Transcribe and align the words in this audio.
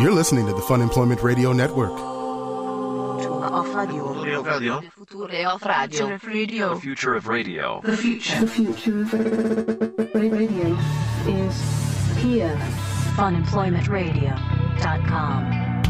You're 0.00 0.12
listening 0.12 0.46
to 0.46 0.52
the 0.52 0.62
Fun 0.62 0.80
Employment 0.80 1.22
Radio 1.22 1.52
Network. 1.52 1.90
Off 1.92 3.74
radio. 3.74 4.42
Radio. 4.42 4.80
Future 4.80 5.46
off 5.46 5.64
radio. 6.24 6.74
The 6.74 6.80
future 6.80 7.14
of 7.14 7.26
radio. 7.28 7.80
The 7.84 7.96
future. 7.96 8.40
The 8.40 8.46
future 8.46 9.02
of 9.02 9.12
radio 10.14 10.78
is 11.26 11.54
here. 12.22 12.56
funemploymentradio.com. 13.16 15.82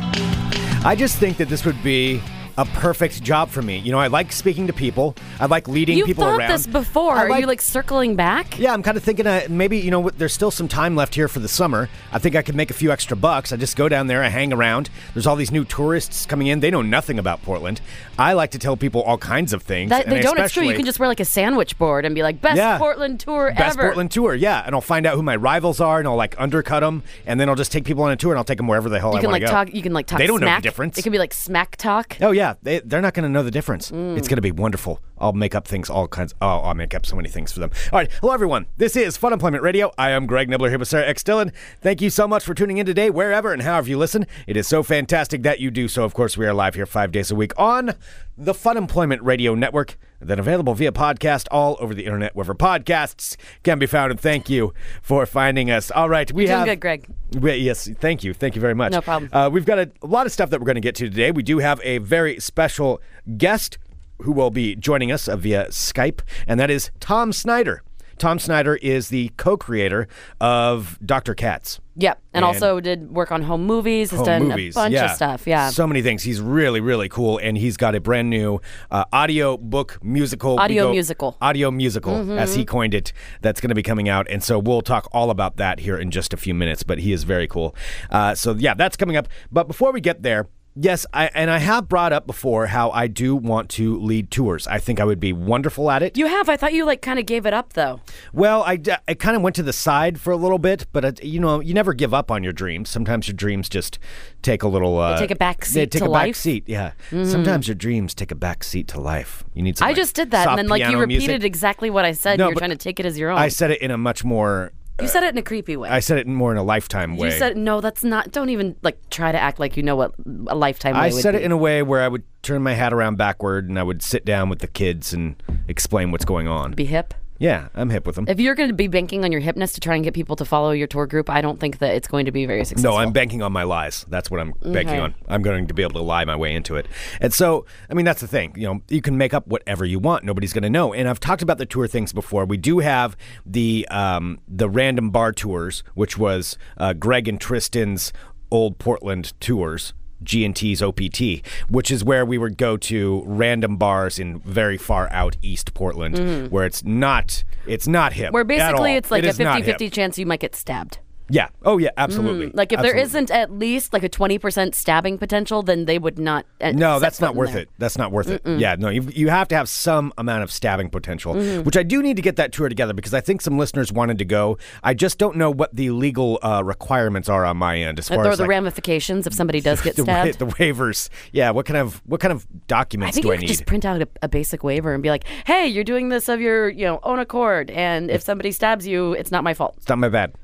I 0.84 0.96
just 0.96 1.18
think 1.18 1.36
that 1.36 1.48
this 1.48 1.64
would 1.64 1.80
be 1.84 2.20
a 2.58 2.64
perfect 2.64 3.22
job 3.22 3.50
for 3.50 3.62
me. 3.62 3.78
You 3.78 3.92
know, 3.92 3.98
I 3.98 4.08
like 4.08 4.32
speaking 4.32 4.66
to 4.66 4.72
people. 4.72 5.14
I 5.42 5.46
like 5.46 5.66
leading 5.66 5.98
You 5.98 6.04
people 6.06 6.22
thought 6.22 6.38
around. 6.38 6.50
this 6.52 6.68
before. 6.68 7.16
I 7.16 7.28
Are 7.28 7.40
you 7.40 7.46
like 7.48 7.60
circling 7.60 8.14
back? 8.14 8.60
Yeah, 8.60 8.72
I'm 8.72 8.82
kind 8.84 8.96
of 8.96 9.02
thinking 9.02 9.26
uh, 9.26 9.42
maybe, 9.48 9.76
you 9.76 9.90
know, 9.90 10.08
there's 10.10 10.32
still 10.32 10.52
some 10.52 10.68
time 10.68 10.94
left 10.94 11.16
here 11.16 11.26
for 11.26 11.40
the 11.40 11.48
summer. 11.48 11.88
I 12.12 12.20
think 12.20 12.36
I 12.36 12.42
could 12.42 12.54
make 12.54 12.70
a 12.70 12.74
few 12.74 12.92
extra 12.92 13.16
bucks. 13.16 13.52
I 13.52 13.56
just 13.56 13.76
go 13.76 13.88
down 13.88 14.06
there, 14.06 14.22
I 14.22 14.28
hang 14.28 14.52
around. 14.52 14.88
There's 15.14 15.26
all 15.26 15.34
these 15.34 15.50
new 15.50 15.64
tourists 15.64 16.26
coming 16.26 16.46
in. 16.46 16.60
They 16.60 16.70
know 16.70 16.80
nothing 16.82 17.18
about 17.18 17.42
Portland. 17.42 17.80
I 18.20 18.34
like 18.34 18.52
to 18.52 18.58
tell 18.60 18.76
people 18.76 19.02
all 19.02 19.18
kinds 19.18 19.52
of 19.52 19.62
things. 19.64 19.90
That, 19.90 20.06
they 20.08 20.20
don't. 20.20 20.38
It's 20.38 20.54
true. 20.54 20.62
You 20.62 20.76
can 20.76 20.84
just 20.84 21.00
wear 21.00 21.08
like 21.08 21.18
a 21.18 21.24
sandwich 21.24 21.76
board 21.76 22.04
and 22.04 22.14
be 22.14 22.22
like, 22.22 22.40
best 22.40 22.56
Yeah. 22.56 22.78
Portland 22.78 23.18
tour 23.18 23.48
Best 23.48 23.60
ever. 23.60 23.66
Best 23.66 23.78
Portland 23.78 24.12
tour, 24.12 24.36
yeah. 24.36 24.62
And 24.64 24.76
I'll 24.76 24.80
find 24.80 25.06
out 25.06 25.16
who 25.16 25.24
my 25.24 25.34
rivals 25.34 25.80
are, 25.80 25.98
and 25.98 26.06
I'll 26.06 26.14
like 26.14 26.36
undercut 26.38 26.80
them, 26.82 27.02
and 27.26 27.40
then 27.40 27.48
I'll 27.48 27.56
just 27.56 27.72
take 27.72 27.84
people 27.84 28.04
on 28.04 28.12
a 28.12 28.16
tour, 28.16 28.30
and 28.30 28.38
I'll 28.38 28.44
take 28.44 28.58
them 28.58 28.68
wherever 28.68 28.88
the 28.88 29.00
hell 29.00 29.10
You 29.10 29.18
I 29.18 29.20
can 29.22 29.30
want 29.30 29.42
like 29.42 29.42
to 29.42 29.46
go. 29.46 29.64
talk. 29.64 29.74
You 29.74 29.82
can 29.82 29.92
like 29.92 30.06
talk. 30.06 30.18
They 30.18 30.28
don't 30.28 30.40
know 30.40 30.54
the 30.54 30.62
difference. 30.62 30.98
It 30.98 31.02
can 31.02 31.10
be 31.10 31.18
like 31.18 31.34
smack 31.34 31.76
talk. 31.78 32.16
Oh 32.20 32.30
yeah, 32.30 32.54
they, 32.62 32.78
they're 32.78 33.00
not 33.00 33.14
going 33.14 33.24
to 33.24 33.28
know 33.28 33.42
the 33.42 33.50
difference. 33.50 33.90
Mm. 33.90 34.16
It's 34.16 34.28
going 34.28 34.36
to 34.36 34.42
be 34.42 34.52
wonderful. 34.52 35.00
I'll 35.22 35.32
make 35.32 35.54
up 35.54 35.68
things, 35.68 35.88
all 35.88 36.08
kinds. 36.08 36.34
Oh, 36.42 36.58
I'll 36.58 36.74
make 36.74 36.94
up 36.94 37.06
so 37.06 37.14
many 37.14 37.28
things 37.28 37.52
for 37.52 37.60
them. 37.60 37.70
All 37.92 37.98
right, 38.00 38.10
hello 38.20 38.32
everyone. 38.32 38.66
This 38.76 38.96
is 38.96 39.16
Fun 39.16 39.32
Employment 39.32 39.62
Radio. 39.62 39.92
I 39.96 40.10
am 40.10 40.26
Greg 40.26 40.48
Nibler 40.48 40.68
here 40.68 40.80
with 40.80 40.88
Sarah 40.88 41.06
X 41.06 41.22
Dillon. 41.22 41.52
Thank 41.80 42.02
you 42.02 42.10
so 42.10 42.26
much 42.26 42.42
for 42.44 42.54
tuning 42.54 42.78
in 42.78 42.86
today, 42.86 43.08
wherever 43.08 43.52
and 43.52 43.62
however 43.62 43.88
you 43.88 43.98
listen. 43.98 44.26
It 44.48 44.56
is 44.56 44.66
so 44.66 44.82
fantastic 44.82 45.44
that 45.44 45.60
you 45.60 45.70
do 45.70 45.86
so. 45.86 46.02
Of 46.02 46.12
course, 46.12 46.36
we 46.36 46.44
are 46.44 46.52
live 46.52 46.74
here 46.74 46.86
five 46.86 47.12
days 47.12 47.30
a 47.30 47.36
week 47.36 47.52
on 47.56 47.92
the 48.36 48.52
Fun 48.52 48.76
Employment 48.76 49.22
Radio 49.22 49.54
Network. 49.54 49.96
Then 50.20 50.38
available 50.38 50.74
via 50.74 50.92
podcast 50.92 51.46
all 51.50 51.76
over 51.80 51.94
the 51.94 52.04
internet, 52.04 52.34
wherever 52.36 52.54
podcasts 52.54 53.36
can 53.64 53.78
be 53.80 53.86
found. 53.86 54.10
And 54.12 54.20
thank 54.20 54.48
you 54.48 54.72
for 55.02 55.26
finding 55.26 55.70
us. 55.70 55.90
All 55.92 56.08
right, 56.08 56.30
we 56.32 56.46
Doing 56.46 56.58
have 56.58 56.66
good, 56.66 56.80
Greg. 56.80 57.06
we- 57.40 57.54
yes, 57.56 57.88
thank 58.00 58.22
you. 58.24 58.32
Thank 58.32 58.54
you 58.54 58.60
very 58.60 58.74
much. 58.74 58.92
No 58.92 59.00
problem. 59.00 59.30
Uh, 59.32 59.50
we've 59.52 59.66
got 59.66 59.78
a, 59.78 59.90
a 60.02 60.06
lot 60.06 60.26
of 60.26 60.32
stuff 60.32 60.50
that 60.50 60.60
we're 60.60 60.66
going 60.66 60.76
to 60.76 60.80
get 60.80 60.94
to 60.96 61.08
today. 61.08 61.30
We 61.32 61.42
do 61.42 61.58
have 61.58 61.80
a 61.84 61.98
very 61.98 62.38
special 62.40 63.00
guest 63.36 63.78
who 64.22 64.32
will 64.32 64.50
be 64.50 64.74
joining 64.76 65.12
us 65.12 65.26
via 65.26 65.66
Skype, 65.68 66.20
and 66.46 66.58
that 66.60 66.70
is 66.70 66.90
Tom 67.00 67.32
Snyder. 67.32 67.82
Tom 68.18 68.38
Snyder 68.38 68.76
is 68.76 69.08
the 69.08 69.32
co 69.36 69.56
creator 69.56 70.06
of 70.40 70.96
Dr. 71.04 71.34
Katz. 71.34 71.80
Yep, 71.96 72.22
and, 72.32 72.44
And- 72.44 72.44
also 72.44 72.78
did 72.78 73.10
work 73.10 73.32
on 73.32 73.42
home 73.42 73.66
movies. 73.66 74.10
Has 74.12 74.18
Home 74.18 74.26
done 74.26 74.48
movies. 74.48 74.76
a 74.76 74.80
bunch 74.80 74.94
yeah. 74.94 75.06
of 75.06 75.10
stuff. 75.12 75.46
Yeah, 75.46 75.70
So 75.70 75.86
many 75.88 76.02
things. 76.02 76.22
He's 76.22 76.40
really, 76.40 76.80
really 76.80 77.08
cool. 77.08 77.38
And 77.38 77.58
he's 77.58 77.76
got 77.76 77.94
a 77.96 78.00
brand 78.00 78.30
new 78.30 78.60
uh, 78.92 79.04
audio 79.12 79.56
book 79.56 79.98
musical. 80.04 80.58
Audio 80.60 80.84
go- 80.84 80.92
musical. 80.92 81.32
Mm-hmm. 81.32 81.44
Audio 81.44 81.70
musical, 81.70 82.38
as 82.38 82.54
he 82.54 82.64
coined 82.64 82.94
it, 82.94 83.12
that's 83.40 83.60
going 83.60 83.70
to 83.70 83.74
be 83.74 83.82
coming 83.82 84.08
out. 84.08 84.26
And 84.30 84.42
so 84.42 84.58
we'll 84.58 84.82
talk 84.82 85.08
all 85.12 85.30
about 85.30 85.56
that 85.56 85.80
here 85.80 85.98
in 85.98 86.10
just 86.10 86.32
a 86.32 86.36
few 86.36 86.54
minutes. 86.54 86.82
But 86.82 86.98
he 86.98 87.12
is 87.12 87.24
very 87.24 87.48
cool. 87.48 87.74
Uh, 88.08 88.34
so, 88.34 88.54
yeah, 88.54 88.74
that's 88.74 88.96
coming 88.96 89.16
up. 89.16 89.26
But 89.50 89.66
before 89.66 89.92
we 89.92 90.00
get 90.00 90.22
there, 90.22 90.46
Yes, 90.74 91.04
I, 91.12 91.26
and 91.34 91.50
I 91.50 91.58
have 91.58 91.86
brought 91.88 92.14
up 92.14 92.26
before 92.26 92.66
how 92.66 92.90
I 92.90 93.06
do 93.06 93.36
want 93.36 93.68
to 93.70 93.98
lead 93.98 94.30
tours. 94.30 94.66
I 94.66 94.78
think 94.78 95.00
I 95.00 95.04
would 95.04 95.20
be 95.20 95.32
wonderful 95.32 95.90
at 95.90 96.02
it. 96.02 96.16
you 96.16 96.26
have. 96.26 96.48
I 96.48 96.56
thought 96.56 96.72
you 96.72 96.86
like 96.86 97.02
kind 97.02 97.18
of 97.18 97.26
gave 97.26 97.44
it 97.44 97.52
up 97.52 97.74
though. 97.74 98.00
Well, 98.32 98.62
I, 98.62 98.80
I 99.06 99.14
kind 99.14 99.36
of 99.36 99.42
went 99.42 99.54
to 99.56 99.62
the 99.62 99.72
side 99.72 100.18
for 100.18 100.32
a 100.32 100.36
little 100.36 100.58
bit, 100.58 100.86
but 100.92 101.04
it, 101.04 101.24
you 101.24 101.40
know, 101.40 101.60
you 101.60 101.74
never 101.74 101.92
give 101.92 102.14
up 102.14 102.30
on 102.30 102.42
your 102.42 102.54
dreams. 102.54 102.88
Sometimes 102.88 103.28
your 103.28 103.34
dreams 103.34 103.68
just 103.68 103.98
take 104.40 104.62
a 104.62 104.68
little. 104.68 104.98
Uh, 104.98 105.18
take 105.18 105.30
a 105.30 105.36
back 105.36 105.66
seat. 105.66 105.74
they 105.74 105.86
take 105.86 106.02
a 106.02 106.10
life? 106.10 106.22
Mm-hmm. 106.22 106.28
back 106.30 106.36
seat. 106.36 106.64
Yeah. 106.66 106.92
Sometimes 107.10 107.68
your 107.68 107.74
dreams 107.74 108.14
take 108.14 108.30
a 108.30 108.34
back 108.34 108.64
seat 108.64 108.88
to 108.88 109.00
life. 109.00 109.44
You 109.52 109.62
need. 109.62 109.76
Some, 109.76 109.86
I 109.86 109.90
like, 109.90 109.96
just 109.96 110.14
did 110.14 110.30
that, 110.30 110.48
and 110.48 110.58
then 110.58 110.68
like 110.68 110.82
you 110.82 110.98
repeated 110.98 111.28
music. 111.28 111.44
exactly 111.44 111.90
what 111.90 112.06
I 112.06 112.12
said. 112.12 112.38
No, 112.38 112.46
you 112.46 112.50
were 112.50 112.54
but 112.54 112.60
trying 112.60 112.70
to 112.70 112.76
take 112.76 112.98
it 112.98 113.04
as 113.04 113.18
your 113.18 113.30
own. 113.30 113.38
I 113.38 113.48
said 113.48 113.70
it 113.70 113.82
in 113.82 113.90
a 113.90 113.98
much 113.98 114.24
more. 114.24 114.72
You 115.02 115.08
said 115.08 115.22
it 115.22 115.28
in 115.28 115.38
a 115.38 115.42
creepy 115.42 115.76
way. 115.76 115.88
I 115.88 116.00
said 116.00 116.18
it 116.18 116.26
more 116.26 116.52
in 116.52 116.58
a 116.58 116.62
lifetime 116.62 117.16
way. 117.16 117.28
you 117.28 117.38
said 117.38 117.56
no. 117.56 117.80
That's 117.80 118.04
not. 118.04 118.32
Don't 118.32 118.50
even 118.50 118.76
like 118.82 118.98
try 119.10 119.32
to 119.32 119.38
act 119.38 119.58
like 119.58 119.76
you 119.76 119.82
know 119.82 119.96
what 119.96 120.14
a 120.46 120.54
lifetime. 120.54 120.96
I 120.96 121.10
would 121.10 121.22
said 121.22 121.34
it 121.34 121.38
be. 121.38 121.44
in 121.44 121.52
a 121.52 121.56
way 121.56 121.82
where 121.82 122.02
I 122.02 122.08
would 122.08 122.24
turn 122.42 122.62
my 122.62 122.74
hat 122.74 122.92
around 122.92 123.16
backward 123.16 123.68
and 123.68 123.78
I 123.78 123.82
would 123.82 124.02
sit 124.02 124.24
down 124.24 124.48
with 124.48 124.60
the 124.60 124.66
kids 124.66 125.12
and 125.12 125.40
explain 125.68 126.10
what's 126.10 126.24
going 126.24 126.48
on. 126.48 126.72
be 126.72 126.84
hip. 126.84 127.14
Yeah, 127.42 127.70
I'm 127.74 127.90
hip 127.90 128.06
with 128.06 128.14
them. 128.14 128.26
If 128.28 128.38
you're 128.38 128.54
going 128.54 128.68
to 128.68 128.74
be 128.74 128.86
banking 128.86 129.24
on 129.24 129.32
your 129.32 129.40
hipness 129.40 129.74
to 129.74 129.80
try 129.80 129.96
and 129.96 130.04
get 130.04 130.14
people 130.14 130.36
to 130.36 130.44
follow 130.44 130.70
your 130.70 130.86
tour 130.86 131.08
group, 131.08 131.28
I 131.28 131.40
don't 131.40 131.58
think 131.58 131.78
that 131.78 131.92
it's 131.96 132.06
going 132.06 132.26
to 132.26 132.30
be 132.30 132.46
very 132.46 132.64
successful. 132.64 132.92
No, 132.92 132.98
I'm 132.98 133.10
banking 133.10 133.42
on 133.42 133.50
my 133.50 133.64
lies. 133.64 134.06
That's 134.08 134.30
what 134.30 134.38
I'm 134.38 134.52
banking 134.62 134.90
Okay. 134.90 134.98
on. 135.00 135.14
I'm 135.26 135.42
going 135.42 135.66
to 135.66 135.74
be 135.74 135.82
able 135.82 135.94
to 135.94 136.02
lie 136.02 136.24
my 136.24 136.36
way 136.36 136.54
into 136.54 136.76
it. 136.76 136.86
And 137.20 137.34
so, 137.34 137.66
I 137.90 137.94
mean, 137.94 138.04
that's 138.04 138.20
the 138.20 138.28
thing. 138.28 138.52
You 138.56 138.68
know, 138.68 138.80
you 138.88 139.02
can 139.02 139.18
make 139.18 139.34
up 139.34 139.48
whatever 139.48 139.84
you 139.84 139.98
want. 139.98 140.22
Nobody's 140.22 140.52
going 140.52 140.62
to 140.62 140.70
know. 140.70 140.94
And 140.94 141.08
I've 141.08 141.18
talked 141.18 141.42
about 141.42 141.58
the 141.58 141.66
tour 141.66 141.88
things 141.88 142.12
before. 142.12 142.44
We 142.44 142.58
do 142.58 142.78
have 142.78 143.16
the 143.44 143.88
um, 143.90 144.38
the 144.46 144.70
random 144.70 145.10
bar 145.10 145.32
tours, 145.32 145.82
which 145.94 146.16
was 146.16 146.56
uh, 146.78 146.92
Greg 146.92 147.26
and 147.26 147.40
Tristan's 147.40 148.12
old 148.52 148.78
Portland 148.78 149.32
tours. 149.40 149.94
G&T's 150.24 150.82
OPT, 150.82 151.46
which 151.68 151.90
is 151.90 152.04
where 152.04 152.24
we 152.24 152.38
would 152.38 152.56
go 152.56 152.76
to 152.76 153.22
random 153.26 153.76
bars 153.76 154.18
in 154.18 154.40
very 154.40 154.76
far 154.78 155.08
out 155.10 155.36
East 155.42 155.74
Portland, 155.74 156.50
where 156.50 156.64
it's 156.64 156.84
not 156.84 157.44
it's 157.66 157.86
not 157.86 158.12
hip. 158.14 158.26
Mm-hmm. 158.26 158.34
Where 158.34 158.44
basically 158.44 158.92
all. 158.92 158.96
it's 158.98 159.10
like 159.10 159.22
It 159.24 159.26
a 159.26 159.30
is 159.30 159.38
not 159.38 159.56
50 159.56 159.70
hip. 159.70 159.78
50 159.78 159.90
chance 159.90 160.18
you 160.18 160.26
might 160.26 160.40
get 160.40 160.54
stabbed. 160.54 160.98
Yeah. 161.32 161.48
Oh 161.64 161.78
yeah. 161.78 161.88
Absolutely. 161.96 162.50
Like 162.52 162.72
if 162.72 162.80
there 162.82 162.94
Absolutely. 162.94 163.02
isn't 163.02 163.30
at 163.30 163.50
least 163.50 163.92
like 163.94 164.02
a 164.02 164.08
20% 164.10 164.74
stabbing 164.74 165.16
potential, 165.16 165.62
then 165.62 165.86
they 165.86 165.98
would 165.98 166.18
not. 166.18 166.44
uh, 166.60 166.72
No, 166.72 166.98
that's 166.98 167.20
not 167.22 167.34
worth 167.34 167.52
there. 167.54 167.62
it. 167.62 167.70
That's 167.78 167.96
not 167.96 168.12
worth 168.12 168.28
it. 168.28 168.42
Yeah, 168.46 168.76
no, 168.78 168.90
you 168.90 169.02
you 169.14 169.30
have 169.30 169.48
to 169.48 169.54
have 169.56 169.66
some 169.68 170.12
amount 170.18 170.42
of 170.42 170.52
stabbing 170.52 170.90
potential, 170.90 171.34
Mm-hmm. 171.34 171.62
which 171.62 171.76
I 171.78 171.82
do 171.84 172.02
need 172.02 172.16
to 172.16 172.22
get 172.22 172.36
that 172.36 172.52
tour 172.52 172.68
together 172.68 172.92
because 172.92 173.14
I 173.14 173.20
think 173.22 173.40
some 173.40 173.56
listeners 173.56 173.90
wanted 173.90 174.18
to 174.18 174.26
go. 174.26 174.58
I 174.82 174.92
just 174.92 175.16
don't 175.18 175.36
know 175.36 175.50
what 175.50 175.74
the 175.74 175.90
legal 175.90 176.38
uh, 176.42 176.62
requirements 176.62 177.28
are 177.30 177.46
on 177.46 177.56
my 177.56 177.78
end 177.78 177.98
as 177.98 178.08
far 178.08 178.18
Or 178.26 178.28
as 178.28 178.36
the 178.36 178.42
like, 178.44 178.50
ramifications 178.50 179.26
if 179.26 179.32
somebody 179.32 179.60
does 179.62 179.80
get 179.86 179.96
the, 179.96 180.02
stabbed. 180.02 180.38
the 180.38 180.46
waivers. 180.46 181.08
Yeah, 181.32 181.50
what 181.52 181.64
kind 181.64 181.78
of 181.78 182.02
what 182.04 182.20
kind 182.20 182.32
of 182.32 182.46
I 182.52 182.58
documents 182.66 183.14
think 183.16 183.24
do 183.26 183.32
I 183.32 183.36
need? 183.38 183.46
just 183.46 183.64
print 183.64 183.84
out 183.86 184.02
a, 184.02 184.08
a 184.22 184.28
basic 184.28 184.62
waiver 184.62 184.92
and 184.92 185.02
be 185.02 185.08
like, 185.08 185.24
"Hey, 185.46 185.66
you're 185.66 185.84
doing 185.84 186.10
this 186.10 186.28
of 186.28 186.40
your, 186.42 186.68
you 186.68 186.84
know, 186.84 187.00
own 187.02 187.18
accord, 187.20 187.70
and 187.70 188.10
if 188.10 188.20
somebody 188.22 188.52
stabs 188.52 188.86
you, 188.86 189.12
it's 189.14 189.30
not 189.30 189.42
my 189.44 189.54
fault." 189.54 189.74
it's 189.78 189.88
not 189.88 189.98
my 189.98 190.08
bad, 190.10 190.34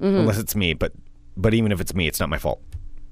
Mm-hmm. 0.00 0.16
unless 0.20 0.38
it's 0.38 0.54
me. 0.56 0.74
But 0.74 0.92
but 1.36 1.54
even 1.54 1.72
if 1.72 1.80
it's 1.80 1.94
me, 1.94 2.06
it's 2.06 2.20
not 2.20 2.28
my 2.28 2.38
fault. 2.38 2.62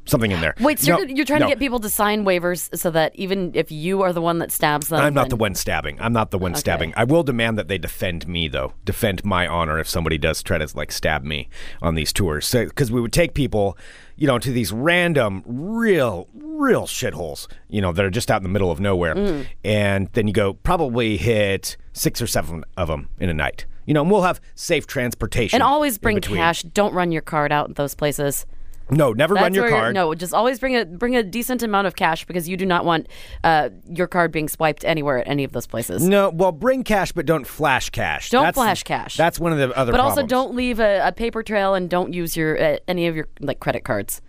Something 0.06 0.33
in 0.33 0.43
there. 0.43 0.55
Wait, 0.61 0.78
so 0.81 0.93
No, 0.93 0.99
you're, 0.99 1.09
you're 1.09 1.25
trying 1.25 1.41
no. 1.41 1.47
to 1.47 1.50
get 1.53 1.59
people 1.59 1.81
to 1.81 1.89
sign 1.89 2.27
waivers 2.27 2.77
so 2.78 2.91
that 2.91 3.17
even 3.17 3.53
if 3.55 3.72
you 3.72 4.03
are 4.03 4.12
the 4.12 4.21
one 4.21 4.39
that 4.41 4.53
stabs 4.53 4.89
them, 4.89 5.00
I'm 5.00 5.15
not 5.15 5.31
the 5.31 5.37
one 5.37 5.55
stabbing. 5.55 5.99
I'm 5.99 6.12
not 6.12 6.31
the 6.31 6.37
one 6.39 6.55
stabbing. 6.55 6.93
I 6.94 7.05
will 7.05 7.23
demand 7.23 7.56
that 7.56 7.69
they 7.69 7.78
defend 7.78 8.28
me, 8.28 8.49
though. 8.49 8.75
Defend 8.84 9.25
my 9.25 9.47
honor 9.47 9.78
if 9.78 9.89
somebody 9.89 10.19
does 10.19 10.43
try 10.43 10.59
to 10.59 10.69
like 10.77 10.93
stab 10.93 11.25
me 11.25 11.49
on 11.81 11.94
these 11.94 12.12
tours. 12.12 12.50
Because 12.53 12.93
we 12.93 13.00
would 13.00 13.15
take 13.15 13.33
people, 13.33 13.78
you 14.17 14.27
know, 14.27 14.39
to 14.39 14.53
these 14.53 14.73
random, 14.73 15.43
real, 15.47 16.28
real 16.34 16.83
shitholes, 16.83 17.47
you 17.71 17.81
know, 17.81 17.91
that 17.93 18.05
are 18.05 18.11
just 18.11 18.31
out 18.31 18.37
in 18.37 18.43
the 18.43 18.50
middle 18.50 18.71
of 18.71 18.81
nowhere, 18.81 19.15
Mm. 19.15 19.47
and 19.65 20.09
then 20.12 20.27
you 20.27 20.34
go 20.34 20.53
probably 20.53 21.17
hit 21.17 21.78
six 21.94 22.21
or 22.21 22.27
seven 22.27 22.62
of 22.77 22.89
them 22.89 23.09
in 23.19 23.31
a 23.31 23.34
night. 23.34 23.65
You 23.87 23.95
know, 23.95 24.03
and 24.03 24.11
we'll 24.11 24.22
have 24.22 24.41
safe 24.55 24.87
transportation. 24.87 25.56
And 25.56 25.62
always 25.62 25.99
bring 25.99 26.21
cash. 26.21 26.62
Don't 26.62 26.95
run 26.95 27.12
your 27.12 27.22
card 27.22 27.53
out 27.53 27.69
in 27.69 27.75
those 27.75 27.95
places. 27.95 28.47
No, 28.91 29.12
never 29.12 29.34
That's 29.34 29.45
run 29.45 29.55
your 29.55 29.69
card. 29.71 29.95
No, 29.95 30.15
just 30.15 30.34
always 30.34 30.59
bring 30.59 30.77
a 30.77 30.84
bring 30.84 31.17
a 31.17 31.22
decent 31.22 31.62
amount 31.62 31.87
of 31.87 31.97
cash 31.97 32.27
because 32.27 32.49
you 32.49 32.56
do 32.56 32.67
not 32.67 32.84
want 32.84 33.09
uh, 33.43 33.71
your 33.89 34.06
card 34.06 34.31
being 34.31 34.49
swiped 34.49 34.84
anywhere 34.84 35.19
at 35.19 35.28
any 35.28 35.43
of 35.43 35.53
those 35.53 35.67
places. 35.67 36.06
No, 36.06 36.28
well, 36.28 36.53
bring 36.53 36.84
cash, 36.84 37.11
but 37.12 37.25
don't 37.25 37.47
flash 37.47 37.89
cash. 37.91 38.28
Don't 38.28 38.43
That's- 38.43 38.55
flash 38.55 38.83
cash. 38.83 39.17
That's 39.17 39.41
one 39.41 39.53
of 39.53 39.59
the 39.59 39.75
other. 39.77 39.91
but 39.91 40.00
also 40.00 40.17
problems. 40.17 40.31
don't 40.31 40.55
leave 40.55 40.81
a, 40.81 41.09
a 41.09 41.12
paper 41.12 41.43
trail 41.43 41.75
and 41.75 41.89
don't 41.89 42.12
use 42.12 42.37
your 42.37 42.62
uh, 42.62 42.76
any 42.87 43.06
of 43.06 43.17
your 43.17 43.29
like 43.41 43.59
credit 43.59 43.85
cards. 43.85 44.20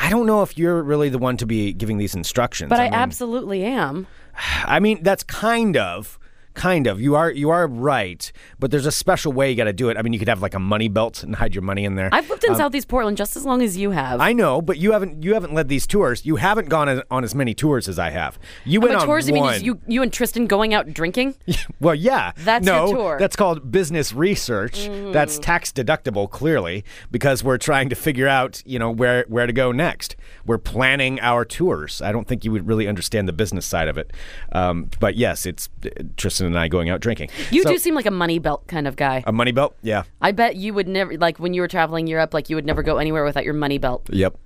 I 0.00 0.10
don't 0.10 0.26
know 0.26 0.42
if 0.42 0.58
you're 0.58 0.82
really 0.82 1.08
the 1.08 1.18
one 1.18 1.36
to 1.36 1.46
be 1.46 1.72
giving 1.72 1.98
these 1.98 2.14
instructions. 2.14 2.68
But 2.68 2.80
I, 2.80 2.84
mean, 2.84 2.94
absolutely 2.94 3.62
am. 3.64 4.08
I 4.64 4.80
mean, 4.80 5.02
that's 5.02 5.22
kind 5.22 5.76
of, 5.76 6.18
kind 6.60 6.86
of. 6.86 7.00
You 7.00 7.14
are 7.14 7.30
you 7.30 7.48
are 7.48 7.66
right, 7.66 8.30
but 8.58 8.70
there's 8.70 8.84
a 8.84 8.92
special 8.92 9.32
way 9.32 9.50
you 9.50 9.56
got 9.56 9.64
to 9.64 9.72
do 9.72 9.88
it. 9.88 9.96
I 9.96 10.02
mean, 10.02 10.12
you 10.12 10.18
could 10.18 10.28
have 10.28 10.42
like 10.42 10.54
a 10.54 10.58
money 10.58 10.88
belt 10.88 11.22
and 11.22 11.34
hide 11.34 11.54
your 11.54 11.62
money 11.62 11.86
in 11.86 11.94
there. 11.94 12.10
I've 12.12 12.28
lived 12.28 12.44
in 12.44 12.54
Southeast 12.54 12.86
Portland 12.86 13.16
just 13.16 13.34
as 13.34 13.46
long 13.46 13.62
as 13.62 13.78
you 13.78 13.92
have. 13.92 14.14
Um, 14.14 14.20
I 14.20 14.34
know, 14.34 14.60
but 14.60 14.76
you 14.76 14.92
haven't 14.92 15.22
you 15.22 15.32
haven't 15.32 15.54
led 15.54 15.68
these 15.68 15.86
tours. 15.86 16.26
You 16.26 16.36
haven't 16.36 16.68
gone 16.68 16.88
as, 16.88 17.00
on 17.10 17.24
as 17.24 17.34
many 17.34 17.54
tours 17.54 17.88
as 17.88 17.98
I 17.98 18.10
have. 18.10 18.38
You 18.66 18.80
went 18.80 18.94
on 18.94 19.06
tours, 19.06 19.26
you 19.26 19.34
mean 19.34 19.64
you 19.64 19.80
you 19.86 20.02
and 20.02 20.12
Tristan 20.12 20.46
going 20.46 20.74
out 20.74 20.92
drinking? 20.92 21.34
Well, 21.80 21.94
yeah. 21.94 22.32
That's 22.36 22.66
no, 22.66 22.92
tour. 22.92 23.16
That's 23.18 23.36
called 23.36 23.70
business 23.70 24.12
research. 24.12 24.88
That's 25.12 25.38
tax 25.38 25.72
deductible, 25.72 26.28
clearly, 26.28 26.84
because 27.10 27.42
we're 27.42 27.58
trying 27.58 27.88
to 27.88 27.94
figure 27.94 28.28
out, 28.28 28.62
you 28.66 28.78
know, 28.78 28.90
where 28.90 29.24
where 29.28 29.46
to 29.46 29.52
go 29.52 29.72
next. 29.72 30.16
We're 30.44 30.58
planning 30.58 31.20
our 31.20 31.44
tours. 31.44 32.02
I 32.02 32.12
don't 32.12 32.26
think 32.28 32.44
you 32.44 32.52
would 32.52 32.66
really 32.66 32.86
understand 32.86 33.28
the 33.28 33.32
business 33.32 33.64
side 33.64 33.88
of 33.88 33.96
it. 33.96 34.12
Um, 34.52 34.90
but 35.00 35.16
yes, 35.16 35.46
it's 35.46 35.70
Tristan 36.16 36.49
and 36.50 36.58
I 36.58 36.68
going 36.68 36.90
out 36.90 37.00
drinking. 37.00 37.30
You 37.50 37.62
So- 37.62 37.70
do 37.70 37.78
seem 37.78 37.94
like 37.94 38.06
a 38.06 38.10
money 38.10 38.38
belt 38.38 38.66
kind 38.66 38.86
of 38.86 38.96
guy. 38.96 39.22
a 39.26 39.32
money 39.32 39.52
belt. 39.52 39.76
Yeah. 39.82 40.02
I 40.20 40.32
bet 40.32 40.56
you 40.56 40.74
would 40.74 40.88
never 40.88 41.16
like 41.18 41.38
when 41.38 41.54
you 41.54 41.60
were 41.62 41.68
traveling 41.68 42.06
Europe, 42.06 42.34
like 42.34 42.50
you 42.50 42.56
would 42.56 42.66
never 42.66 42.82
go 42.82 42.98
anywhere 42.98 43.24
without 43.24 43.44
your 43.44 43.54
money 43.54 43.78
belt. 43.78 44.08
Yep. 44.12 44.36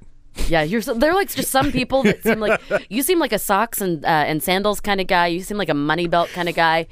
Yeah, 0.48 0.62
you're. 0.62 0.82
So, 0.82 0.94
they're 0.94 1.14
like 1.14 1.32
just 1.32 1.50
some 1.50 1.70
people 1.70 2.02
that 2.02 2.22
seem 2.22 2.40
like 2.40 2.60
you 2.90 3.02
seem 3.02 3.18
like 3.20 3.32
a 3.32 3.38
socks 3.38 3.80
and 3.80 4.04
uh, 4.04 4.08
and 4.08 4.42
sandals 4.42 4.80
kind 4.80 5.00
of 5.00 5.06
guy. 5.06 5.28
You 5.28 5.42
seem 5.42 5.56
like 5.56 5.68
a 5.68 5.74
money 5.74 6.08
belt 6.08 6.28
kind 6.30 6.48
of 6.48 6.54
guy. 6.56 6.86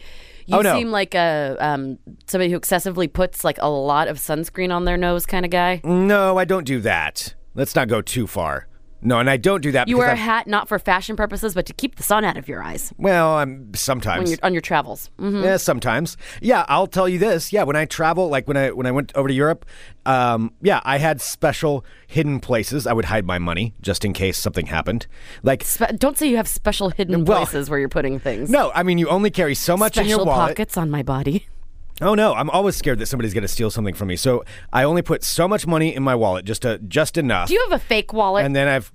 You 0.47 0.56
Oh, 0.59 0.61
no. 0.61 0.76
seem 0.76 0.91
like 0.91 1.14
a 1.14 1.56
um, 1.61 1.99
somebody 2.26 2.50
who 2.50 2.56
excessively 2.56 3.09
puts 3.09 3.44
like 3.44 3.59
a 3.61 3.69
lot 3.69 4.06
of 4.09 4.17
sunscreen 4.19 4.73
on 4.75 4.85
their 4.85 4.97
nose 4.97 5.26
kind 5.26 5.44
of 5.44 5.50
guy. 5.50 5.81
No, 5.85 6.37
I 6.38 6.44
don't 6.44 6.64
do 6.64 6.81
that. 6.81 7.35
Let's 7.55 7.75
not 7.76 7.88
go 7.88 8.00
too 8.00 8.26
far. 8.26 8.67
No, 9.04 9.19
and 9.19 9.28
I 9.28 9.37
don't 9.37 9.60
do 9.62 9.72
that. 9.72 9.88
You 9.88 9.99
wear 9.99 10.06
a 10.06 10.10
I'm- 10.10 10.19
hat 10.19 10.46
not 10.46 10.69
for 10.69 10.78
fashion 10.78 11.16
purposes, 11.16 11.54
but 11.54 11.66
to 11.66 11.72
keep 11.72 11.96
the 11.96 12.02
sun 12.04 12.25
out 12.25 12.37
of 12.37 12.46
your 12.49 12.62
eyes 12.62 12.93
Well, 12.99 13.34
I'm 13.34 13.64
when 13.66 13.75
sometimes. 13.75 14.31
you're 14.31 14.38
on 14.43 14.52
your 14.54 14.60
travels. 14.62 15.10
hmm 15.19 15.43
Yeah, 15.43 15.56
sometimes. 15.56 16.16
Yeah, 16.40 16.64
I'll 16.69 16.87
tell 16.87 17.08
you 17.08 17.19
this. 17.19 17.52
Yeah, 17.52 17.64
when 17.64 17.75
I 17.76 17.84
travel, 17.84 18.28
like 18.28 18.46
when 18.46 18.56
I 18.56 18.70
when 18.70 18.87
I 18.87 18.93
went 18.93 19.12
over 19.16 19.26
to 19.28 19.34
Europe, 19.34 19.66
um, 20.06 20.52
yeah, 20.62 20.81
I 20.84 20.99
had 20.99 21.20
special 21.20 21.84
hidden 22.06 22.38
places. 22.40 22.87
I 22.87 22.93
would 22.93 23.06
hide 23.06 23.26
my 23.26 23.38
money 23.38 23.75
just 23.81 24.04
in 24.04 24.12
case 24.12 24.38
something 24.38 24.66
happened. 24.66 25.06
Like, 25.43 25.64
Spe- 25.64 25.96
don't 25.99 26.16
say 26.16 26.28
you 26.28 26.37
have 26.37 26.46
special 26.49 26.90
hidden 26.90 27.25
Well- 27.25 27.38
places 27.38 27.69
where 27.69 27.78
you're 27.81 27.88
putting 27.88 28.19
things. 28.20 28.50
no, 28.50 28.70
I 28.75 28.82
mean 28.84 28.99
you 28.99 29.08
only 29.08 29.31
carry 29.31 29.54
so 29.54 29.76
much 29.76 29.94
special 29.94 30.02
in 30.12 30.16
your 30.19 30.25
wallet. 30.26 30.49
pockets 30.50 30.76
on 30.76 30.90
my 30.90 31.02
body. 31.02 31.46
Oh 32.02 32.14
no, 32.14 32.34
I'm 32.34 32.50
always 32.50 32.76
scared 32.76 32.99
that 32.99 33.06
somebody's 33.06 33.32
going 33.32 33.43
to 33.43 33.49
steal 33.49 33.70
something 33.70 33.94
from 33.94 34.08
me. 34.08 34.16
So 34.16 34.44
I 34.72 34.82
only 34.82 35.02
put 35.02 35.22
so 35.22 35.46
much 35.46 35.66
money 35.66 35.94
in 35.94 36.02
my 36.02 36.14
wallet, 36.14 36.44
just 36.44 36.62
to, 36.62 36.78
just 36.78 37.16
enough. 37.16 37.49
Do 37.49 37.54
you 37.54 37.64
have 37.70 37.81
a 37.81 37.84
fake 37.84 38.12
wallet? 38.12 38.44
and 38.44 38.56
then 38.56 38.66
I've, 38.66 38.93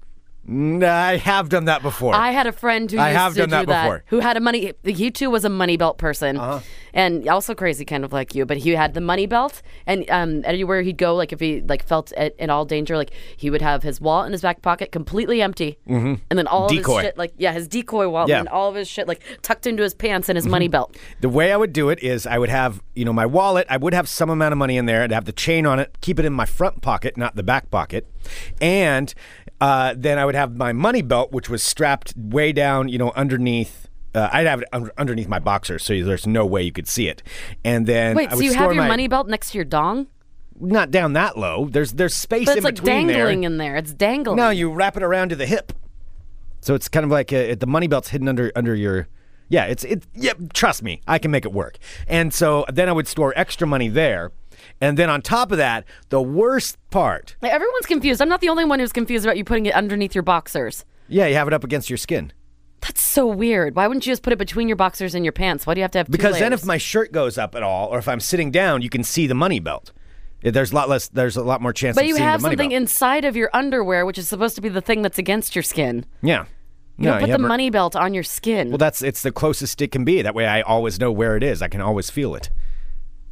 I 0.50 1.18
have 1.18 1.50
done 1.50 1.66
that 1.66 1.82
before. 1.82 2.16
I 2.16 2.32
had 2.32 2.48
a 2.48 2.52
friend 2.52 2.90
who 2.90 2.98
I 2.98 3.10
used 3.10 3.20
have 3.20 3.34
to 3.34 3.40
done 3.46 3.50
do 3.50 3.66
that 3.68 3.84
before. 3.84 3.96
Uh-huh. 3.96 4.04
who 4.08 4.20
had 4.20 4.38
a 4.38 4.40
money. 4.40 4.74
He 4.84 5.12
too 5.12 5.30
was 5.30 5.44
a 5.44 5.50
money 5.50 5.76
belt 5.78 5.98
person, 5.98 6.40
and 6.94 7.28
also 7.28 7.54
crazy, 7.54 7.84
kind 7.84 8.06
of 8.06 8.14
like 8.14 8.34
you. 8.34 8.46
But 8.46 8.58
he 8.58 8.72
had 8.72 8.94
the 8.94 9.02
money 9.02 9.26
belt, 9.26 9.62
and 9.86 10.10
um, 10.10 10.42
everywhere 10.46 10.82
he'd 10.82 10.98
go, 10.98 11.16
like 11.16 11.34
if 11.34 11.40
he 11.40 11.62
like 11.62 11.84
felt 11.84 12.12
at, 12.14 12.36
in 12.38 12.50
all 12.50 12.64
danger, 12.66 12.96
like 12.96 13.12
he 13.36 13.50
would 13.50 13.62
have 13.62 13.84
his 13.84 14.00
wallet 14.00 14.28
in 14.28 14.32
his 14.32 14.42
back 14.42 14.62
pocket 14.62 14.92
completely 14.92 15.42
empty, 15.42 15.78
mm-hmm. 15.88 16.16
and 16.30 16.40
then 16.40 16.48
all 16.48 16.66
of 16.66 16.72
Decoy. 16.72 16.96
his 16.98 17.06
shit, 17.08 17.18
like 17.18 17.34
yeah, 17.38 17.52
his 17.52 17.68
decoy 17.68 18.08
wallet, 18.08 18.30
Yeah. 18.30 18.40
and 18.40 18.48
all 18.50 18.70
of 18.70 18.76
his 18.76 18.88
shit 18.88 19.08
like 19.08 19.22
tucked 19.42 19.68
into 19.68 19.84
his 19.84 19.94
pants 19.94 20.30
and 20.30 20.38
his 20.38 20.48
money 20.48 20.68
belt. 20.70 20.96
The 21.20 21.30
way 21.30 21.52
I 21.52 21.58
would 21.58 21.74
do 21.74 21.90
it 21.90 22.02
is 22.02 22.26
I 22.26 22.38
would 22.38 22.50
have, 22.50 22.82
you 22.96 23.04
know, 23.04 23.14
my 23.14 23.26
wallet, 23.26 23.68
I 23.70 23.76
would 23.78 23.94
have 23.94 24.08
some 24.08 24.30
amount 24.30 24.54
of 24.54 24.58
money 24.58 24.78
in 24.78 24.86
there. 24.86 25.04
I'd 25.04 25.12
have 25.12 25.26
the 25.26 25.32
chain 25.34 25.66
on 25.66 25.80
it, 25.80 25.98
keep 26.00 26.20
it 26.20 26.26
in 26.26 26.34
my 26.34 26.46
front 26.46 26.82
pocket, 26.82 27.18
not 27.18 27.36
the 27.36 27.44
back 27.44 27.70
pocket. 27.70 28.08
And 28.62 29.14
uh, 29.62 29.94
then 29.98 30.18
I 30.20 30.26
would 30.26 30.36
have 30.36 30.56
my 30.56 30.74
money 30.74 31.02
belt, 31.02 31.32
which 31.32 31.50
was 31.50 31.64
strapped 31.64 32.14
way 32.16 32.52
down, 32.52 32.90
you 32.90 32.98
know, 32.98 33.12
underneath. 33.16 33.88
Uh, 34.16 34.30
I'd 34.32 34.48
have 34.48 34.62
it 34.62 34.68
under, 34.74 34.92
underneath 34.98 35.28
my 35.28 35.40
boxers, 35.40 35.84
so 35.84 35.94
there's 36.04 36.26
no 36.26 36.46
way 36.46 36.64
you 36.64 36.72
could 36.72 36.88
see 36.88 37.08
it. 37.08 37.22
And 37.64 37.86
then 37.86 38.16
Wait, 38.16 38.30
I 38.30 38.32
so 38.32 38.38
would 38.38 38.46
you 38.46 38.52
store 38.52 38.64
have 38.64 38.74
your 38.74 38.84
my- 38.84 38.88
money 38.88 39.08
belt 39.08 39.28
next 39.28 39.52
to 39.52 39.58
your 39.58 39.66
dong, 39.66 40.08
not 40.60 40.90
down 40.90 41.14
that 41.14 41.38
low. 41.38 41.68
There's 41.70 41.92
there's 41.94 42.16
space 42.16 42.46
but 42.46 42.54
in 42.54 42.58
it's 42.60 42.66
like 42.66 42.76
between 42.76 43.08
dangling 43.08 43.42
there. 43.42 43.48
in 43.52 43.58
there. 43.58 43.76
It's 43.76 43.94
dangling. 43.94 44.38
No, 44.38 44.50
you 44.50 44.72
wrap 44.72 44.98
it 44.98 45.04
around 45.04 45.30
to 45.30 45.36
the 45.36 45.46
hip. 45.46 45.72
So 46.62 46.74
it's 46.74 46.88
kind 46.90 47.04
of 47.04 47.12
like 47.12 47.32
uh 47.32 47.56
the 47.56 47.68
money 47.68 47.88
belt's 47.88 48.10
hidden 48.10 48.28
under 48.28 48.52
under 48.56 48.74
your. 48.76 49.08
Yeah, 49.50 49.66
it's 49.66 49.84
it. 49.84 50.04
Yeah, 50.14 50.34
trust 50.54 50.82
me, 50.84 51.02
I 51.08 51.20
can 51.20 51.30
make 51.32 51.46
it 51.46 51.54
work. 51.54 51.78
And 52.08 52.34
so 52.34 52.66
then 52.74 52.90
I 52.90 52.92
would 52.92 53.08
store 53.08 53.34
extra 53.36 53.68
money 53.68 53.88
there, 53.88 54.32
and 54.82 54.98
then 54.98 55.10
on 55.10 55.22
top 55.22 55.52
of 55.52 55.58
that, 55.58 55.86
the 56.10 56.22
worst 56.22 56.78
part. 56.90 57.36
Everyone's 57.42 57.86
confused. 57.86 58.22
I'm 58.22 58.30
not 58.30 58.42
the 58.42 58.50
only 58.50 58.66
one 58.66 58.80
who's 58.80 58.94
confused 58.94 59.26
about 59.26 59.38
you 59.38 59.44
putting 59.44 59.66
it 59.66 59.74
underneath 59.74 60.14
your 60.16 60.24
boxers. 60.24 60.86
Yeah, 61.08 61.28
you 61.28 61.36
have 61.36 61.48
it 61.48 61.54
up 61.54 61.64
against 61.64 61.90
your 61.90 61.98
skin. 61.98 62.34
That's 62.82 63.02
so 63.02 63.28
weird. 63.28 63.76
Why 63.76 63.88
wouldn't 63.88 64.06
you 64.06 64.12
just 64.12 64.22
put 64.22 64.34
it 64.34 64.40
between 64.40 64.68
your 64.68 64.78
boxers 64.78 65.16
and 65.16 65.26
your 65.26 65.32
pants? 65.32 65.66
Why 65.66 65.74
do 65.74 65.80
you 65.80 65.84
have 65.84 65.92
to 65.92 65.98
have 66.00 66.08
two 66.08 66.12
Because 66.12 66.38
then 66.40 66.54
if 66.54 66.64
my 66.66 66.78
shirt 66.78 67.12
goes 67.12 67.38
up 67.38 67.56
at 67.56 67.64
all, 67.64 67.88
or 67.88 67.98
if 67.98 68.08
I'm 68.08 68.20
sitting 68.20 68.52
down, 68.52 68.82
you 68.82 68.90
can 68.90 69.04
see 69.04 69.28
the 69.28 69.34
money 69.34 69.60
belt. 69.60 69.92
There's 70.42 70.72
a 70.72 70.76
lot 70.76 70.88
less. 70.88 71.08
There's 71.08 71.36
a 71.36 71.44
lot 71.44 71.62
more 71.62 71.74
chance. 71.74 71.96
But 71.96 72.04
of 72.04 72.08
you 72.08 72.16
seeing 72.16 72.28
have 72.28 72.42
the 72.42 72.44
money 72.44 72.54
something 72.54 72.70
belt. 72.70 72.82
inside 72.82 73.26
of 73.26 73.36
your 73.36 73.50
underwear, 73.54 74.06
which 74.06 74.20
is 74.20 74.28
supposed 74.28 74.56
to 74.56 74.62
be 74.62 74.70
the 74.70 74.82
thing 74.82 75.02
that's 75.02 75.18
against 75.18 75.56
your 75.56 75.64
skin. 75.64 76.06
Yeah. 76.22 76.46
You 77.00 77.06
no, 77.06 77.12
don't 77.12 77.20
put 77.22 77.26
the 77.26 77.32
have 77.34 77.44
a- 77.44 77.48
money 77.48 77.70
belt 77.72 77.96
on 77.96 78.14
your 78.14 78.24
skin. 78.24 78.70
Well, 78.70 78.78
that's 78.78 79.02
it's 79.02 79.24
the 79.24 79.32
closest 79.32 79.82
it 79.82 79.92
can 79.92 80.06
be. 80.06 80.22
That 80.22 80.36
way, 80.36 80.46
I 80.46 80.62
always 80.62 81.00
know 81.00 81.12
where 81.12 81.36
it 81.36 81.44
is. 81.44 81.62
I 81.62 81.68
can 81.68 81.82
always 81.82 82.10
feel 82.12 82.36
it, 82.36 82.50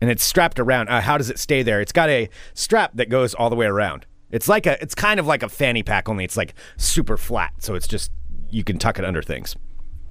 and 0.06 0.12
it's 0.12 0.24
strapped 0.24 0.60
around. 0.60 0.88
Uh, 0.88 1.02
how 1.02 1.18
does 1.18 1.32
it 1.32 1.40
stay 1.40 1.64
there? 1.64 1.82
It's 1.82 1.92
got 1.92 2.10
a 2.10 2.30
strap 2.54 2.92
that 2.94 3.10
goes 3.10 3.34
all 3.34 3.50
the 3.50 3.56
way 3.56 3.66
around. 3.66 4.06
It's 4.30 4.48
like 4.48 4.68
a. 4.68 4.80
It's 4.84 4.94
kind 4.94 5.20
of 5.20 5.26
like 5.26 5.42
a 5.42 5.50
fanny 5.50 5.82
pack, 5.82 6.08
only 6.08 6.24
it's 6.24 6.38
like 6.38 6.54
super 6.78 7.18
flat. 7.18 7.54
So 7.60 7.74
it's 7.74 7.88
just 7.88 8.12
you 8.52 8.64
can 8.64 8.78
tuck 8.78 9.00
it 9.00 9.06
under 9.06 9.24
things. 9.24 9.56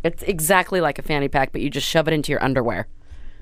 it's 0.02 0.22
exactly 0.24 0.80
like 0.80 0.98
a 0.98 1.02
fanny 1.02 1.28
pack, 1.28 1.52
but 1.52 1.60
you 1.60 1.70
just 1.70 1.86
shove 1.88 2.08
it 2.08 2.12
into 2.14 2.32
your 2.32 2.42
underwear. 2.42 2.88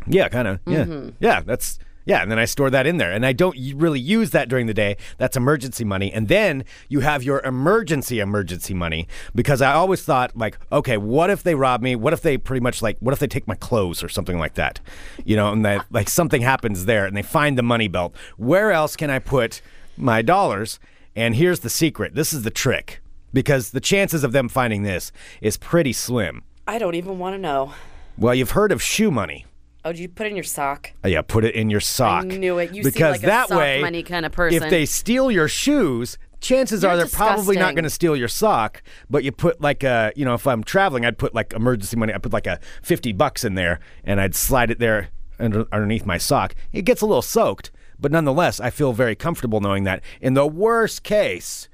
Yeah, 0.07 0.29
kind 0.29 0.47
of. 0.47 0.61
Yeah, 0.67 0.85
Mm-hmm. 0.85 1.09
yeah. 1.21 1.41
That's 1.41 1.79
yeah. 2.05 2.23
And 2.23 2.31
then 2.31 2.39
I 2.39 2.45
store 2.45 2.71
that 2.71 2.87
in 2.87 2.97
there, 2.97 3.13
and 3.13 3.25
I 3.25 3.33
don't 3.33 3.57
really 3.75 4.01
use 4.01 4.31
that 4.31 4.49
during 4.49 4.67
the 4.67 4.75
day. 4.75 4.97
That's 5.19 5.37
emergency 5.37 5.85
money, 5.85 6.13
and 6.13 6.29
then 6.29 6.65
you 6.89 7.01
have 7.01 7.23
your 7.23 7.41
emergency 7.45 8.21
emergency 8.21 8.75
money 8.75 9.09
because 9.35 9.63
I 9.63 9.73
always 9.73 10.03
thought 10.03 10.37
like, 10.37 10.59
okay, 10.71 10.97
what 10.97 11.31
if 11.31 11.43
they 11.43 11.55
rob 11.55 11.83
me? 11.83 11.97
What 11.97 12.13
if 12.13 12.23
they 12.23 12.39
pretty 12.39 12.61
much 12.61 12.83
like, 12.83 12.99
what 13.01 13.13
if 13.13 13.19
they 13.19 13.27
take 13.27 13.47
my 13.49 13.55
clothes 13.55 14.03
or 14.03 14.09
something 14.09 14.39
like 14.39 14.55
that? 14.55 14.81
You 15.25 15.37
know, 15.37 15.53
and 15.53 15.65
that 15.65 15.81
ah. 15.81 15.87
like 15.91 16.09
something 16.09 16.43
happens 16.43 16.85
there, 16.85 17.07
and 17.07 17.17
they 17.17 17.23
find 17.23 17.57
the 17.57 17.63
money 17.63 17.89
belt. 17.89 18.15
Where 18.37 18.73
else 18.73 18.97
can 18.97 19.11
I 19.11 19.19
put 19.19 19.61
my 19.97 20.23
dollars? 20.23 20.79
And 21.15 21.37
here's 21.37 21.61
the 21.61 21.71
secret. 21.71 22.15
This 22.15 22.33
is 22.33 22.43
the 22.43 22.51
trick. 22.51 23.01
Because 23.35 23.71
the 23.71 23.81
chances 23.81 24.25
of 24.25 24.33
them 24.33 24.49
finding 24.49 24.83
this 24.83 25.11
is 25.41 25.57
pretty 25.57 25.95
slim. 25.95 26.43
I 26.67 26.79
don't 26.79 26.95
even 26.95 27.19
want 27.19 27.35
to 27.35 27.39
know. 27.39 27.73
Well, 28.19 28.35
you've 28.35 28.51
heard 28.51 28.73
of 28.73 28.83
shoe 28.83 29.11
money. 29.11 29.47
Oh, 29.85 29.93
do 29.93 30.01
you 30.01 30.09
put 30.09 30.27
it 30.27 30.31
in 30.31 30.37
your 30.37 30.45
sock? 30.45 30.93
Uh, 31.05 31.09
Yeah, 31.09 31.23
put 31.23 31.45
it 31.45 31.55
in 31.55 31.69
your 31.71 31.81
sock. 31.81 32.25
I 32.25 32.37
knew 32.37 32.59
it. 32.59 32.75
You 32.75 32.85
seem 32.85 32.93
because 32.93 33.13
like 33.17 33.23
a 33.25 33.27
that 33.27 33.51
way, 33.51 33.81
money 33.81 34.03
kinda 34.03 34.31
person. 34.31 34.63
If 34.63 34.71
they 34.71 34.87
steal 34.87 35.31
your 35.31 35.49
shoes, 35.49 36.19
chances 36.41 36.85
are 36.85 36.95
You're 36.97 37.05
they're 37.07 37.17
probably 37.17 37.57
not 37.57 37.75
going 37.75 37.85
to 37.85 37.91
steal 37.91 38.15
your 38.17 38.29
sock. 38.29 38.83
But 39.11 39.25
you 39.25 39.33
put 39.33 39.61
like 39.61 39.83
a, 39.83 40.13
you 40.15 40.25
know, 40.25 40.35
if 40.35 40.47
I'm 40.47 40.63
traveling, 40.63 41.05
I'd 41.05 41.19
put 41.19 41.35
like 41.35 41.53
emergency 41.53 41.97
money. 41.97 42.13
I 42.15 42.19
put 42.19 42.33
like 42.33 42.47
a 42.47 42.61
fifty 42.83 43.13
bucks 43.13 43.45
in 43.45 43.55
there, 43.55 43.81
and 44.05 44.21
I'd 44.21 44.35
slide 44.35 44.71
it 44.71 44.79
there 44.79 45.09
under, 45.39 45.67
underneath 45.73 46.07
my 46.07 46.19
sock. 46.19 46.55
It 46.73 46.83
gets 46.83 47.01
a 47.01 47.07
little 47.07 47.23
soaked, 47.23 47.71
but 47.99 48.13
nonetheless, 48.13 48.61
I 48.61 48.71
feel 48.71 48.93
very 48.93 49.17
comfortable 49.17 49.61
knowing 49.61 49.85
that 49.85 50.03
in 50.21 50.35
the 50.35 50.47
worst 50.47 51.03
case. 51.03 51.69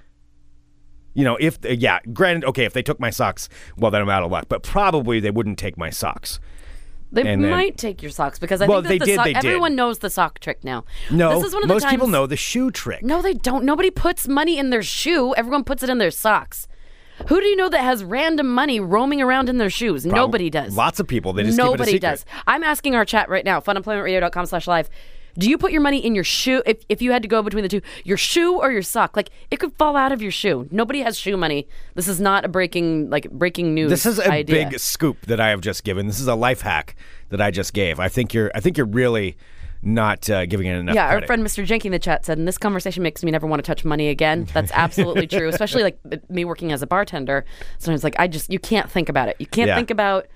You 1.14 1.24
know, 1.24 1.36
if 1.40 1.58
yeah, 1.64 1.98
granted, 2.12 2.46
okay, 2.46 2.64
if 2.64 2.72
they 2.72 2.82
took 2.82 3.00
my 3.00 3.10
socks, 3.10 3.48
well, 3.76 3.90
then 3.90 4.02
I'm 4.02 4.08
out 4.08 4.22
of 4.22 4.30
luck. 4.30 4.46
But 4.48 4.62
probably 4.62 5.18
they 5.18 5.32
wouldn't 5.32 5.58
take 5.58 5.76
my 5.76 5.90
socks. 5.90 6.38
They 7.10 7.22
And 7.22 7.42
then- 7.42 7.50
might 7.50 7.78
take 7.78 8.02
your 8.02 8.10
socks 8.10 8.38
because 8.38 8.60
I 8.60 8.66
Well, 8.66 8.82
think 8.82 8.84
that 8.84 8.88
they 8.90 8.98
the 8.98 9.04
did, 9.06 9.14
sock, 9.16 9.24
they 9.24 9.32
did. 9.32 9.44
everyone 9.46 9.74
knows 9.74 10.00
the 10.00 10.10
sock 10.10 10.40
trick 10.40 10.62
now. 10.62 10.84
No, 11.10 11.34
this 11.38 11.48
is 11.48 11.54
one 11.54 11.62
of 11.62 11.68
the 11.68 11.74
most 11.74 11.88
people 11.88 12.06
know 12.06 12.26
the 12.26 12.36
shoe 12.36 12.70
trick. 12.70 13.02
No, 13.02 13.22
they 13.22 13.32
don't. 13.34 13.64
Nobody 13.64 13.90
puts 13.90 14.28
money 14.28 14.58
in 14.58 14.70
their 14.70 14.82
shoe. 14.82 15.34
Everyone 15.34 15.64
puts 15.64 15.82
it 15.82 15.88
in 15.88 15.98
their 15.98 16.10
socks. 16.10 16.68
Who 17.28 17.40
do 17.40 17.46
you 17.46 17.56
know 17.56 17.68
that 17.68 17.80
has 17.80 18.04
random 18.04 18.48
money 18.48 18.78
roaming 18.78 19.20
around 19.20 19.48
in 19.48 19.58
their 19.58 19.70
shoes? 19.70 20.06
Nobody 20.06 20.50
does. 20.50 20.76
Lots 20.76 21.00
of 21.00 21.08
people. 21.08 21.32
They 21.32 21.42
just 21.44 21.56
keep 21.58 21.64
it 21.64 21.66
a 21.66 21.70
Nobody 21.72 21.98
does. 21.98 22.24
I'm 22.46 22.62
asking 22.62 22.94
our 22.94 23.04
chat 23.04 23.28
right 23.28 23.44
now, 23.44 23.58
funemploymentradio.com 23.60 24.46
slash 24.46 24.66
live. 24.68 24.88
Do 25.38 25.48
you 25.48 25.56
put 25.56 25.70
your 25.72 25.80
money 25.80 26.04
in 26.04 26.14
your 26.14 26.24
shoe? 26.24 26.62
If, 26.66 26.84
if 26.88 27.00
you 27.00 27.12
had 27.12 27.22
to 27.22 27.28
go 27.28 27.42
between 27.42 27.62
the 27.62 27.68
two, 27.68 27.80
your 28.04 28.16
shoe 28.16 28.58
or 28.58 28.72
your 28.72 28.82
sock, 28.82 29.16
like 29.16 29.30
it 29.50 29.58
could 29.60 29.72
fall 29.74 29.96
out 29.96 30.10
of 30.12 30.20
your 30.20 30.32
shoe. 30.32 30.66
Nobody 30.70 31.00
has 31.00 31.18
shoe 31.18 31.36
money. 31.36 31.68
This 31.94 32.08
is 32.08 32.20
not 32.20 32.44
a 32.44 32.48
breaking 32.48 33.08
like 33.10 33.30
breaking 33.30 33.74
news. 33.74 33.90
This 33.90 34.06
is 34.06 34.18
a 34.18 34.30
idea. 34.30 34.68
big 34.70 34.78
scoop 34.78 35.20
that 35.26 35.40
I 35.40 35.50
have 35.50 35.60
just 35.60 35.84
given. 35.84 36.06
This 36.06 36.20
is 36.20 36.26
a 36.26 36.34
life 36.34 36.62
hack 36.62 36.96
that 37.28 37.40
I 37.40 37.50
just 37.50 37.72
gave. 37.72 38.00
I 38.00 38.08
think 38.08 38.34
you're. 38.34 38.50
I 38.54 38.60
think 38.60 38.76
you're 38.76 38.86
really 38.86 39.36
not 39.80 40.28
uh, 40.28 40.44
giving 40.46 40.66
it 40.66 40.74
enough. 40.76 40.94
Yeah, 40.96 41.06
our 41.08 41.24
friend 41.24 41.44
Mr. 41.44 41.64
Jenky 41.64 41.86
in 41.88 41.92
the 41.92 41.98
chat 42.00 42.24
said, 42.24 42.36
and 42.36 42.48
this 42.48 42.58
conversation 42.58 43.02
makes 43.02 43.22
me 43.22 43.30
never 43.30 43.46
want 43.46 43.62
to 43.62 43.66
touch 43.66 43.84
money 43.84 44.08
again. 44.08 44.48
That's 44.52 44.72
absolutely 44.74 45.26
true, 45.28 45.48
especially 45.48 45.84
like 45.84 45.98
me 46.28 46.44
working 46.44 46.72
as 46.72 46.82
a 46.82 46.86
bartender. 46.86 47.44
Sometimes, 47.78 48.02
like, 48.02 48.16
I 48.18 48.26
just, 48.26 48.50
you 48.52 48.58
can't 48.58 48.90
think 48.90 49.08
about 49.08 49.28
it. 49.28 49.36
You 49.38 49.46
can't 49.46 49.68
Yeah. 49.68 49.76
think 49.76 49.90
about 49.90 50.26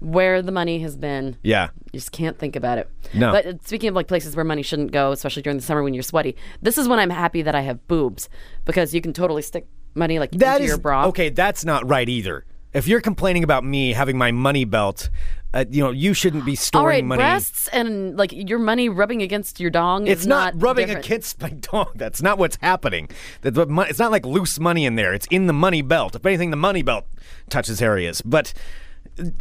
where 0.00 0.42
the 0.42 0.52
money 0.52 0.78
has 0.80 0.96
been. 0.96 1.36
Yeah. 1.42 1.68
You 1.92 1.98
just 2.00 2.12
can't 2.12 2.38
think 2.38 2.54
about 2.56 2.78
it. 2.78 2.88
No. 3.14 3.32
But 3.32 3.46
uh, 3.46 3.52
speaking 3.64 3.88
of 3.88 3.94
like 3.94 4.08
places 4.08 4.36
where 4.36 4.44
money 4.44 4.62
shouldn't 4.62 4.92
go, 4.92 5.12
especially 5.12 5.42
during 5.42 5.56
the 5.58 5.64
summer 5.64 5.82
when 5.82 5.94
you're 5.94 6.02
sweaty, 6.02 6.36
this 6.62 6.78
is 6.78 6.88
when 6.88 6.98
I'm 6.98 7.10
happy 7.10 7.42
that 7.42 7.54
I 7.54 7.62
have 7.62 7.86
boobs 7.88 8.28
because 8.64 8.94
you 8.94 9.00
can 9.00 9.12
totally 9.12 9.42
stick 9.42 9.66
money 9.94 10.18
like 10.18 10.30
That 10.32 10.56
into 10.56 10.64
is 10.64 10.68
your 10.68 10.78
bra. 10.78 11.06
okay. 11.06 11.28
That's 11.30 11.64
not 11.64 11.88
right 11.88 12.08
either. 12.08 12.44
If 12.72 12.86
you're 12.86 13.00
complaining 13.00 13.44
about 13.44 13.64
me 13.64 13.92
having 13.94 14.18
my 14.18 14.30
money 14.30 14.64
belt, 14.66 15.08
uh, 15.54 15.64
you 15.70 15.82
know 15.82 15.90
you 15.90 16.12
shouldn't 16.12 16.44
be 16.44 16.54
storing 16.54 16.84
money. 16.84 16.84
All 16.84 16.96
right, 16.98 17.04
money. 17.04 17.18
breasts 17.34 17.68
and 17.68 18.16
like 18.18 18.30
your 18.32 18.58
money 18.58 18.90
rubbing 18.90 19.22
against 19.22 19.58
your 19.58 19.70
dong. 19.70 20.06
It's 20.06 20.20
is 20.20 20.26
not, 20.26 20.52
rubbing 20.60 20.88
different. 20.88 21.06
against 21.06 21.40
my 21.40 21.48
dong. 21.48 21.86
That's 21.94 22.20
not 22.20 22.36
what's 22.36 22.58
happening. 22.60 23.08
That 23.40 23.54
the 23.54 23.64
mon- 23.66 23.86
it's 23.88 23.98
not 23.98 24.10
like 24.12 24.26
loose 24.26 24.60
money 24.60 24.84
in 24.84 24.96
there. 24.96 25.14
It's 25.14 25.26
in 25.30 25.46
the 25.46 25.54
money 25.54 25.80
belt. 25.80 26.14
If 26.14 26.26
anything, 26.26 26.50
the 26.50 26.58
money 26.58 26.82
belt 26.82 27.06
touches 27.48 27.80
areas. 27.80 28.20
But 28.20 28.52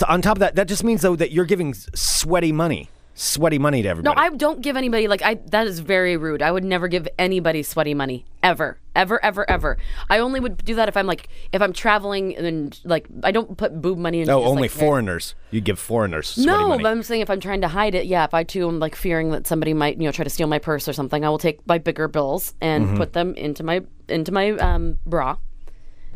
on 0.07 0.21
top 0.21 0.37
of 0.37 0.39
that, 0.39 0.55
that 0.55 0.67
just 0.67 0.83
means 0.83 1.01
though 1.01 1.15
that 1.15 1.31
you're 1.31 1.45
giving 1.45 1.73
sweaty 1.73 2.51
money, 2.51 2.89
sweaty 3.13 3.59
money 3.59 3.81
to 3.81 3.87
everybody. 3.89 4.15
No. 4.15 4.21
I 4.21 4.29
don't 4.29 4.61
give 4.61 4.75
anybody 4.75 5.07
like 5.07 5.21
I. 5.21 5.35
That 5.47 5.67
is 5.67 5.79
very 5.79 6.17
rude. 6.17 6.41
I 6.41 6.51
would 6.51 6.63
never 6.63 6.87
give 6.87 7.07
anybody 7.17 7.63
sweaty 7.63 7.93
money 7.93 8.25
ever, 8.43 8.77
ever, 8.95 9.23
ever, 9.23 9.49
ever. 9.49 9.77
I 10.09 10.19
only 10.19 10.39
would 10.39 10.63
do 10.63 10.75
that 10.75 10.87
if 10.87 10.95
I'm 10.97 11.07
like 11.07 11.27
if 11.51 11.61
I'm 11.61 11.73
traveling 11.73 12.35
and 12.37 12.79
like 12.83 13.07
I 13.23 13.31
don't 13.31 13.57
put 13.57 13.81
boob 13.81 13.97
money 13.97 14.21
in. 14.21 14.27
No, 14.27 14.39
just, 14.41 14.49
only 14.49 14.61
like, 14.63 14.71
foreigners. 14.71 15.35
You 15.51 15.61
give 15.61 15.79
foreigners 15.79 16.27
sweaty 16.29 16.47
No, 16.47 16.67
money. 16.69 16.83
but 16.83 16.89
I'm 16.89 17.03
saying 17.03 17.21
if 17.21 17.29
I'm 17.29 17.39
trying 17.39 17.61
to 17.61 17.67
hide 17.67 17.95
it, 17.95 18.05
yeah. 18.05 18.23
If 18.25 18.33
I 18.33 18.43
too 18.43 18.67
am 18.67 18.79
like 18.79 18.95
fearing 18.95 19.31
that 19.31 19.47
somebody 19.47 19.73
might, 19.73 19.97
you 19.97 20.03
know, 20.05 20.11
try 20.11 20.23
to 20.23 20.29
steal 20.29 20.47
my 20.47 20.59
purse 20.59 20.87
or 20.87 20.93
something, 20.93 21.25
I 21.25 21.29
will 21.29 21.37
take 21.39 21.65
my 21.67 21.77
bigger 21.77 22.07
bills 22.07 22.53
and 22.61 22.85
Mm-hmm. 22.87 22.97
put 22.97 23.13
them 23.13 23.33
into 23.35 23.63
my 23.63 23.81
into 24.07 24.31
my 24.31 24.51
um, 24.51 24.97
bra, 25.05 25.37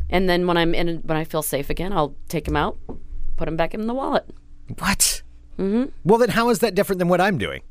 and 0.08 0.28
then 0.28 0.46
when 0.46 0.56
I'm 0.56 0.74
in, 0.74 0.98
when 1.04 1.18
I 1.18 1.24
feel 1.24 1.42
safe 1.42 1.68
again, 1.68 1.92
I'll 1.92 2.14
take 2.28 2.44
them 2.46 2.56
out, 2.56 2.78
put 3.42 3.46
them 3.46 3.56
back 3.56 3.74
in 3.74 3.88
the 3.88 3.94
wallet. 3.94 4.24
What? 4.78 5.20
Mm-hmm. 5.58 5.86
Well, 6.04 6.18
then 6.18 6.28
how 6.28 6.48
is 6.50 6.60
that 6.60 6.76
different 6.76 7.00
than 7.00 7.08
what 7.08 7.20
I'm 7.20 7.38
doing? 7.38 7.62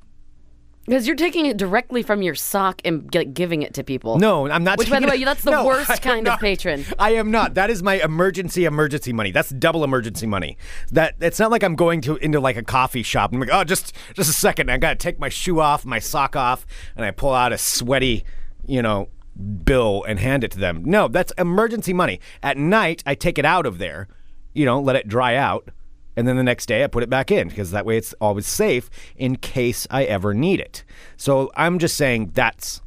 Because 0.86 1.08
you're 1.08 1.16
taking 1.16 1.46
it 1.46 1.56
directly 1.56 2.04
from 2.04 2.22
your 2.22 2.36
sock 2.36 2.82
and 2.84 3.10
g- 3.10 3.24
giving 3.24 3.62
it 3.62 3.74
to 3.76 3.84
people. 3.86 4.20
No, 4.20 4.50
I'm 4.50 4.66
not. 4.66 4.78
Which, 4.80 4.90
by 4.90 5.00
the 5.00 5.08
way, 5.08 5.24
that's 5.24 5.44
the 5.44 5.52
No, 5.52 5.66
worst 5.66 6.02
kind 6.02 6.28
of 6.28 6.40
patron. 6.42 6.84
I 7.00 7.12
am 7.12 7.32
not. 7.32 7.54
That 7.54 7.70
is 7.70 7.82
my 7.82 8.04
emergency 8.04 8.66
emergency 8.66 9.14
money. 9.14 9.32
That's 9.32 9.52
double 9.52 9.86
emergency 9.86 10.28
money. 10.28 10.58
That 10.92 11.16
it's 11.22 11.40
not 11.40 11.52
like 11.52 11.64
I'm 11.64 11.76
going 11.76 12.02
to 12.02 12.18
into 12.18 12.42
like 12.42 12.58
a 12.58 12.64
coffee 12.64 13.04
shop. 13.04 13.32
and 13.32 13.42
I'm 13.42 13.48
like, 13.48 13.58
oh, 13.58 13.64
just 13.64 13.94
just 14.14 14.30
a 14.30 14.34
second. 14.34 14.70
I 14.70 14.78
gotta 14.78 14.96
take 14.96 15.20
my 15.20 15.30
shoe 15.30 15.62
off, 15.62 15.86
my 15.86 16.00
sock 16.00 16.36
off, 16.36 16.66
and 16.98 17.06
I 17.06 17.12
pull 17.12 17.34
out 17.34 17.54
a 17.54 17.58
sweaty, 17.58 18.26
you 18.66 18.82
know, 18.82 19.08
bill 19.64 20.04
and 20.06 20.20
hand 20.20 20.44
it 20.44 20.52
to 20.52 20.60
them. 20.60 20.84
No, 20.84 21.08
that's 21.08 21.32
emergency 21.38 21.94
money. 21.94 22.20
At 22.44 22.58
night, 22.58 23.02
I 23.06 23.16
take 23.16 23.38
it 23.38 23.46
out 23.46 23.66
of 23.68 23.78
there, 23.78 24.08
you 24.54 24.66
know, 24.66 24.80
let 24.80 24.96
it 24.96 25.08
dry 25.08 25.36
out. 25.36 25.70
And 26.18 26.28
then 26.28 26.36
the 26.36 26.44
next 26.44 26.66
day 26.66 26.84
I 26.84 26.88
put 26.88 27.04
it 27.04 27.10
back 27.10 27.32
in 27.32 27.48
because 27.48 27.72
that 27.72 27.86
way 27.86 27.98
it's 27.98 28.14
always 28.20 28.46
safe 28.46 28.90
in 29.16 29.38
case 29.38 29.88
I 29.90 30.04
ever 30.04 30.34
need 30.34 30.60
it. 30.60 30.84
So 31.18 31.50
I'm 31.56 31.80
just 31.80 31.96
saying 31.96 32.32
that's 32.34 32.82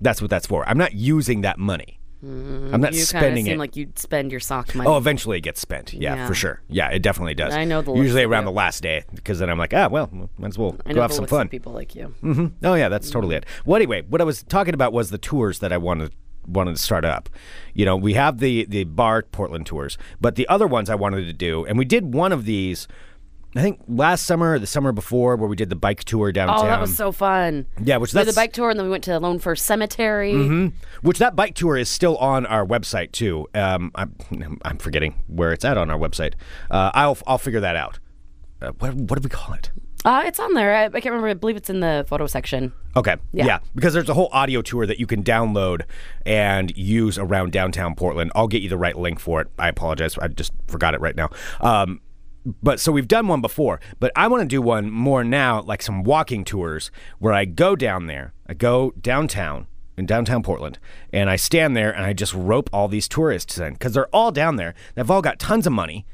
that's 0.00 0.20
what 0.20 0.30
that's 0.30 0.46
for. 0.46 0.68
I'm 0.68 0.76
not 0.78 0.92
using 0.94 1.40
that 1.42 1.58
money. 1.58 2.00
I'm 2.22 2.80
not 2.80 2.94
You 2.94 3.00
spending 3.00 3.44
seem 3.44 3.54
it. 3.54 3.58
like 3.58 3.76
you'd 3.76 3.98
spend 3.98 4.30
your 4.30 4.40
sock 4.40 4.74
money. 4.74 4.88
oh, 4.88 4.96
eventually 4.96 5.36
it 5.36 5.42
gets 5.42 5.60
spent. 5.60 5.92
Yeah, 5.92 6.14
Yeah. 6.14 6.26
for 6.26 6.34
sure. 6.34 6.62
Yeah, 6.68 6.88
it 6.88 7.00
definitely 7.02 7.34
does. 7.34 7.52
I 7.52 7.64
know 7.64 7.82
the 7.82 7.92
Usually 7.92 8.22
around 8.22 8.46
the 8.46 8.50
last 8.50 8.82
day 8.82 9.04
because 9.14 9.40
then 9.40 9.50
I'm 9.50 9.58
like, 9.58 9.74
ah, 9.74 9.88
well, 9.90 10.08
might 10.38 10.48
as 10.48 10.56
well 10.56 10.74
I 10.86 10.94
go 10.94 11.02
have 11.02 11.12
some 11.12 11.26
fun. 11.26 11.48
people 11.48 11.72
like 11.74 11.94
you. 11.94 12.14
Mm-hmm. 12.22 12.46
Oh 12.66 12.74
yeah, 12.74 12.88
that's 12.88 13.10
totally 13.10 13.36
it. 13.36 13.44
Well, 13.66 13.76
anyway, 13.76 14.02
what 14.08 14.22
I 14.22 14.24
was 14.24 14.42
talking 14.44 14.72
about 14.72 14.94
was 14.94 15.10
the 15.10 15.18
tours 15.18 15.58
that 15.58 15.70
I 15.70 15.76
wanted 15.76 16.12
wanted 16.46 16.76
to 16.76 16.82
start 16.82 17.04
up. 17.04 17.28
You 17.74 17.84
know, 17.84 17.96
we 17.96 18.14
have 18.14 18.38
the 18.38 18.64
the 18.66 18.84
bar 18.84 19.22
Portland 19.22 19.66
tours, 19.66 19.98
but 20.20 20.34
the 20.36 20.46
other 20.48 20.66
ones 20.66 20.90
I 20.90 20.94
wanted 20.94 21.24
to 21.26 21.32
do, 21.32 21.64
and 21.66 21.78
we 21.78 21.84
did 21.84 22.14
one 22.14 22.32
of 22.32 22.44
these. 22.44 22.86
I 23.56 23.62
think 23.62 23.80
last 23.86 24.26
summer 24.26 24.54
or 24.54 24.58
the 24.58 24.66
summer 24.66 24.90
before, 24.90 25.36
where 25.36 25.48
we 25.48 25.54
did 25.54 25.70
the 25.70 25.76
bike 25.76 26.02
tour 26.02 26.32
downtown. 26.32 26.64
Oh, 26.64 26.68
that 26.68 26.80
was 26.80 26.96
so 26.96 27.12
fun. 27.12 27.66
Yeah, 27.80 27.98
which 27.98 28.12
we 28.12 28.18
did 28.18 28.26
that's 28.26 28.34
the 28.34 28.40
bike 28.40 28.52
tour, 28.52 28.70
and 28.70 28.76
then 28.78 28.86
we 28.86 28.90
went 28.90 29.04
to 29.04 29.16
Lone 29.20 29.38
Fir 29.38 29.54
Cemetery. 29.54 30.72
which 31.02 31.18
that 31.18 31.36
bike 31.36 31.54
tour 31.54 31.76
is 31.76 31.88
still 31.88 32.16
on 32.16 32.46
our 32.46 32.66
website 32.66 33.12
too. 33.12 33.46
Um, 33.54 33.92
I'm 33.94 34.12
I'm 34.64 34.78
forgetting 34.78 35.22
where 35.28 35.52
it's 35.52 35.64
at 35.64 35.78
on 35.78 35.88
our 35.88 35.98
website. 35.98 36.34
Uh, 36.68 36.90
I'll 36.94 37.16
I'll 37.28 37.38
figure 37.38 37.60
that 37.60 37.76
out. 37.76 38.00
Uh, 38.60 38.72
what 38.80 38.94
what 38.94 39.22
do 39.22 39.24
we 39.24 39.30
call 39.30 39.54
it? 39.54 39.70
Uh, 40.04 40.22
it's 40.26 40.38
on 40.38 40.52
there. 40.54 40.74
I, 40.74 40.84
I 40.84 40.90
can't 40.90 41.06
remember. 41.06 41.28
I 41.28 41.34
believe 41.34 41.56
it's 41.56 41.70
in 41.70 41.80
the 41.80 42.04
photo 42.08 42.26
section. 42.26 42.72
Okay. 42.96 43.16
Yeah. 43.32 43.60
Because 43.74 43.94
there's 43.94 44.08
a 44.08 44.14
whole 44.14 44.28
audio 44.32 44.60
tour 44.60 44.86
that 44.86 45.00
you 45.00 45.06
can 45.06 45.22
download 45.22 45.82
and 46.26 46.76
use 46.76 47.18
around 47.18 47.52
downtown 47.52 47.94
Portland. 47.94 48.30
I'll 48.34 48.48
get 48.48 48.62
you 48.62 48.68
the 48.68 48.76
right 48.76 48.96
link 48.96 49.18
for 49.18 49.40
it. 49.40 49.48
I 49.58 49.68
apologize. 49.68 50.18
I 50.18 50.28
just 50.28 50.52
forgot 50.68 50.94
it 50.94 51.00
right 51.00 51.16
now. 51.16 51.30
Um, 51.60 52.00
but 52.62 52.78
so 52.78 52.92
we've 52.92 53.08
done 53.08 53.26
one 53.26 53.40
before, 53.40 53.80
but 54.00 54.12
I 54.14 54.28
want 54.28 54.42
to 54.42 54.46
do 54.46 54.60
one 54.60 54.90
more 54.90 55.24
now, 55.24 55.62
like 55.62 55.80
some 55.80 56.04
walking 56.04 56.44
tours 56.44 56.90
where 57.18 57.32
I 57.32 57.46
go 57.46 57.74
down 57.74 58.06
there, 58.06 58.34
I 58.46 58.52
go 58.52 58.92
downtown 59.00 59.66
in 59.96 60.06
downtown 60.06 60.42
Portland, 60.42 60.78
and 61.12 61.30
I 61.30 61.36
stand 61.36 61.76
there 61.76 61.90
and 61.90 62.04
I 62.04 62.12
just 62.12 62.34
rope 62.34 62.68
all 62.72 62.88
these 62.88 63.08
tourists 63.08 63.56
in 63.58 63.74
because 63.74 63.94
they're 63.94 64.14
all 64.14 64.30
down 64.30 64.56
there. 64.56 64.74
They've 64.94 65.10
all 65.10 65.22
got 65.22 65.38
tons 65.38 65.66
of 65.66 65.72
money. 65.72 66.04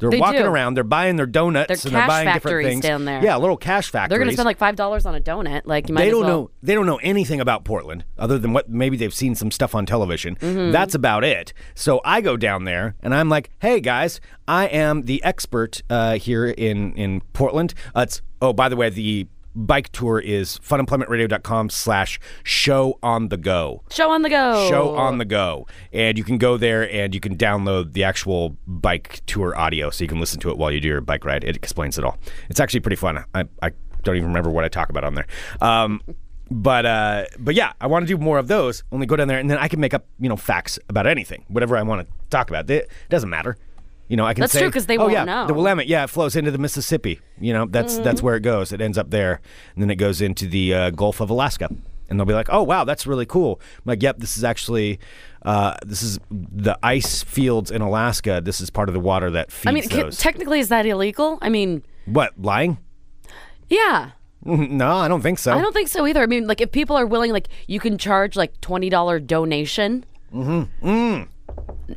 They're 0.00 0.10
They 0.10 0.18
walking 0.18 0.40
do. 0.40 0.46
around. 0.46 0.74
They're 0.74 0.82
buying 0.84 1.16
their 1.16 1.26
donuts 1.26 1.68
They're 1.68 1.74
and 1.90 1.94
they're 1.94 2.02
cash 2.02 2.08
buying 2.08 2.26
different 2.26 2.42
factories 2.42 2.66
things 2.66 2.82
down 2.82 3.04
there. 3.04 3.22
Yeah, 3.22 3.36
little 3.36 3.56
cash 3.56 3.90
factories 3.90 4.08
They're 4.10 4.18
going 4.18 4.28
to 4.30 4.34
spend 4.34 4.46
like 4.46 4.58
five 4.58 4.76
dollars 4.76 5.06
on 5.06 5.14
a 5.14 5.20
donut. 5.20 5.62
Like 5.66 5.88
you 5.88 5.94
might 5.94 6.00
they 6.02 6.06
as 6.08 6.12
don't 6.12 6.20
well. 6.24 6.28
know 6.42 6.50
they 6.62 6.74
don't 6.74 6.86
know 6.86 6.96
anything 7.02 7.40
about 7.40 7.64
Portland 7.64 8.04
other 8.18 8.38
than 8.38 8.52
what 8.52 8.68
maybe 8.68 8.96
they've 8.96 9.14
seen 9.14 9.34
some 9.34 9.50
stuff 9.50 9.74
on 9.74 9.86
television. 9.86 10.36
Mm-hmm. 10.36 10.72
That's 10.72 10.94
about 10.94 11.22
it. 11.22 11.52
So 11.74 12.00
I 12.04 12.20
go 12.20 12.36
down 12.36 12.64
there 12.64 12.96
and 13.02 13.14
I'm 13.14 13.28
like, 13.28 13.50
"Hey 13.60 13.80
guys, 13.80 14.20
I 14.48 14.66
am 14.66 15.02
the 15.02 15.22
expert 15.22 15.82
uh, 15.90 16.14
here 16.16 16.46
in 16.46 16.94
in 16.94 17.20
Portland." 17.32 17.74
Uh, 17.94 18.00
it's 18.00 18.22
oh 18.42 18.52
by 18.52 18.68
the 18.68 18.76
way, 18.76 18.88
the 18.90 19.28
bike 19.54 19.90
tour 19.90 20.18
is 20.18 20.58
funemploymentradio.com 20.58 21.70
slash 21.70 22.20
show 22.42 22.98
on 23.02 23.28
the 23.28 23.36
go. 23.36 23.82
Show 23.90 24.10
on 24.10 24.22
the 24.22 24.30
go. 24.30 24.68
show 24.68 24.96
on 24.96 25.18
the 25.18 25.24
go. 25.24 25.66
And 25.92 26.16
you 26.18 26.24
can 26.24 26.38
go 26.38 26.56
there 26.56 26.90
and 26.90 27.14
you 27.14 27.20
can 27.20 27.36
download 27.36 27.92
the 27.92 28.04
actual 28.04 28.56
bike 28.66 29.22
tour 29.26 29.56
audio 29.56 29.90
so 29.90 30.04
you 30.04 30.08
can 30.08 30.20
listen 30.20 30.40
to 30.40 30.50
it 30.50 30.58
while 30.58 30.70
you 30.70 30.80
do 30.80 30.88
your 30.88 31.00
bike 31.00 31.24
ride. 31.24 31.44
It 31.44 31.56
explains 31.56 31.98
it 31.98 32.04
all. 32.04 32.18
It's 32.48 32.60
actually 32.60 32.80
pretty 32.80 32.96
fun. 32.96 33.24
I, 33.34 33.44
I 33.62 33.72
don't 34.02 34.16
even 34.16 34.28
remember 34.28 34.50
what 34.50 34.64
i 34.64 34.68
talk 34.68 34.88
about 34.88 35.04
on 35.04 35.14
there. 35.14 35.26
Um, 35.60 36.00
but 36.52 36.84
uh, 36.84 37.26
but 37.38 37.54
yeah 37.54 37.74
i 37.80 37.86
want 37.86 38.02
to 38.02 38.06
do 38.06 38.18
more 38.18 38.38
of 38.38 38.48
those. 38.48 38.82
Only 38.90 39.06
go 39.06 39.14
down 39.16 39.28
there 39.28 39.38
and 39.38 39.48
then 39.48 39.58
i 39.58 39.68
can 39.68 39.78
make 39.78 39.94
up 39.94 40.06
you 40.18 40.28
know 40.28 40.36
facts 40.36 40.78
about 40.88 41.06
anything 41.06 41.44
whatever 41.48 41.76
i 41.76 41.82
want 41.82 42.06
to 42.06 42.14
talk 42.28 42.50
about. 42.50 42.68
It 42.68 42.90
doesn't 43.08 43.30
matter 43.30 43.56
you 44.10 44.16
know, 44.16 44.26
I 44.26 44.34
can 44.34 44.42
That's 44.42 44.52
say, 44.52 44.60
true, 44.60 44.70
'cause 44.70 44.84
they 44.86 44.98
oh, 44.98 45.02
won't 45.02 45.12
yeah, 45.12 45.24
know. 45.24 45.46
The 45.46 45.54
Willamette, 45.54 45.86
yeah, 45.86 46.04
it 46.04 46.10
flows 46.10 46.34
into 46.36 46.50
the 46.50 46.58
Mississippi. 46.58 47.20
You 47.40 47.52
know, 47.54 47.64
that's 47.66 47.94
Mm-hmm. 47.94 48.02
that's 48.04 48.22
where 48.22 48.34
it 48.36 48.40
goes. 48.42 48.72
It 48.72 48.80
ends 48.82 48.98
up 48.98 49.10
there, 49.10 49.40
and 49.74 49.82
then 49.82 49.88
it 49.90 49.96
goes 49.96 50.20
into 50.20 50.46
the 50.46 50.74
uh, 50.74 50.90
Gulf 50.90 51.20
of 51.20 51.30
Alaska. 51.30 51.68
And 52.08 52.18
they'll 52.18 52.26
be 52.26 52.34
like, 52.34 52.48
"Oh, 52.50 52.64
wow, 52.64 52.82
that's 52.82 53.06
really 53.06 53.24
cool." 53.24 53.60
I'm 53.76 53.82
like, 53.86 54.02
"Yep, 54.02 54.18
this 54.18 54.36
is 54.36 54.42
actually, 54.42 54.98
uh, 55.42 55.74
this 55.86 56.02
is 56.02 56.18
the 56.30 56.76
ice 56.82 57.22
fields 57.22 57.70
in 57.70 57.82
Alaska. 57.82 58.40
This 58.44 58.60
is 58.60 58.68
part 58.68 58.88
of 58.88 58.94
the 58.94 59.00
water 59.00 59.30
that 59.30 59.52
feeds 59.52 59.68
I 59.68 59.72
mean, 59.72 59.88
ca- 59.88 60.02
those." 60.02 60.18
technically, 60.18 60.58
is 60.58 60.70
that 60.70 60.86
illegal? 60.86 61.38
I 61.40 61.48
mean, 61.48 61.84
what 62.06 62.32
lying? 62.36 62.78
yeah. 63.68 64.10
no, 64.44 64.96
I 64.96 65.06
don't 65.06 65.20
think 65.20 65.38
so. 65.38 65.52
I 65.52 65.60
don't 65.60 65.72
think 65.74 65.88
so 65.88 66.06
either. 66.06 66.22
I 66.22 66.26
mean, 66.26 66.46
like 66.46 66.60
if 66.62 66.72
people 66.72 66.96
are 66.96 67.06
willing, 67.06 67.30
like 67.30 67.48
you 67.68 67.78
can 67.78 67.96
charge 67.98 68.34
like 68.36 68.60
twenty 68.60 68.88
dollar 68.88 69.20
donation. 69.20 70.04
Mm-hmm. 70.34 70.88
Mm. 70.88 71.28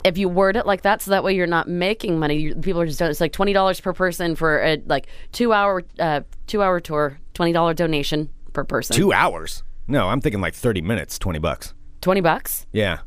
If 0.04 0.18
you 0.18 0.30
word 0.30 0.56
it 0.56 0.66
like 0.66 0.82
that, 0.84 1.02
so 1.02 1.12
that 1.12 1.24
way 1.24 1.34
you're 1.36 1.48
not 1.48 1.68
making 1.68 2.20
money. 2.20 2.36
You, 2.36 2.56
people 2.56 2.82
are 2.82 2.86
just 2.86 3.02
it's 3.02 3.22
like 3.22 3.32
twenty 3.32 3.54
dollars 3.54 3.80
per 3.80 3.94
person 3.94 4.36
for 4.36 4.62
a 4.62 4.82
like 4.86 5.08
two 5.32 5.54
hour 5.54 5.84
uh, 6.00 6.22
two 6.48 6.62
hour 6.62 6.80
tour. 6.80 7.20
Twenty 7.34 7.52
dollar 7.52 7.74
donation 7.74 8.30
per 8.54 8.64
person. 8.64 8.96
Two 8.96 9.12
hours? 9.12 9.64
No, 9.88 10.08
I'm 10.08 10.22
thinking 10.22 10.40
like 10.40 10.54
30 10.54 10.82
minutes, 10.82 11.20
20 11.20 11.40
bucks. 11.40 11.74
Twenty 12.00 12.22
bucks. 12.22 12.66
Yeah, 12.72 13.00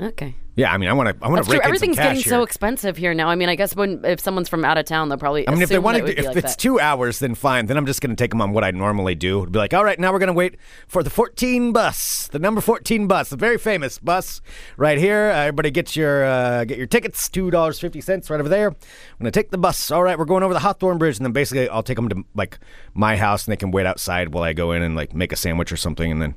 Okay. 0.00 0.34
Yeah. 0.56 0.72
I 0.72 0.78
mean, 0.78 0.88
I 0.88 0.92
want 0.92 1.08
to, 1.08 1.24
I 1.24 1.28
want 1.28 1.44
to 1.44 1.50
true. 1.50 1.52
rake 1.52 1.60
in 1.60 1.62
some 1.62 1.68
Everything's 1.68 1.96
getting 1.96 2.22
here. 2.22 2.30
so 2.30 2.42
expensive 2.42 2.96
here 2.96 3.14
now. 3.14 3.28
I 3.28 3.34
mean, 3.34 3.48
I 3.48 3.54
guess 3.54 3.74
when 3.74 4.04
if 4.04 4.20
someone's 4.20 4.48
from 4.48 4.64
out 4.64 4.78
of 4.78 4.84
town, 4.84 5.08
they'll 5.08 5.18
probably. 5.18 5.48
I 5.48 5.52
mean, 5.52 5.62
if 5.62 5.68
they 5.68 5.78
want 5.78 5.98
to, 5.98 6.18
if 6.18 6.26
like 6.26 6.36
it's 6.36 6.54
that. 6.54 6.58
two 6.58 6.80
hours, 6.80 7.18
then 7.18 7.34
fine. 7.34 7.66
Then 7.66 7.76
I'm 7.76 7.86
just 7.86 8.00
going 8.00 8.10
to 8.10 8.16
take 8.16 8.30
them 8.30 8.40
on 8.40 8.52
what 8.52 8.64
I 8.64 8.70
normally 8.70 9.14
do. 9.14 9.40
It'd 9.40 9.52
be 9.52 9.58
like, 9.58 9.74
all 9.74 9.84
right, 9.84 9.98
now 9.98 10.12
we're 10.12 10.18
going 10.18 10.28
to 10.28 10.32
wait 10.32 10.56
for 10.86 11.02
the 11.02 11.10
14 11.10 11.72
bus, 11.72 12.28
the 12.28 12.38
number 12.38 12.60
14 12.60 13.06
bus, 13.06 13.30
the 13.30 13.36
very 13.36 13.58
famous 13.58 13.98
bus 13.98 14.40
right 14.76 14.98
here. 14.98 15.30
Uh, 15.30 15.40
everybody 15.40 15.70
get 15.70 15.96
your 15.96 16.24
uh, 16.24 16.64
get 16.64 16.78
your 16.78 16.86
tickets, 16.86 17.28
two 17.28 17.50
dollars 17.50 17.78
fifty 17.80 18.00
cents 18.00 18.30
right 18.30 18.40
over 18.40 18.48
there. 18.48 18.68
I'm 18.68 18.76
going 19.18 19.30
to 19.32 19.38
take 19.38 19.50
the 19.50 19.58
bus. 19.58 19.90
All 19.90 20.02
right, 20.02 20.18
we're 20.18 20.24
going 20.24 20.42
over 20.42 20.54
the 20.54 20.60
Hawthorne 20.60 20.98
Bridge, 20.98 21.16
and 21.16 21.24
then 21.24 21.32
basically 21.32 21.68
I'll 21.68 21.82
take 21.82 21.96
them 21.96 22.08
to 22.08 22.24
like 22.34 22.58
my 22.94 23.16
house, 23.16 23.44
and 23.44 23.52
they 23.52 23.56
can 23.56 23.70
wait 23.70 23.86
outside 23.86 24.32
while 24.32 24.44
I 24.44 24.52
go 24.52 24.72
in 24.72 24.82
and 24.82 24.94
like 24.96 25.14
make 25.14 25.32
a 25.32 25.36
sandwich 25.36 25.72
or 25.72 25.76
something, 25.76 26.10
and 26.10 26.20
then. 26.20 26.34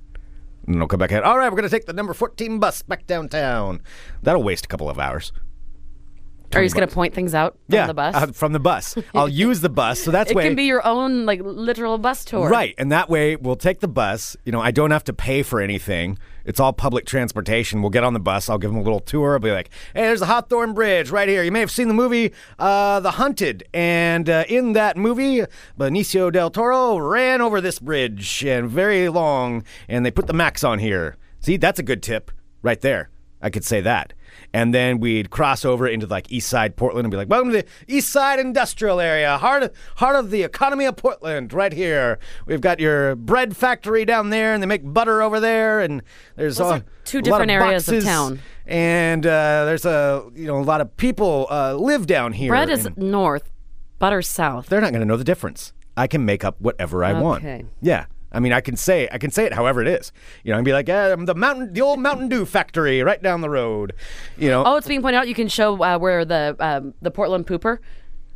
And 0.66 0.76
then 0.76 0.82
I'll 0.82 0.88
come 0.88 1.00
back 1.00 1.12
in. 1.12 1.24
All 1.24 1.38
right, 1.38 1.52
we're 1.52 1.58
going 1.58 1.70
to 1.70 1.76
take 1.76 1.86
the 1.86 1.94
number 1.94 2.14
14 2.14 2.60
bus 2.60 2.82
back 2.82 3.06
downtown. 3.06 3.82
That'll 4.22 4.44
waste 4.44 4.66
a 4.66 4.68
couple 4.68 4.90
of 4.90 5.00
hours. 5.00 5.32
Are 6.56 6.62
you 6.62 6.66
just 6.68 6.76
gonna 6.76 6.88
point 6.88 7.14
things 7.14 7.34
out 7.34 7.54
from 7.68 7.76
yeah, 7.76 7.88
the 7.88 7.94
bus? 7.94 8.16
uh, 8.16 8.28
from 8.28 8.54
the 8.54 8.60
bus. 8.60 8.96
I'll 9.14 9.30
use 9.48 9.62
the 9.62 9.70
bus, 9.70 10.00
so 10.00 10.12
that's 10.12 10.32
it 10.32 10.36
way 10.36 10.44
can 10.44 10.56
be 10.56 10.66
your 10.66 10.86
own 10.86 11.26
like 11.26 11.42
literal 11.42 11.98
bus 11.98 12.24
tour. 12.26 12.48
Right. 12.48 12.76
And 12.78 12.92
that 12.92 13.10
way 13.10 13.36
we'll 13.36 13.56
take 13.56 13.80
the 13.80 13.88
bus. 13.88 14.38
You 14.46 14.52
know, 14.52 14.62
I 14.62 14.72
don't 14.72 14.92
have 14.92 15.04
to 15.06 15.14
pay 15.14 15.44
for 15.44 15.62
anything. 15.62 16.20
It's 16.46 16.60
all 16.60 16.74
public 16.74 17.06
transportation. 17.06 17.82
We'll 17.82 17.90
get 17.90 18.04
on 18.04 18.14
the 18.14 18.20
bus. 18.20 18.50
I'll 18.50 18.58
give 18.58 18.72
them 18.72 18.80
a 18.80 18.84
little 18.84 19.00
tour. 19.00 19.34
I'll 19.34 19.40
be 19.40 19.52
like, 19.52 19.70
hey, 19.94 20.04
there's 20.04 20.20
the 20.20 20.26
Hawthorne 20.26 20.74
Bridge 20.74 21.10
right 21.10 21.28
here. 21.30 21.44
You 21.44 21.52
may 21.52 21.60
have 21.62 21.72
seen 21.72 21.88
the 21.88 21.94
movie 21.94 22.34
uh, 22.60 23.00
The 23.00 23.12
Hunted. 23.12 23.64
And 23.74 24.30
uh, 24.30 24.44
in 24.50 24.74
that 24.74 24.98
movie, 24.98 25.44
Benicio 25.80 26.32
del 26.32 26.50
Toro 26.50 26.98
ran 26.98 27.42
over 27.42 27.62
this 27.62 27.80
bridge 27.80 28.44
and 28.44 28.70
very 28.70 29.10
long. 29.10 29.64
And 29.88 30.06
they 30.06 30.12
put 30.12 30.28
the 30.28 30.34
max 30.34 30.64
on 30.64 30.80
here. 30.80 31.18
See, 31.40 31.58
that's 31.58 31.80
a 31.80 31.84
good 31.84 32.04
tip 32.04 32.32
right 32.62 32.82
there. 32.82 33.10
I 33.42 33.50
could 33.50 33.66
say 33.66 33.82
that. 33.82 34.14
And 34.54 34.74
then 34.74 35.00
we'd 35.00 35.30
cross 35.30 35.66
over 35.66 35.88
into 35.88 36.06
like 36.08 36.32
East 36.32 36.50
Side 36.50 36.76
Portland 36.76 37.06
and 37.06 37.12
be 37.12 37.18
like, 37.18 37.30
"Welcome 37.30 37.52
to 37.52 37.58
the 37.62 37.66
East 37.88 38.10
Side 38.10 38.40
Industrial 38.40 39.00
Area, 39.00 39.38
heart 39.38 39.64
of, 39.64 39.72
heart 39.98 40.16
of 40.16 40.30
the 40.32 40.44
economy 40.44 40.86
of 40.86 40.96
Portland, 40.96 41.54
right 41.54 41.74
here. 41.74 42.20
We've 42.46 42.62
got 42.62 42.80
your 42.80 43.16
bread 43.16 43.56
factory 43.58 44.06
down 44.06 44.30
there, 44.30 44.54
and 44.54 44.62
they 44.62 44.68
make 44.68 44.82
butter 44.84 45.22
over 45.22 45.40
there, 45.40 45.80
and 45.80 46.02
there's 46.36 46.60
all- 46.60 46.82
two 47.06 47.22
different 47.22 47.52
areas 47.52 47.88
of 47.90 48.04
town. 48.04 48.40
And 48.66 49.26
uh, 49.26 49.66
there's 49.66 49.86
a 49.86 50.24
you 50.36 50.48
know 50.48 50.60
a 50.60 50.64
lot 50.64 50.82
of 50.82 50.96
people 50.98 51.48
uh, 51.50 51.74
live 51.76 52.08
down 52.08 52.34
here. 52.34 52.50
Bread 52.50 52.70
is 52.70 52.88
north, 52.96 53.52
butter 54.00 54.22
south. 54.22 54.68
they're 54.68 54.82
not 54.82 54.92
going 54.92 55.02
to 55.02 55.06
know 55.06 55.18
the 55.18 55.24
difference. 55.24 55.74
I 55.98 56.08
can 56.08 56.26
make 56.26 56.44
up 56.44 56.60
whatever 56.60 57.04
I 57.04 57.14
want. 57.14 57.44
Yeah. 57.82 58.06
I 58.34 58.40
mean, 58.40 58.52
I 58.54 58.62
can 58.62 58.76
say 58.76 59.08
I 59.12 59.18
can 59.18 59.32
say 59.32 59.46
it 59.46 59.54
however 59.54 59.82
it 59.82 59.88
is. 59.88 60.12
You 60.44 60.52
know, 60.52 60.58
and 60.58 60.66
be 60.66 60.74
like, 60.74 60.88
yeah, 60.88 61.14
I'm 61.14 61.26
the 61.26 61.36
mountain, 61.36 61.74
the 61.74 61.82
old 61.82 62.00
Mountain 62.00 62.30
Dew 62.30 62.46
factory 62.46 63.02
right 63.04 63.22
down 63.22 63.42
the 63.42 63.50
road. 63.50 63.94
You 64.38 64.50
know, 64.50 64.64
Oh, 64.66 64.76
it's 64.78 64.88
being 64.88 65.02
pointed 65.02 65.18
out. 65.20 65.28
You 65.28 65.36
can 65.36 65.48
show 65.48 65.82
uh, 65.84 65.98
where 66.00 66.26
the 66.26 66.56
um, 66.60 66.94
the 67.02 67.12
Portland 67.12 67.46
pooper 67.48 67.80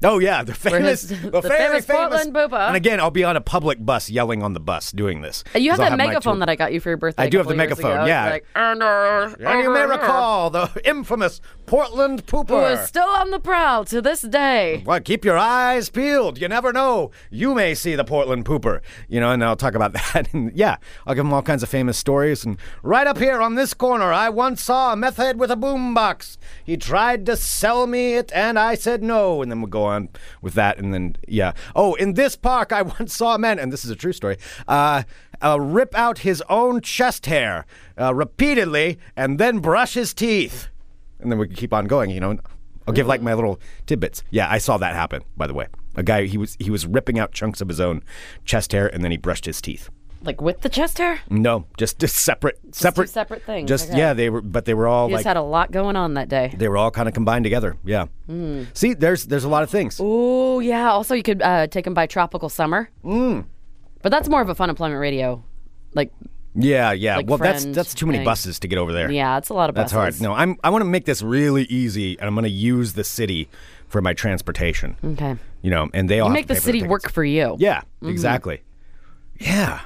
Oh 0.04 0.20
yeah, 0.20 0.44
the 0.44 0.54
famous, 0.54 1.10
his- 1.10 1.22
the, 1.22 1.30
the 1.32 1.42
very 1.42 1.82
famous 1.82 1.86
Portland 1.86 2.34
Pooper. 2.34 2.68
And 2.68 2.76
again, 2.76 3.00
I'll 3.00 3.10
be 3.10 3.24
on 3.24 3.36
a 3.36 3.42
public 3.42 3.84
bus 3.84 4.10
yelling 4.10 4.44
on 4.44 4.54
the 4.54 4.60
bus 4.60 4.92
doing 4.92 5.22
this. 5.22 5.44
You 5.56 5.72
have 5.72 5.80
that 5.80 5.92
my 5.92 5.98
megaphone 5.98 6.40
that 6.40 6.50
I 6.50 6.56
got 6.56 6.72
you 6.72 6.80
for 6.80 6.90
your 6.90 6.98
birthday. 6.98 7.24
I 7.24 7.30
do 7.30 7.38
have 7.40 7.48
the 7.48 7.56
megaphone, 7.56 7.92
ago. 7.92 8.06
Yeah. 8.06 8.30
Like, 8.30 8.46
and, 8.56 8.84
uh, 8.84 9.34
And 9.40 9.64
you 9.64 9.74
may 9.74 9.86
recall 9.86 10.50
the 10.52 10.70
infamous 10.86 11.42
Portland 11.66 12.26
Pooper. 12.28 12.50
who 12.50 12.66
is 12.82 12.88
still 12.88 13.08
on 13.10 13.32
the 13.32 13.40
prowl 13.40 13.86
to 13.86 14.02
this 14.02 14.22
day. 14.22 14.84
Well, 14.86 15.00
keep 15.00 15.26
your 15.26 15.38
eyes 15.38 15.90
peeled. 15.90 16.40
You 16.40 16.48
never 16.48 16.72
know. 16.72 17.12
You 17.32 17.56
may 17.56 17.74
see 17.74 17.96
the 17.96 18.04
Portland 18.06 18.46
Pooper. 18.46 18.82
You 19.08 19.20
know, 19.20 19.32
and 19.32 19.44
I'll 19.44 19.56
talk 19.56 19.74
about 19.74 19.94
that. 20.14 20.32
And 20.34 20.52
yeah, 20.56 20.78
I'll 21.08 21.16
give 21.16 21.26
them 21.26 21.34
all 21.34 21.42
kinds 21.42 21.64
of 21.64 21.70
famous 21.70 21.98
stories. 21.98 22.46
And 22.46 22.58
right 22.84 23.08
up 23.08 23.18
here 23.18 23.42
on 23.42 23.56
this 23.56 23.74
corner, 23.74 24.12
I 24.14 24.30
once 24.30 24.62
saw 24.64 24.94
a 24.94 24.96
meth 24.96 25.18
head 25.18 25.40
with 25.40 25.50
a 25.50 25.56
boombox. 25.56 26.38
He 26.68 26.76
tried 26.76 27.26
to 27.28 27.38
sell 27.38 27.88
me 27.88 28.16
it, 28.16 28.30
and 28.36 28.60
I 28.60 28.76
said 28.76 29.02
no. 29.02 29.42
And 29.42 29.50
then 29.50 29.62
we'll 29.62 29.70
go 29.70 29.86
on 29.86 30.10
with 30.42 30.54
that. 30.56 30.78
And 30.78 30.94
then, 30.94 31.16
yeah. 31.26 31.54
Oh, 31.74 31.94
in 31.94 32.16
this 32.16 32.36
park, 32.36 32.74
I 32.74 32.82
once 33.00 33.16
saw 33.16 33.36
a 33.36 33.40
man, 33.40 33.58
and 33.58 33.72
this 33.72 33.86
is 33.86 33.90
a 33.90 33.96
true 33.96 34.12
story, 34.12 34.38
uh, 34.68 35.04
uh, 35.42 35.58
rip 35.62 35.96
out 35.96 36.20
his 36.20 36.44
own 36.50 36.82
chest 36.82 37.26
hair 37.28 37.66
uh, 37.98 38.14
repeatedly 38.14 39.00
and 39.16 39.40
then 39.40 39.60
brush 39.60 39.94
his 39.94 40.14
teeth. 40.14 40.68
And 41.22 41.32
then 41.32 41.40
we 41.40 41.48
can 41.48 41.56
keep 41.56 41.74
on 41.74 41.86
going, 41.86 42.10
you 42.10 42.20
know. 42.20 42.38
I'll 42.86 42.94
give 42.94 43.08
like 43.08 43.22
my 43.22 43.34
little 43.34 43.62
tidbits. 43.86 44.24
Yeah, 44.30 44.50
I 44.50 44.58
saw 44.58 44.78
that 44.78 44.94
happen. 44.94 45.24
By 45.38 45.48
the 45.48 45.54
way, 45.54 45.68
a 45.96 46.04
guy 46.04 46.26
he 46.26 46.38
was 46.38 46.56
he 46.60 46.70
was 46.70 46.86
ripping 46.86 47.20
out 47.20 47.34
chunks 47.34 47.60
of 47.60 47.68
his 47.68 47.82
own 47.82 48.02
chest 48.46 48.72
hair 48.72 48.88
and 48.88 49.04
then 49.04 49.12
he 49.12 49.18
brushed 49.18 49.46
his 49.46 49.62
teeth. 49.62 49.90
Like 50.24 50.42
with 50.42 50.62
the 50.62 50.70
chest 50.70 50.98
hair? 50.98 51.20
No, 51.30 51.66
just 51.78 52.00
just 52.00 52.18
separate, 52.18 52.58
separate, 52.74 53.10
separate 53.10 53.44
things, 53.44 53.70
Just 53.70 53.90
okay. 53.90 53.98
yeah, 54.00 54.14
they 54.14 54.30
were, 54.30 54.42
but 54.42 54.66
they 54.66 54.74
were 54.74 54.88
all 54.88 55.08
You 55.08 55.14
like 55.14 55.20
just 55.20 55.28
had 55.28 55.38
a 55.38 55.42
lot 55.44 55.72
going 55.72 55.96
on 55.96 56.16
that 56.16 56.28
day. 56.28 56.54
they 56.58 56.68
were 56.68 56.78
all 56.78 56.90
kind 56.92 57.08
of 57.08 57.14
combined 57.14 57.44
together. 57.46 57.78
Yeah. 57.86 58.06
See, 58.74 58.94
there's 58.96 59.26
there's 59.26 59.44
a 59.44 59.50
lot 59.50 59.64
of 59.64 59.70
things. 59.70 60.00
Oh 60.02 60.60
yeah. 60.60 60.90
Also, 60.92 61.14
you 61.16 61.24
could 61.24 61.42
uh, 61.42 61.68
take 61.68 61.86
them 61.86 61.94
by 61.94 62.08
Tropical 62.08 62.50
Summer. 62.50 62.90
Mm. 63.06 63.46
But 64.02 64.10
that's 64.12 64.28
more 64.28 64.42
of 64.42 64.50
a 64.50 64.56
fun 64.56 64.70
employment 64.70 65.00
radio. 65.00 65.44
Like, 65.94 66.12
Yeah, 66.56 66.92
yeah. 66.94 67.18
Like 67.18 67.28
well, 67.28 67.38
that's 67.38 67.66
that's 67.66 67.94
too 67.94 68.06
many 68.08 68.18
thing. 68.20 68.26
buses 68.26 68.60
to 68.60 68.68
get 68.68 68.80
over 68.80 68.92
there. 68.94 69.12
yeah, 69.12 69.38
it's 69.38 69.50
a 69.50 69.54
lot 69.54 69.70
of 69.70 69.76
buses. 69.76 69.92
That's 69.92 70.18
hard. 70.18 70.22
No, 70.22 70.34
I'm 70.34 70.58
I 70.64 70.72
want 70.72 70.82
to 70.82 70.90
make 70.90 71.06
this 71.06 71.22
really 71.22 71.64
easy, 71.66 72.18
and 72.20 72.28
I'm 72.28 72.34
going 72.34 72.44
to 72.44 72.50
use 72.50 72.94
the 72.94 73.04
city 73.04 73.50
for 73.88 74.02
my 74.02 74.14
transportation. 74.14 74.96
Okay. 75.04 75.36
You 75.62 75.70
know, 75.72 75.90
and 75.94 76.10
they 76.10 76.20
all 76.20 76.30
You 76.30 76.34
make 76.34 76.48
the 76.48 76.56
city 76.56 76.84
work 76.84 77.12
for 77.12 77.24
you. 77.24 77.56
Yeah, 77.60 77.82
exactly. 78.02 78.62
Yeah. 79.40 79.82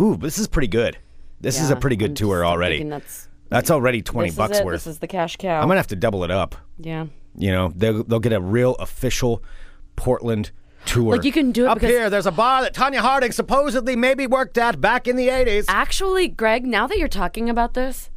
Ooh, 0.00 0.16
this 0.16 0.38
is 0.38 0.46
pretty 0.48 0.68
good. 0.68 0.98
This 1.40 1.60
is 1.60 1.70
a 1.70 1.76
pretty 1.76 1.96
good 1.96 2.10
I'm 2.10 2.14
tour 2.16 2.44
already. 2.46 2.82
That's, 2.82 3.28
That's 3.48 3.70
already 3.70 4.02
twenty 4.02 4.30
bucks 4.30 4.60
worth. 4.62 4.84
This 4.84 4.86
is 4.86 4.98
the 4.98 5.06
cash 5.06 5.36
cow. 5.36 5.60
I'm 5.60 5.68
gonna 5.68 5.76
have 5.80 5.86
to 5.88 5.96
double 5.96 6.24
it 6.24 6.30
up. 6.30 6.54
yeah. 6.78 7.06
You 7.38 7.52
know, 7.52 7.70
they'll 7.76 8.02
they'll 8.02 8.18
get 8.20 8.32
a 8.32 8.40
real 8.40 8.74
official 8.76 9.42
Portland 9.94 10.52
tour. 10.86 11.12
Like, 11.16 11.24
you 11.24 11.32
can 11.32 11.52
do 11.52 11.64
it 11.64 11.68
up 11.68 11.80
here. 11.80 12.08
There's 12.08 12.24
a 12.26 12.32
bar 12.32 12.62
that 12.62 12.74
Tonya 12.74 12.98
Harding 13.00 13.32
supposedly 13.32 13.94
maybe 13.96 14.26
worked 14.26 14.56
at 14.56 14.80
back 14.80 15.06
in 15.06 15.16
the 15.16 15.28
'80s. 15.28 15.66
Actually, 15.68 16.28
Greg, 16.28 16.64
now 16.64 16.86
that 16.86 16.96
you're 16.98 17.08
talking 17.08 17.50
about 17.50 17.74
this, 17.74 18.10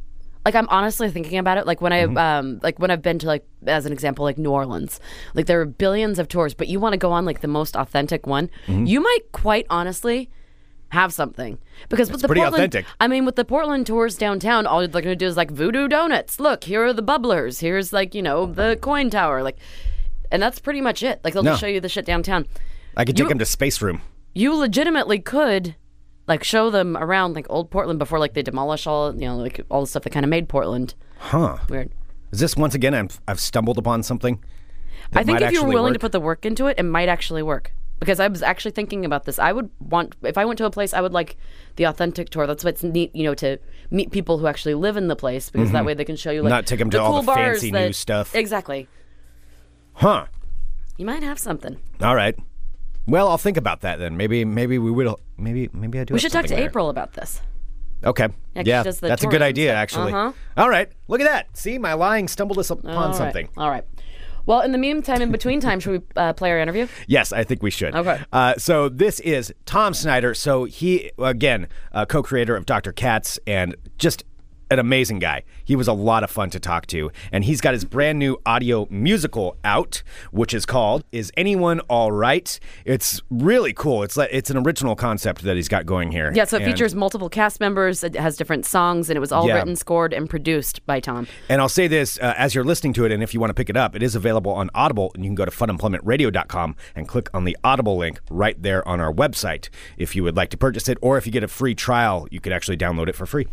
like 0.46 0.54
I'm 0.54 0.68
honestly 0.70 1.10
thinking 1.10 1.36
about 1.38 1.58
it. 1.58 1.66
Like 1.66 1.82
when 1.82 1.92
I 1.92 2.04
Mm-hmm. 2.04 2.16
um 2.16 2.60
like 2.62 2.78
when 2.78 2.90
I've 2.90 3.02
been 3.02 3.18
to 3.18 3.26
like 3.26 3.46
as 3.66 3.84
an 3.84 3.92
example 3.92 4.24
like 4.24 4.38
New 4.38 4.50
Orleans, 4.50 5.00
like 5.34 5.44
there 5.44 5.60
are 5.60 5.66
billions 5.66 6.18
of 6.18 6.26
tours, 6.28 6.54
but 6.54 6.68
you 6.68 6.80
want 6.80 6.94
to 6.94 6.98
go 6.98 7.12
on 7.12 7.26
like 7.26 7.42
the 7.42 7.48
most 7.48 7.76
authentic 7.76 8.26
one. 8.26 8.48
Mm-hmm. 8.66 8.86
You 8.86 9.02
might 9.02 9.32
quite 9.32 9.66
honestly 9.68 10.30
have 10.90 11.12
something 11.12 11.58
because 11.88 12.10
with 12.10 12.20
the 12.20 12.28
pretty 12.28 12.40
Portland, 12.40 12.64
authentic. 12.64 12.86
I 13.00 13.08
mean, 13.08 13.24
with 13.24 13.36
the 13.36 13.44
Portland 13.44 13.86
tours 13.86 14.16
downtown, 14.16 14.66
all 14.66 14.78
they're 14.80 14.88
going 14.88 15.04
to 15.04 15.16
do 15.16 15.26
is 15.26 15.36
like 15.36 15.50
Voodoo 15.50 15.88
Donuts. 15.88 16.38
Look, 16.40 16.64
here 16.64 16.84
are 16.84 16.92
the 16.92 17.02
bubblers. 17.02 17.60
Here's 17.60 17.92
like 17.92 18.14
you 18.14 18.22
know 18.22 18.46
the 18.46 18.78
coin 18.80 19.08
tower. 19.10 19.42
Like, 19.42 19.56
and 20.30 20.42
that's 20.42 20.58
pretty 20.58 20.80
much 20.80 21.02
it. 21.02 21.20
Like 21.24 21.32
they'll 21.34 21.42
No. 21.42 21.52
just 21.52 21.60
show 21.60 21.66
you 21.66 21.80
the 21.80 21.88
shit 21.88 22.04
downtown. 22.04 22.46
I 22.96 23.04
could 23.04 23.18
you- 23.18 23.24
take 23.24 23.30
them 23.30 23.38
to 23.38 23.46
Space 23.46 23.80
Room. 23.80 24.02
You 24.34 24.54
legitimately 24.54 25.18
could. 25.20 25.74
Like 26.28 26.44
show 26.44 26.70
them 26.70 26.96
around 26.96 27.34
like 27.34 27.46
old 27.50 27.70
Portland 27.72 27.98
before 27.98 28.20
like 28.20 28.34
they 28.34 28.42
demolish 28.42 28.86
all 28.86 29.12
you 29.14 29.26
know 29.26 29.36
like 29.36 29.60
all 29.68 29.80
the 29.80 29.86
stuff 29.88 30.04
that 30.04 30.10
kind 30.10 30.24
of 30.24 30.30
made 30.30 30.48
Portland 30.48 30.94
Huh? 31.18 31.56
weird. 31.68 31.90
Is 32.30 32.38
this 32.38 32.54
once 32.56 32.74
again? 32.76 32.94
I've 32.94 33.20
I've 33.26 33.40
stumbled 33.40 33.78
upon 33.78 34.04
something. 34.04 34.38
I 35.12 35.24
think 35.24 35.40
if 35.40 35.50
you 35.50 35.58
were 35.58 35.60
actually 35.64 35.74
willing 35.74 35.92
to 35.94 35.98
put 35.98 36.12
the 36.12 36.20
work 36.20 36.46
into 36.46 36.66
it, 36.68 36.78
it 36.78 36.84
might 36.84 37.08
actually 37.08 37.42
work. 37.42 37.72
Because 38.00 38.18
I 38.18 38.28
was 38.28 38.42
actually 38.42 38.70
thinking 38.72 39.04
about 39.04 39.24
this. 39.24 39.38
I 39.38 39.52
would 39.52 39.68
want 39.78 40.16
if 40.22 40.36
I 40.38 40.44
went 40.46 40.56
to 40.58 40.64
a 40.64 40.70
place, 40.70 40.92
I 40.94 41.00
would 41.02 41.12
like 41.12 41.36
the 41.76 41.84
authentic 41.84 42.30
tour. 42.30 42.46
That's 42.46 42.64
what's 42.64 42.82
neat, 42.82 43.14
you 43.14 43.24
know, 43.24 43.34
to 43.34 43.58
meet 43.90 44.10
people 44.10 44.38
who 44.38 44.46
actually 44.46 44.74
live 44.74 44.96
in 44.96 45.08
the 45.08 45.16
place 45.16 45.50
because 45.50 45.70
that 45.72 45.84
way 45.84 45.92
they 45.94 46.04
can 46.06 46.16
show 46.16 46.30
you 46.30 46.40
like 46.42 46.48
Mm-hmm. 46.50 46.56
Not 46.56 46.66
take 46.66 46.80
'em 46.80 46.90
to 46.90 46.96
the 46.96 47.02
all 47.02 47.12
cool 47.12 47.22
the 47.22 47.34
fancy 47.34 47.70
that- 47.70 47.86
new 47.88 47.92
stuff. 47.92 48.34
Exactly. 48.34 48.88
Huh? 49.94 50.26
You 50.96 51.04
might 51.06 51.22
have 51.22 51.38
something. 51.38 51.78
All 52.00 52.14
right. 52.16 52.36
Well, 53.06 53.28
I'll 53.28 53.38
think 53.38 53.56
about 53.56 53.80
that 53.82 53.98
then. 53.98 54.16
Maybe 54.16 54.44
maybe 54.44 54.78
we 54.78 54.90
will. 54.90 55.20
Maybe 55.36 55.68
maybe 55.72 55.98
I 56.00 56.04
do. 56.04 56.14
We 56.14 56.20
should 56.20 56.32
talk 56.32 56.46
to 56.46 56.54
there. 56.54 56.64
April 56.68 56.88
about 56.90 57.12
this. 57.14 57.40
Okay. 58.02 58.28
Yeah, 58.54 58.82
the 58.82 58.92
that's 58.92 59.24
a 59.24 59.26
good 59.26 59.42
idea, 59.42 59.74
actually. 59.74 60.12
Uh-huh. 60.12 60.32
All 60.56 60.70
right. 60.70 60.90
Look 61.08 61.20
at 61.20 61.24
that. 61.26 61.54
See, 61.56 61.76
my 61.78 61.92
lying 61.92 62.28
stumbled 62.28 62.58
us 62.58 62.70
upon 62.70 62.90
All 62.90 63.06
right. 63.08 63.14
something. 63.14 63.48
All 63.58 63.68
right. 63.68 63.84
Well, 64.46 64.60
in 64.60 64.72
the 64.72 64.78
meantime, 64.78 65.22
in 65.22 65.30
between 65.30 65.60
time, 65.60 65.80
should 65.80 65.92
we 65.92 66.06
uh, 66.16 66.32
play 66.32 66.50
our 66.50 66.58
interview? 66.58 66.86
Yes, 67.06 67.32
I 67.32 67.44
think 67.44 67.62
we 67.62 67.70
should. 67.70 67.94
Okay. 67.94 68.20
Uh, 68.32 68.54
so 68.56 68.88
this 68.88 69.20
is 69.20 69.52
Tom 69.66 69.94
Snyder. 69.94 70.34
So 70.34 70.64
he, 70.64 71.10
again, 71.18 71.68
uh, 71.92 72.06
co-creator 72.06 72.56
of 72.56 72.66
Dr. 72.66 72.92
Katz 72.92 73.38
and 73.46 73.76
just 73.98 74.24
an 74.70 74.78
amazing 74.78 75.18
guy. 75.18 75.42
He 75.64 75.74
was 75.76 75.88
a 75.88 75.92
lot 75.92 76.22
of 76.24 76.30
fun 76.30 76.50
to 76.50 76.60
talk 76.60 76.86
to. 76.88 77.10
And 77.32 77.44
he's 77.44 77.60
got 77.60 77.74
his 77.74 77.84
brand 77.84 78.18
new 78.18 78.38
audio 78.46 78.86
musical 78.90 79.56
out, 79.64 80.02
which 80.30 80.54
is 80.54 80.64
called 80.64 81.04
Is 81.12 81.32
Anyone 81.36 81.80
All 81.80 82.12
Right? 82.12 82.58
It's 82.84 83.20
really 83.30 83.72
cool. 83.72 84.02
It's 84.02 84.16
like 84.16 84.30
it's 84.32 84.50
an 84.50 84.56
original 84.56 84.94
concept 84.96 85.42
that 85.42 85.56
he's 85.56 85.68
got 85.68 85.86
going 85.86 86.12
here. 86.12 86.32
Yeah, 86.34 86.44
so 86.44 86.56
it 86.56 86.62
And- 86.62 86.72
features 86.72 86.94
multiple 86.94 87.28
cast 87.28 87.60
members. 87.60 88.04
It 88.04 88.14
has 88.16 88.36
different 88.36 88.64
songs, 88.64 89.10
and 89.10 89.16
it 89.16 89.20
was 89.20 89.32
all 89.32 89.46
Yeah. 89.48 89.56
written, 89.56 89.74
scored, 89.76 90.12
and 90.12 90.30
produced 90.30 90.84
by 90.86 91.00
Tom. 91.00 91.26
And 91.48 91.60
I'll 91.60 91.68
say 91.68 91.88
this 91.88 92.18
uh, 92.20 92.34
as 92.36 92.54
you're 92.54 92.64
listening 92.64 92.92
to 92.94 93.04
it, 93.04 93.12
and 93.12 93.22
if 93.22 93.34
you 93.34 93.40
want 93.40 93.50
to 93.50 93.54
pick 93.54 93.68
it 93.70 93.76
up, 93.76 93.96
it 93.96 94.02
is 94.02 94.14
available 94.14 94.52
on 94.52 94.70
Audible, 94.74 95.10
and 95.14 95.24
you 95.24 95.28
can 95.28 95.34
go 95.34 95.44
to 95.44 95.50
funemploymentradio.com 95.50 96.76
and 96.94 97.08
click 97.08 97.28
on 97.34 97.44
the 97.44 97.56
Audible 97.64 97.96
link 97.96 98.20
right 98.30 98.60
there 98.62 98.86
on 98.86 99.00
our 99.00 99.12
website 99.12 99.68
if 99.96 100.14
you 100.14 100.22
would 100.22 100.36
like 100.36 100.50
to 100.50 100.56
purchase 100.56 100.88
it, 100.88 100.98
or 101.00 101.16
if 101.18 101.26
you 101.26 101.32
get 101.32 101.42
a 101.44 101.48
free 101.48 101.74
trial, 101.74 102.26
you 102.30 102.40
could 102.40 102.52
actually 102.52 102.76
download 102.76 103.08
it 103.08 103.14
for 103.16 103.26
free. 103.26 103.46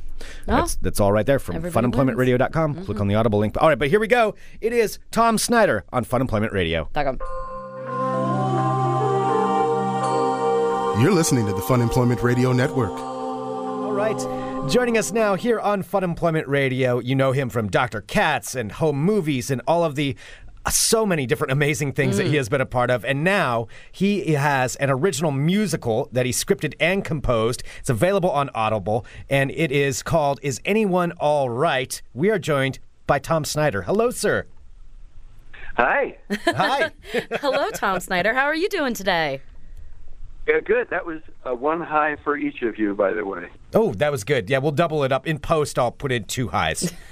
That's 0.46 0.76
that's 0.76 1.00
all 1.00 1.07
right 1.12 1.26
there 1.26 1.39
from 1.39 1.56
Everybody 1.56 1.88
funemploymentradio.com. 1.88 2.86
Click 2.86 3.00
on 3.00 3.08
the 3.08 3.15
Audible 3.15 3.39
link. 3.39 3.56
All 3.60 3.70
right, 3.70 3.80
but 3.80 3.89
here 3.89 4.00
we 4.00 4.08
go. 4.08 4.36
It 4.62 4.74
is 4.74 5.00
Tom 5.12 5.38
Snyder 5.38 5.84
on 5.91 6.04
Fun 6.04 6.22
Employment 6.22 6.54
Radio. 6.54 6.89
You're 11.02 11.12
listening 11.13 11.46
to 11.46 11.54
the 11.54 11.62
Fun 11.62 11.82
Employment 11.82 12.24
Radio 12.24 12.52
Network. 12.54 12.91
All 12.91 13.91
right. 13.91 14.17
Joining 14.67 14.98
us 14.98 15.12
now 15.13 15.36
here 15.36 15.60
on 15.60 15.84
Fun 15.84 16.04
Employment 16.04 16.48
Radio, 16.48 17.00
you 17.00 17.15
know 17.15 17.32
him 17.32 17.50
from 17.50 17.70
Dr. 17.70 18.02
Katz 18.02 18.56
and 18.56 18.72
Home 18.74 19.02
Movies 19.02 19.50
and 19.50 19.62
all 19.67 19.86
of 19.86 19.96
the 19.96 20.15
so 20.72 21.06
many 21.06 21.26
different 21.26 21.52
amazing 21.52 21.94
things 21.94 22.18
that 22.18 22.28
he 22.28 22.36
has 22.36 22.50
been 22.50 22.62
a 22.62 22.66
part 22.66 22.90
of. 22.90 23.06
And 23.06 23.24
now 23.24 23.68
he 23.92 24.34
has 24.34 24.76
an 24.78 24.90
original 24.90 25.32
musical 25.32 26.10
that 26.12 26.26
he 26.26 26.32
scripted 26.32 26.74
and 26.80 27.04
composed. 27.04 27.64
It's 27.80 27.90
available 27.90 28.30
on 28.32 28.50
Audible, 28.54 29.06
and 29.30 29.52
it 29.52 29.72
is 29.72 30.04
called 30.04 30.40
Is 30.42 30.60
Anyone 30.66 31.12
All 31.14 31.50
Right? 31.50 32.02
We 32.14 32.30
are 32.30 32.40
joined 32.40 32.80
by 33.06 33.20
Tom 33.20 33.46
Snyder. 33.46 33.84
Hello, 33.84 34.12
sir. 34.12 34.46
Hi. 35.78 36.18
Hi. 36.46 36.92
Hello, 37.40 37.70
Tom 37.72 38.00
Snyder. 38.00 38.34
How 38.34 38.46
are 38.46 38.56
you 38.56 38.68
doing 38.68 38.94
today? 38.94 39.42
Yeah, 40.48 40.60
good. 40.62 40.90
That 40.90 41.06
was 41.06 41.22
uh, 41.46 41.54
one 41.54 41.82
high 41.82 42.16
for 42.24 42.38
each 42.38 42.62
of 42.62 42.80
you, 42.80 42.96
by 42.96 43.12
the 43.12 43.26
way. 43.26 43.50
oh, 43.74 43.94
that 43.96 44.12
was 44.12 44.24
good. 44.24 44.50
Yeah, 44.50 44.60
we'll 44.60 44.72
double 44.72 45.04
it 45.04 45.12
up. 45.12 45.28
In 45.28 45.40
post, 45.40 45.78
I'll 45.78 45.92
put 45.92 46.12
in 46.12 46.24
two 46.24 46.48
highs. 46.48 46.94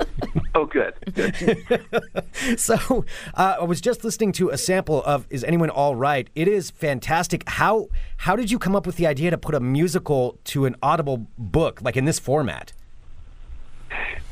Oh, 0.54 0.64
good. 0.64 0.94
good. 1.12 1.84
So 2.56 3.04
uh, 3.34 3.56
I 3.60 3.64
was 3.64 3.80
just 3.82 4.04
listening 4.04 4.32
to 4.32 4.48
a 4.48 4.56
sample 4.56 5.02
of 5.04 5.26
"Is 5.28 5.44
Anyone 5.44 5.68
All 5.68 5.94
Right?" 5.94 6.30
It 6.34 6.48
is 6.48 6.70
fantastic. 6.70 7.46
How 7.46 7.88
how 8.16 8.36
did 8.36 8.50
you 8.50 8.58
come 8.58 8.74
up 8.74 8.86
with 8.86 8.96
the 8.96 9.06
idea 9.06 9.30
to 9.30 9.38
put 9.38 9.54
a 9.54 9.60
musical 9.60 10.38
to 10.44 10.64
an 10.64 10.76
Audible 10.82 11.26
book 11.36 11.82
like 11.82 11.96
in 11.96 12.06
this 12.06 12.18
format? 12.18 12.72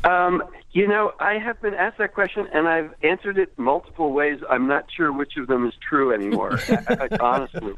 Um, 0.05 0.43
you 0.73 0.89
know, 0.89 1.13
I 1.21 1.39
have 1.39 1.61
been 1.63 1.75
asked 1.75 1.99
that 1.99 2.15
question, 2.15 2.47
and 2.53 2.69
I've 2.69 2.93
answered 3.03 3.39
it 3.39 3.59
multiple 3.59 4.13
ways. 4.13 4.41
I'm 4.51 4.67
not 4.67 4.87
sure 4.95 5.13
which 5.13 5.37
of 5.37 5.47
them 5.47 5.67
is 5.67 5.75
true 5.87 6.13
anymore, 6.13 6.59
honestly. 7.21 7.75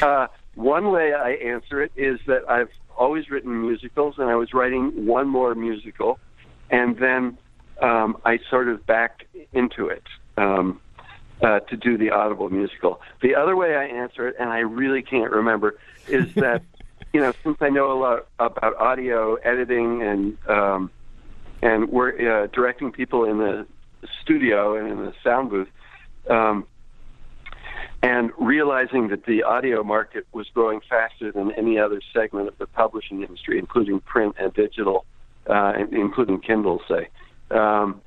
Uh, 0.00 0.26
one 0.54 0.90
way 0.90 1.12
I 1.12 1.32
answer 1.32 1.82
it 1.82 1.92
is 1.96 2.18
that 2.26 2.48
I've 2.48 2.70
always 2.96 3.30
written 3.30 3.60
musicals, 3.60 4.16
and 4.18 4.28
I 4.30 4.34
was 4.34 4.54
writing 4.54 5.06
one 5.06 5.28
more 5.28 5.54
musical, 5.54 6.18
and 6.70 6.96
then 6.98 7.38
um, 7.80 8.16
I 8.24 8.38
sort 8.50 8.68
of 8.68 8.86
backed 8.86 9.24
into 9.52 9.88
it 9.88 10.04
um, 10.36 10.80
uh, 11.42 11.60
to 11.60 11.76
do 11.76 11.98
the 11.98 12.10
Audible 12.10 12.48
musical. 12.50 13.00
The 13.20 13.34
other 13.34 13.56
way 13.56 13.76
I 13.76 13.84
answer 13.84 14.28
it, 14.28 14.36
and 14.38 14.48
I 14.50 14.60
really 14.60 15.02
can't 15.02 15.30
remember, 15.30 15.78
is 16.08 16.32
that 16.36 16.62
you 17.12 17.20
know 17.20 17.32
since 17.42 17.58
I 17.60 17.68
know 17.68 17.92
a 17.92 17.98
lot 17.98 18.26
about 18.38 18.76
audio 18.76 19.34
editing 19.36 20.02
and 20.02 20.48
um, 20.48 20.90
and 21.62 21.88
we're 21.90 22.44
uh, 22.44 22.46
directing 22.48 22.92
people 22.92 23.24
in 23.24 23.38
the 23.38 23.66
studio 24.22 24.76
and 24.76 24.88
in 24.88 24.98
the 24.98 25.14
sound 25.22 25.50
booth. 25.50 25.68
Um, 26.28 26.66
and 28.02 28.30
realizing 28.38 29.08
that 29.08 29.24
the 29.24 29.42
audio 29.42 29.82
market 29.82 30.26
was 30.32 30.48
growing 30.50 30.80
faster 30.88 31.32
than 31.32 31.50
any 31.52 31.78
other 31.78 32.00
segment 32.12 32.46
of 32.46 32.56
the 32.58 32.66
publishing 32.66 33.22
industry, 33.22 33.58
including 33.58 34.00
print 34.00 34.36
and 34.38 34.52
digital, 34.52 35.06
uh, 35.48 35.72
including 35.92 36.40
Kindle, 36.40 36.80
say, 36.88 37.08
um, 37.50 38.00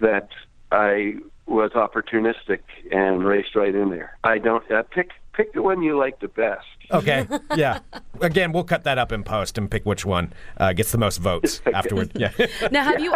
that 0.00 0.28
I 0.72 1.16
was 1.46 1.70
opportunistic 1.72 2.60
and 2.90 3.24
raced 3.24 3.54
right 3.54 3.74
in 3.74 3.90
there. 3.90 4.18
I 4.24 4.38
don't 4.38 4.68
uh, 4.70 4.82
pick 4.90 5.10
pick 5.32 5.52
the 5.52 5.62
one 5.62 5.82
you 5.82 5.96
like 5.98 6.18
the 6.20 6.28
best. 6.28 6.66
Okay. 6.90 7.26
Yeah. 7.56 7.78
Again, 8.20 8.52
we'll 8.52 8.64
cut 8.64 8.84
that 8.84 8.98
up 8.98 9.12
in 9.12 9.22
post 9.22 9.56
and 9.58 9.70
pick 9.70 9.84
which 9.86 10.04
one 10.04 10.32
uh, 10.58 10.72
gets 10.72 10.92
the 10.92 10.98
most 10.98 11.18
votes 11.18 11.60
afterward. 11.74 12.10
Yeah. 12.14 12.30
Now, 12.70 12.84
have 12.84 13.00
you? 13.00 13.12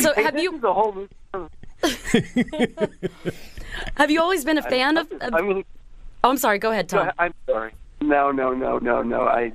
so, 0.00 0.12
have 0.14 0.34
This 0.34 0.42
you 0.42 0.56
is 0.56 0.64
a 0.64 0.72
whole 0.72 1.08
have 3.96 4.10
you 4.10 4.20
always 4.20 4.44
been 4.44 4.58
a 4.58 4.62
fan 4.62 4.96
of? 4.96 5.10
of- 5.12 5.34
I'm 5.34 5.46
gonna. 5.48 5.62
oh, 6.24 6.30
I'm 6.30 6.36
sorry. 6.38 6.58
Go 6.58 6.70
ahead, 6.70 6.88
Tom. 6.88 7.10
I'm 7.18 7.34
sorry. 7.46 7.72
No, 8.00 8.30
no, 8.32 8.52
no, 8.54 8.78
no, 8.78 9.02
no. 9.02 9.22
I. 9.22 9.52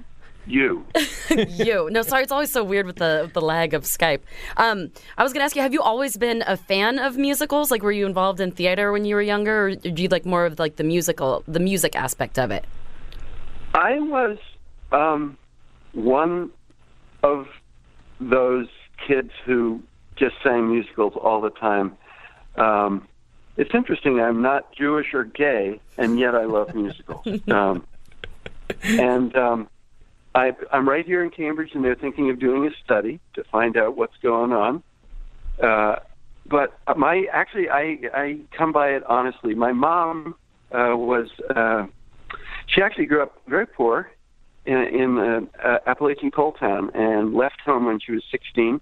You. 0.50 0.84
you. 1.30 1.90
No, 1.92 2.02
sorry. 2.02 2.24
It's 2.24 2.32
always 2.32 2.52
so 2.52 2.64
weird 2.64 2.88
with 2.88 2.96
the 2.96 3.30
the 3.34 3.42
lag 3.42 3.76
of 3.76 3.84
Skype. 3.84 4.22
Um, 4.58 4.92
I 5.18 5.24
was 5.24 5.32
gonna 5.32 5.46
ask 5.46 5.56
you: 5.56 5.62
Have 5.62 5.74
you 5.74 5.82
always 5.82 6.18
been 6.18 6.44
a 6.48 6.58
fan 6.58 6.98
of 6.98 7.18
musicals? 7.18 7.70
Like, 7.70 7.84
were 7.84 7.92
you 7.92 8.08
involved 8.08 8.40
in 8.40 8.52
theater 8.52 8.92
when 8.92 9.06
you 9.06 9.14
were 9.14 9.22
younger, 9.22 9.68
or 9.68 9.76
do 9.76 10.02
you 10.02 10.10
like 10.10 10.26
more 10.26 10.46
of 10.46 10.58
like 10.58 10.78
the 10.78 10.84
musical, 10.84 11.44
the 11.48 11.60
music 11.60 11.96
aspect 11.96 12.40
of 12.40 12.50
it? 12.50 12.66
I 13.76 14.00
was 14.00 14.40
um, 14.92 15.38
one 15.94 16.50
of 17.22 17.48
those 18.20 18.68
kids 19.08 19.30
who 19.46 19.82
just 20.16 20.36
sang 20.44 20.72
musicals 20.72 21.14
all 21.16 21.42
the 21.42 21.52
time. 21.52 21.96
Um, 22.56 23.08
it's 23.56 23.74
interesting. 23.76 24.20
I'm 24.20 24.42
not 24.42 24.72
Jewish 24.74 25.14
or 25.14 25.26
gay, 25.26 25.80
and 25.98 26.20
yet 26.20 26.34
I 26.34 26.46
love 26.46 26.74
musicals. 26.74 27.28
um, 27.50 27.86
and 28.84 29.36
um, 29.36 29.70
I, 30.36 30.52
I'm 30.72 30.88
right 30.88 31.06
here 31.06 31.24
in 31.24 31.32
Cambridge, 31.32 31.72
and 31.74 31.84
they're 31.84 31.96
thinking 31.96 32.30
of 32.30 32.40
doing 32.40 32.66
a 32.66 32.72
study 32.84 33.20
to 33.34 33.44
find 33.46 33.78
out 33.78 33.98
what's 33.98 34.18
going 34.22 34.52
on. 34.52 34.84
Uh, 35.62 35.96
but 36.46 36.78
my 36.98 37.26
actually, 37.32 37.70
I 37.70 38.00
I 38.14 38.40
come 38.58 38.72
by 38.72 38.90
it 38.90 39.04
honestly. 39.08 39.54
My 39.54 39.72
mom 39.72 40.36
uh, 40.72 40.96
was. 40.96 41.30
Uh, 41.54 41.88
she 42.68 42.82
actually 42.82 43.06
grew 43.06 43.24
up 43.24 43.42
very 43.48 43.66
poor 43.66 44.12
in, 44.66 44.78
in 44.78 45.18
uh, 45.18 45.42
uh, 45.64 45.80
Appalachian 45.88 46.32
coal 46.32 46.52
town 46.54 46.92
and 46.94 47.34
left 47.34 47.60
home 47.66 47.86
when 47.86 48.00
she 48.00 48.12
was 48.12 48.24
16. 48.32 48.80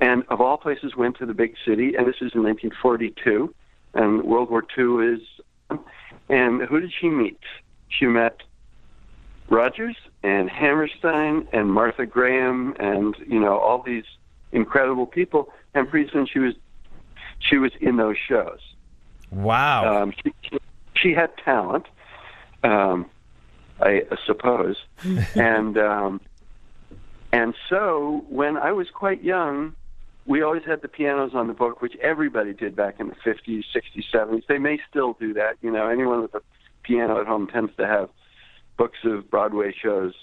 And 0.00 0.22
of 0.28 0.40
all 0.40 0.56
places, 0.56 0.96
went 0.96 1.18
to 1.18 1.26
the 1.26 1.34
big 1.34 1.54
city. 1.66 1.94
And 1.96 2.06
this 2.06 2.16
is 2.16 2.32
in 2.34 2.42
1942, 2.42 3.54
and 3.94 4.22
World 4.22 4.50
War 4.50 4.62
II 4.76 5.14
is. 5.14 5.20
And 6.30 6.62
who 6.62 6.80
did 6.80 6.92
she 6.98 7.08
meet? 7.08 7.40
She 7.88 8.06
met 8.06 8.38
Rodgers 9.48 9.96
and 10.22 10.50
Hammerstein 10.50 11.48
and 11.52 11.72
Martha 11.72 12.06
Graham 12.06 12.74
and 12.78 13.14
you 13.26 13.40
know 13.40 13.58
all 13.58 13.82
these 13.82 14.04
incredible 14.52 15.06
people. 15.06 15.52
And 15.74 15.88
pretty 15.88 16.10
soon 16.10 16.26
she 16.26 16.38
was 16.38 16.54
she 17.38 17.58
was 17.58 17.72
in 17.80 17.96
those 17.96 18.16
shows. 18.16 18.60
Wow. 19.30 20.02
Um, 20.02 20.14
she, 20.22 20.58
she, 20.96 21.12
had 21.12 21.36
talent, 21.36 21.84
um, 22.64 23.06
I 23.80 24.04
suppose, 24.26 24.76
and 25.34 25.76
um, 25.78 26.20
and 27.32 27.54
so 27.68 28.24
when 28.28 28.56
I 28.56 28.72
was 28.72 28.88
quite 28.90 29.22
young, 29.22 29.74
we 30.26 30.42
always 30.42 30.64
had 30.64 30.82
the 30.82 30.88
pianos 30.88 31.34
on 31.34 31.46
the 31.46 31.52
book, 31.52 31.82
which 31.82 31.94
everybody 31.96 32.52
did 32.52 32.74
back 32.74 33.00
in 33.00 33.08
the 33.08 33.14
fifties, 33.22 33.64
sixties, 33.72 34.04
seventies. 34.10 34.44
They 34.48 34.58
may 34.58 34.80
still 34.88 35.12
do 35.20 35.34
that. 35.34 35.56
You 35.60 35.70
know, 35.70 35.88
anyone 35.88 36.22
with 36.22 36.34
a 36.34 36.42
piano 36.82 37.20
at 37.20 37.26
home 37.26 37.46
tends 37.46 37.74
to 37.76 37.86
have 37.86 38.08
books 38.78 38.98
of 39.04 39.30
Broadway 39.30 39.74
shows, 39.82 40.14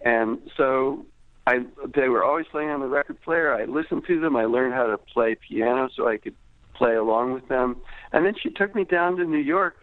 and 0.00 0.38
so 0.56 1.06
I 1.46 1.60
they 1.94 2.08
were 2.08 2.24
always 2.24 2.46
playing 2.50 2.70
on 2.70 2.80
the 2.80 2.88
record 2.88 3.20
player. 3.22 3.54
I 3.54 3.64
listened 3.64 4.04
to 4.08 4.20
them. 4.20 4.34
I 4.34 4.46
learned 4.46 4.74
how 4.74 4.86
to 4.86 4.98
play 4.98 5.36
piano 5.36 5.88
so 5.94 6.08
I 6.08 6.16
could 6.16 6.34
play 6.74 6.94
along 6.94 7.32
with 7.32 7.48
them. 7.48 7.76
And 8.12 8.24
then 8.24 8.34
she 8.40 8.50
took 8.50 8.74
me 8.74 8.84
down 8.84 9.16
to 9.16 9.24
New 9.24 9.38
York 9.38 9.76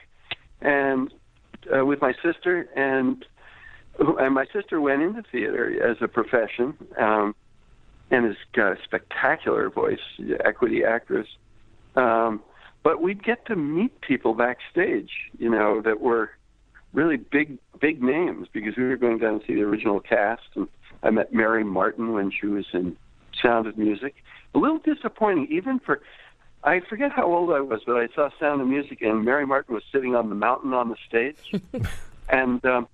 and 0.62 1.14
uh, 1.76 1.86
with 1.86 2.02
my 2.02 2.14
sister 2.24 2.68
and 2.76 3.24
and 3.98 4.34
my 4.34 4.46
sister 4.52 4.82
went 4.82 5.02
into 5.02 5.24
theater 5.32 5.90
as 5.90 5.98
a 6.02 6.08
profession 6.08 6.76
um, 7.00 7.34
and 8.12 8.26
has 8.26 8.36
got 8.54 8.74
a 8.74 8.78
spectacular 8.84 9.70
voice, 9.70 10.00
equity 10.44 10.84
actress. 10.84 11.28
Um, 11.96 12.42
but 12.84 13.02
we'd 13.02 13.24
get 13.24 13.46
to 13.48 13.56
meet 13.56 14.02
people 14.02 14.34
backstage, 14.34 15.10
you 15.40 15.50
know, 15.50 15.82
that 15.82 16.02
were 16.02 16.32
really 16.96 17.18
big 17.18 17.60
big 17.80 18.02
names 18.02 18.48
because 18.52 18.76
we 18.78 18.84
were 18.84 18.98
going 18.98 19.20
down 19.20 19.40
to 19.40 19.46
see 19.46 19.54
the 19.54 19.62
original 19.62 20.00
cast 20.00 20.44
and 20.56 20.68
I 21.04 21.12
met 21.12 21.34
Mary 21.34 21.64
Martin 21.64 22.14
when 22.14 22.32
she 22.32 22.48
was 22.48 22.66
in 22.74 22.98
Sound 23.42 23.68
of 23.68 23.78
Music. 23.78 24.16
A 24.56 24.58
little 24.58 24.80
disappointing 24.80 25.48
even 25.52 25.80
for 25.80 26.02
I 26.64 26.80
forget 26.80 27.12
how 27.12 27.26
old 27.26 27.52
I 27.52 27.60
was, 27.60 27.82
but 27.86 27.98
I 27.98 28.08
saw 28.16 28.30
Sound 28.40 28.60
of 28.60 28.68
Music, 28.68 29.04
and 29.04 29.24
Mary 29.24 29.46
Martin 29.46 29.76
was 29.76 29.84
sitting 29.92 30.16
on 30.16 30.30
the 30.30 30.36
mountain 30.36 30.74
on 30.74 30.90
the 30.90 30.96
stage. 31.08 31.54
and, 32.30 32.66
um, 32.66 32.88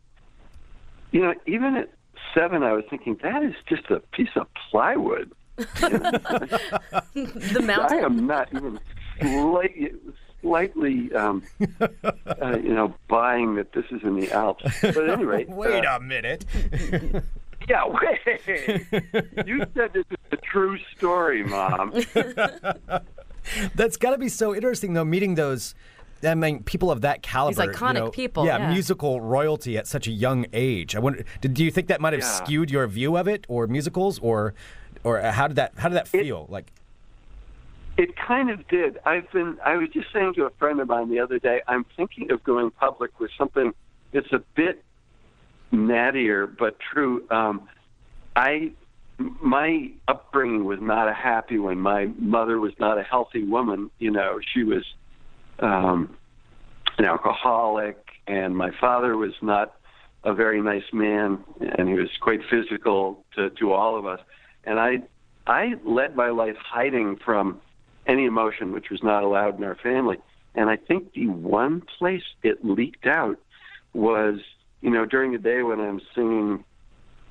you 1.11 1.21
know, 1.21 1.33
even 1.45 1.77
at 1.77 1.89
seven, 2.33 2.63
I 2.63 2.73
was 2.73 2.83
thinking, 2.89 3.17
that 3.23 3.43
is 3.43 3.53
just 3.69 3.89
a 3.89 4.01
piece 4.11 4.35
of 4.35 4.47
plywood. 4.69 5.31
The 7.13 7.61
mountain 7.63 7.99
I 7.99 8.01
am 8.01 8.27
not 8.27 8.49
even 8.53 8.79
slight, 9.21 9.93
slightly, 10.41 11.13
um, 11.13 11.43
uh, 11.81 12.57
you 12.61 12.73
know, 12.73 12.93
buying 13.07 13.55
that 13.55 13.71
this 13.73 13.85
is 13.91 14.01
in 14.03 14.19
the 14.19 14.31
Alps. 14.31 14.63
But 14.81 14.97
at 14.97 15.09
any 15.09 15.25
rate, 15.25 15.49
Wait 15.61 15.85
uh, 15.85 15.97
a 15.97 15.99
minute. 15.99 16.45
yeah, 17.69 17.83
wait. 17.87 18.41
you 19.45 19.65
said 19.75 19.93
this 19.93 20.05
is 20.09 20.17
a 20.31 20.37
true 20.37 20.77
story, 20.97 21.43
Mom. 21.43 21.93
That's 23.75 23.97
got 23.97 24.11
to 24.11 24.17
be 24.17 24.29
so 24.29 24.53
interesting, 24.55 24.93
though, 24.93 25.05
meeting 25.05 25.35
those. 25.35 25.73
I 26.23 26.35
mean, 26.35 26.61
people 26.63 26.91
of 26.91 27.01
that 27.01 27.23
caliber. 27.23 27.63
you 27.63 27.69
iconic 27.71 27.93
know, 27.95 28.09
people, 28.11 28.45
Yeah, 28.45 28.59
yeah. 28.59 28.71
musical 28.71 29.19
royalty 29.21 29.75
at 29.77 29.87
such 29.87 30.07
a 30.07 30.11
young 30.11 30.45
age. 30.53 30.95
I 30.95 30.99
wonder. 30.99 31.23
Did, 31.41 31.55
do 31.55 31.63
you 31.63 31.71
think 31.71 31.87
that 31.87 31.99
might 31.99 32.13
have 32.13 32.21
Yeah. 32.21 32.27
skewed 32.27 32.69
your 32.69 32.85
view 32.87 33.17
of 33.17 33.27
it, 33.27 33.45
or 33.49 33.65
musicals, 33.65 34.19
or, 34.19 34.53
or 35.03 35.19
how 35.21 35.47
did 35.47 35.55
that? 35.55 35.73
How 35.77 35.89
did 35.89 35.95
that 35.95 36.07
feel? 36.07 36.45
like, 36.49 36.71
It 37.97 38.15
kind 38.15 38.49
of 38.49 38.67
did. 38.67 38.97
I've 39.05 39.31
been. 39.31 39.57
I 39.65 39.75
was 39.75 39.89
just 39.93 40.07
saying 40.13 40.33
to 40.35 40.45
a 40.45 40.49
friend 40.51 40.79
of 40.79 40.87
mine 40.87 41.09
the 41.09 41.19
other 41.19 41.39
day. 41.39 41.61
I'm 41.67 41.85
thinking 41.95 42.31
of 42.31 42.43
going 42.43 42.71
public 42.71 43.19
with 43.19 43.31
something 43.37 43.73
that's 44.13 44.31
a 44.31 44.41
bit 44.55 44.83
nattier 45.73 46.49
but 46.57 46.77
true. 46.79 47.29
Um, 47.29 47.67
I, 48.35 48.71
my 49.17 49.91
upbringing 50.07 50.65
was 50.65 50.79
not 50.81 51.07
a 51.07 51.13
happy 51.13 51.59
one. 51.59 51.79
My 51.79 52.05
mother 52.17 52.59
was 52.59 52.73
not 52.79 52.97
a 52.97 53.03
healthy 53.03 53.43
woman. 53.43 53.91
You 53.99 54.11
know, 54.11 54.39
she 54.53 54.63
was 54.63 54.83
um, 55.59 56.15
an 56.97 57.05
alcoholic, 57.05 57.97
and 58.27 58.55
my 58.55 58.71
father 58.79 59.17
was 59.17 59.33
not 59.41 59.73
a 60.23 60.33
very 60.33 60.61
nice 60.61 60.83
man, 60.93 61.39
and 61.77 61.89
he 61.89 61.95
was 61.95 62.09
quite 62.21 62.39
physical 62.49 63.25
to, 63.35 63.49
to 63.51 63.73
all 63.73 63.97
of 63.97 64.05
us. 64.05 64.19
And 64.63 64.79
I, 64.79 64.97
I 65.47 65.73
led 65.83 66.15
my 66.15 66.29
life 66.29 66.55
hiding 66.57 67.17
from 67.25 67.59
any 68.11 68.25
emotion, 68.25 68.73
which 68.73 68.89
was 68.89 69.01
not 69.01 69.23
allowed 69.23 69.57
in 69.57 69.63
our 69.63 69.75
family. 69.75 70.17
And 70.53 70.69
I 70.69 70.75
think 70.75 71.13
the 71.13 71.27
one 71.27 71.81
place 71.97 72.23
it 72.43 72.63
leaked 72.65 73.07
out 73.07 73.39
was, 73.93 74.39
you 74.81 74.89
know, 74.89 75.05
during 75.05 75.31
the 75.31 75.37
day 75.37 75.63
when 75.63 75.79
I'm 75.79 76.01
singing, 76.13 76.63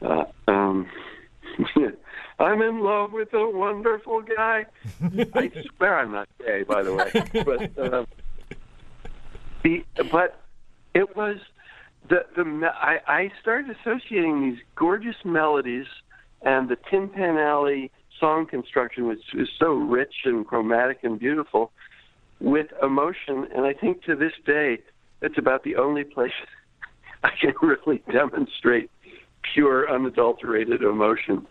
uh, 0.01 0.25
um, 0.49 0.89
I'm 2.39 2.63
in 2.63 2.81
love 2.81 3.13
with 3.13 3.35
a 3.35 3.49
wonderful 3.51 4.23
guy. 4.23 4.65
I 5.35 5.53
swear 5.77 5.99
I'm 5.99 6.13
not 6.13 6.29
gay, 6.39 6.63
by 6.63 6.83
the 6.83 6.95
way. 6.95 7.43
But 7.45 7.79
uh, 7.79 8.07
the 9.63 9.85
but 10.11 10.41
it 10.95 11.15
was 11.15 11.37
the 12.09 12.25
the 12.35 12.73
I, 12.75 13.01
I 13.07 13.33
started 13.43 13.77
associating 13.77 14.51
these 14.51 14.61
gorgeous 14.75 15.17
melodies 15.25 15.87
and 16.41 16.71
the 16.71 16.77
Tin 16.91 17.11
Pan 17.11 17.37
Alley 17.37 17.91
song 18.21 18.47
construction, 18.47 19.07
which 19.07 19.35
is 19.35 19.49
so 19.59 19.73
rich 19.73 20.15
and 20.25 20.47
chromatic 20.47 21.01
and 21.03 21.19
beautiful, 21.19 21.73
with 22.39 22.69
emotion. 22.83 23.49
And 23.55 23.67
I 23.67 23.73
think 23.73 24.05
to 24.05 24.15
this 24.15 24.33
day, 24.47 24.79
it's 25.23 25.39
about 25.39 25.65
the 25.65 25.77
only 25.77 26.05
place 26.05 26.33
I 27.25 27.31
can 27.41 27.55
really 27.61 28.03
demonstrate 28.13 28.91
pure, 29.43 29.91
unadulterated 29.91 30.83
emotion. 30.83 31.47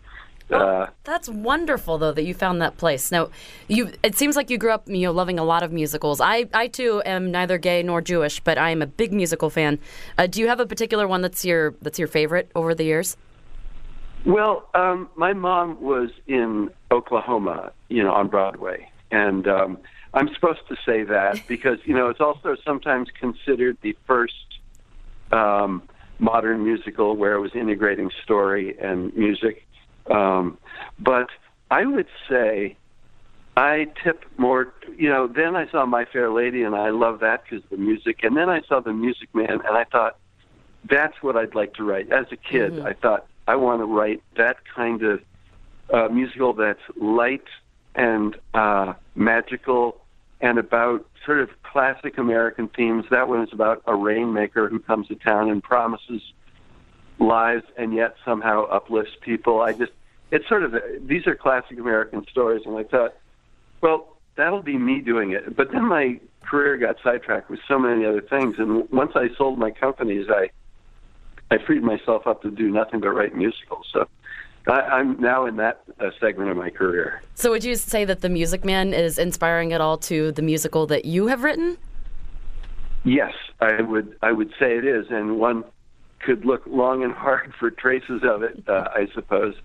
Uh, 0.52 0.88
That's 1.04 1.30
wonderful, 1.30 2.00
though, 2.00 2.12
that 2.12 2.24
you 2.24 2.34
found 2.34 2.62
that 2.62 2.78
place. 2.78 3.12
Now, 3.12 3.30
you 3.68 3.92
it 4.02 4.16
seems 4.16 4.36
like 4.36 4.50
you 4.50 4.58
grew 4.58 4.72
up, 4.72 4.88
you 4.88 5.02
know, 5.02 5.12
loving 5.12 5.38
a 5.38 5.44
lot 5.44 5.62
of 5.62 5.72
musicals. 5.72 6.20
I, 6.20 6.48
I 6.54 6.68
too 6.68 7.04
am 7.06 7.30
neither 7.30 7.60
gay 7.60 7.84
nor 7.84 8.02
Jewish, 8.02 8.40
but 8.40 8.58
I 8.58 8.72
am 8.72 8.82
a 8.82 8.88
big 8.88 9.14
musical 9.14 9.52
fan. 9.52 9.78
Uh, 10.18 10.26
do 10.26 10.40
you 10.40 10.48
have 10.48 10.60
a 10.60 10.66
particular 10.66 11.08
one 11.08 11.22
that's 11.22 11.46
your 11.46 11.76
that's 11.84 12.00
your 12.00 12.08
favorite 12.08 12.50
over 12.56 12.74
the 12.74 12.84
years? 12.84 13.16
Well, 14.26 14.68
um, 14.74 15.10
my 15.16 15.34
mom 15.34 15.82
was 15.82 16.10
in 16.28 16.70
Oklahoma, 16.92 17.72
you 17.88 18.04
know, 18.04 18.12
on 18.12 18.28
Broadway, 18.28 18.90
and 19.12 19.48
um, 19.48 19.78
I'm 20.14 20.34
supposed 20.34 20.68
to 20.68 20.76
say 20.86 21.04
that 21.04 21.42
because 21.48 21.80
you 21.86 21.96
know 21.96 22.10
it's 22.10 22.22
also 22.22 22.56
sometimes 22.66 23.10
considered 23.18 23.78
the 23.82 23.96
first 24.06 24.34
um, 25.32 25.84
modern 26.20 26.64
musical 26.64 27.16
where 27.16 27.34
it 27.34 27.40
was 27.40 27.52
integrating 27.56 28.12
story 28.24 28.78
and 28.80 29.16
music. 29.16 29.66
Um, 30.10 30.58
but 31.00 31.28
I 31.72 31.86
would 31.86 32.08
say 32.30 32.76
I 33.56 33.88
tip 34.04 34.26
more. 34.38 34.74
You 34.98 35.10
know, 35.10 35.28
then 35.28 35.56
I 35.56 35.70
saw 35.70 35.86
My 35.86 36.06
Fair 36.06 36.32
Lady, 36.32 36.64
and 36.64 36.76
I 36.76 36.90
love 36.90 37.20
that 37.22 37.44
because 37.44 37.64
the 37.70 37.78
music. 37.78 38.24
And 38.24 38.36
then 38.36 38.50
I 38.50 38.62
saw 38.68 38.80
The 38.80 38.94
Music 38.94 39.34
Man, 39.34 39.62
and 39.66 39.78
I 39.78 39.86
thought 39.86 40.18
that's 40.90 41.22
what 41.22 41.38
I'd 41.38 41.56
like 41.56 41.74
to 41.76 41.84
write. 41.84 42.12
As 42.12 42.26
a 42.32 42.38
kid, 42.38 42.80
I 42.82 42.94
thought 42.94 43.28
I 43.50 43.56
want 43.56 43.82
to 43.82 43.86
write 43.86 44.22
that 44.38 44.58
kind 44.76 45.02
of 45.02 45.22
uh, 45.92 46.08
musical 46.10 46.54
that's 46.54 46.80
light 47.02 47.50
and 47.96 48.38
uh, 48.54 48.94
magical 49.16 50.00
and 50.40 50.60
about 50.60 51.08
sort 51.26 51.40
of 51.40 51.50
classic 51.64 52.20
American 52.20 52.68
themes. 52.68 53.06
That 53.10 53.28
one 53.28 53.42
is 53.42 53.50
about 53.52 53.82
a 53.88 53.96
rainmaker 53.96 54.70
who 54.70 54.80
comes 54.80 55.08
to 55.08 55.16
town 55.16 55.50
and 55.50 55.64
promises 55.64 56.22
lives 57.18 57.64
and 57.76 57.92
yet 57.92 58.16
somehow 58.24 58.66
uplifts 58.66 59.14
people. 59.20 59.62
I 59.62 59.74
just, 59.74 59.94
it's 60.30 60.48
sort 60.48 60.62
of, 60.62 60.76
these 61.02 61.26
are 61.26 61.34
classic 61.34 61.80
American 61.80 62.28
stories, 62.30 62.62
and 62.68 62.78
I 62.78 62.84
thought, 62.84 63.16
well, 63.82 64.16
that'll 64.36 64.62
be 64.62 64.78
me 64.78 65.02
doing 65.02 65.32
it. 65.32 65.56
But 65.56 65.72
then 65.72 65.86
my 65.86 66.20
career 66.44 66.78
got 66.78 66.98
sidetracked 67.04 67.50
with 67.50 67.62
so 67.68 67.80
many 67.80 68.06
other 68.06 68.22
things, 68.22 68.58
and 68.60 68.88
once 68.92 69.14
I 69.16 69.30
sold 69.36 69.58
my 69.58 69.72
companies, 69.72 70.28
I, 70.30 70.52
I 71.52 71.58
freed 71.58 71.84
myself 71.84 72.28
up 72.28 72.42
to 72.44 72.52
do 72.52 72.70
nothing 72.70 73.00
but 73.00 73.10
write 73.10 73.36
musicals. 73.36 73.88
So 73.92 74.08
I, 74.68 74.82
I'm 74.82 75.20
now 75.20 75.46
in 75.46 75.58
that 75.58 75.82
uh, 76.00 76.12
segment 76.20 76.50
of 76.50 76.58
my 76.58 76.70
career. 76.70 77.22
So 77.36 77.50
would 77.52 77.64
you 77.64 77.76
say 77.76 78.06
that 78.06 78.22
The 78.22 78.30
Music 78.30 78.64
Man 78.64 78.94
is 78.94 79.18
inspiring 79.18 79.74
at 79.74 79.82
all 79.82 79.98
to 80.00 80.32
the 80.32 80.42
musical 80.42 80.86
that 80.88 81.06
you 81.06 81.28
have 81.28 81.44
written? 81.44 81.78
Yes, 83.04 83.34
I 83.62 83.82
would. 83.82 84.16
I 84.22 84.32
would 84.32 84.52
say 84.60 84.78
it 84.78 84.86
is, 84.86 85.08
and 85.10 85.40
one 85.40 85.64
could 86.20 86.46
look 86.46 86.64
long 86.68 87.04
and 87.04 87.14
hard 87.14 87.54
for 87.58 87.72
traces 87.72 88.22
of 88.24 88.44
it, 88.44 88.62
uh, 88.68 88.90
I 88.94 89.08
suppose. 89.14 89.56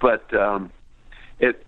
But 0.00 0.32
um, 0.32 0.70
it 1.40 1.66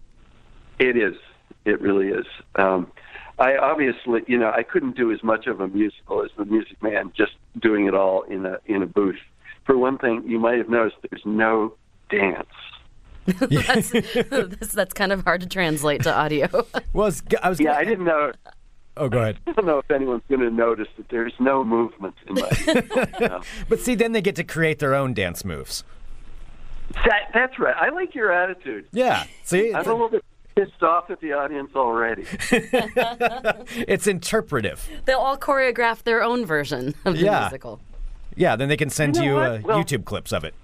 it 0.79 0.97
is. 0.97 1.17
It 1.65 1.81
really 1.81 2.09
is. 2.09 2.27
Um, 2.55 2.91
I 3.39 3.57
obviously, 3.57 4.23
you 4.29 4.39
know, 4.39 4.53
I 4.55 4.63
couldn't 4.63 4.97
do 4.97 5.11
as 5.13 5.23
much 5.23 5.47
of 5.47 5.61
a 5.61 5.69
musical 5.69 6.23
as 6.23 6.31
the 6.37 6.45
Music 6.45 6.81
Man, 6.83 7.13
just 7.17 7.33
doing 7.59 7.87
it 7.87 7.95
all 7.95 8.23
in 8.23 8.47
a 8.47 8.59
in 8.67 8.83
a 8.83 8.87
booth. 8.87 9.19
For 9.71 9.79
one 9.79 9.99
thing, 9.99 10.25
you 10.27 10.41
might 10.41 10.59
have 10.59 10.69
noticed 10.69 10.97
there's 11.09 11.23
no 11.25 11.75
dance. 12.11 12.49
that's, 13.39 13.91
that's 13.93 14.73
that's 14.73 14.93
kind 14.93 15.13
of 15.13 15.23
hard 15.23 15.43
to 15.43 15.47
translate 15.47 16.03
to 16.03 16.13
audio. 16.13 16.49
Was 16.93 17.23
I 17.41 17.49
was 17.51 17.61
Yeah, 17.61 17.67
gonna- 17.67 17.79
I 17.79 17.85
didn't 17.85 18.05
know. 18.05 18.33
Oh, 18.97 19.09
go 19.09 19.19
ahead. 19.21 19.39
I 19.47 19.53
don't 19.53 19.67
know 19.67 19.79
if 19.79 19.89
anyone's 19.93 20.25
going 20.29 20.41
to 20.41 20.51
notice 20.51 20.89
that 20.97 21.09
there's 21.09 21.33
no 21.39 21.63
movement 21.63 22.17
in 22.27 22.35
my. 22.35 23.41
But 23.69 23.79
see, 23.79 23.95
then 23.95 24.11
they 24.11 24.21
get 24.21 24.35
to 24.37 24.45
create 24.45 24.81
their 24.81 24.93
own 24.97 25.15
dance 25.15 25.45
moves. 25.45 25.85
that, 27.05 27.31
that's 27.33 27.57
right. 27.61 27.77
I 27.79 27.91
like 27.91 28.13
your 28.17 28.33
attitude. 28.33 28.89
Yeah. 28.91 29.23
See, 29.45 29.73
I'm 29.73 29.87
a 29.87 29.93
little 29.93 30.09
bit 30.09 30.25
pissed 30.57 30.83
off 30.83 31.11
at 31.11 31.21
the 31.21 31.33
audience 31.35 31.71
already. 31.77 32.25
it's 32.51 34.09
interpretive. 34.09 34.89
They'll 35.05 35.21
all 35.21 35.39
choreograph 35.39 36.03
their 36.03 36.25
own 36.25 36.45
version 36.45 36.93
of 37.05 37.15
the 37.15 37.21
Yeah. 37.25 37.43
musical. 37.43 37.81
Yeah. 38.41 38.57
Then 38.57 38.69
they 38.69 38.77
can 38.77 38.91
send 38.91 39.17
You 39.17 39.23
know 39.23 39.29
you 39.29 39.39
uh, 39.39 39.61
Well- 39.63 39.85
YouTube 39.85 40.05
clips 40.05 40.33
of 40.33 40.45
it. 40.45 40.55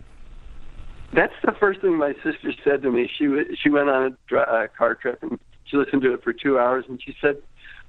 That's 1.13 1.35
the 1.45 1.53
first 1.53 1.81
thing 1.83 1.97
my 1.97 2.15
sister 2.25 2.53
said 2.65 2.83
to 2.83 2.91
me. 2.91 3.09
She 3.17 3.27
she 3.63 3.71
went 3.71 3.89
on 3.89 4.07
a 4.07 4.11
dri- 4.27 4.41
uh, 4.41 4.67
car 4.77 4.95
trip 4.97 5.23
and 5.23 5.39
she 5.65 5.77
listened 5.77 6.03
to 6.03 6.13
it 6.15 6.23
for 6.23 6.33
two 6.33 6.59
hours, 6.59 6.85
and 6.89 7.01
she 7.03 7.15
said, 7.21 7.37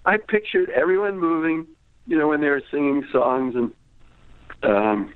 "I 0.05 0.17
pictured 0.17 0.69
everyone 0.69 1.19
moving, 1.19 1.65
you 2.05 2.17
know, 2.17 2.27
when 2.27 2.41
they 2.41 2.49
were 2.49 2.61
singing 2.71 3.05
songs, 3.11 3.55
and 3.55 3.71
um, 4.63 5.13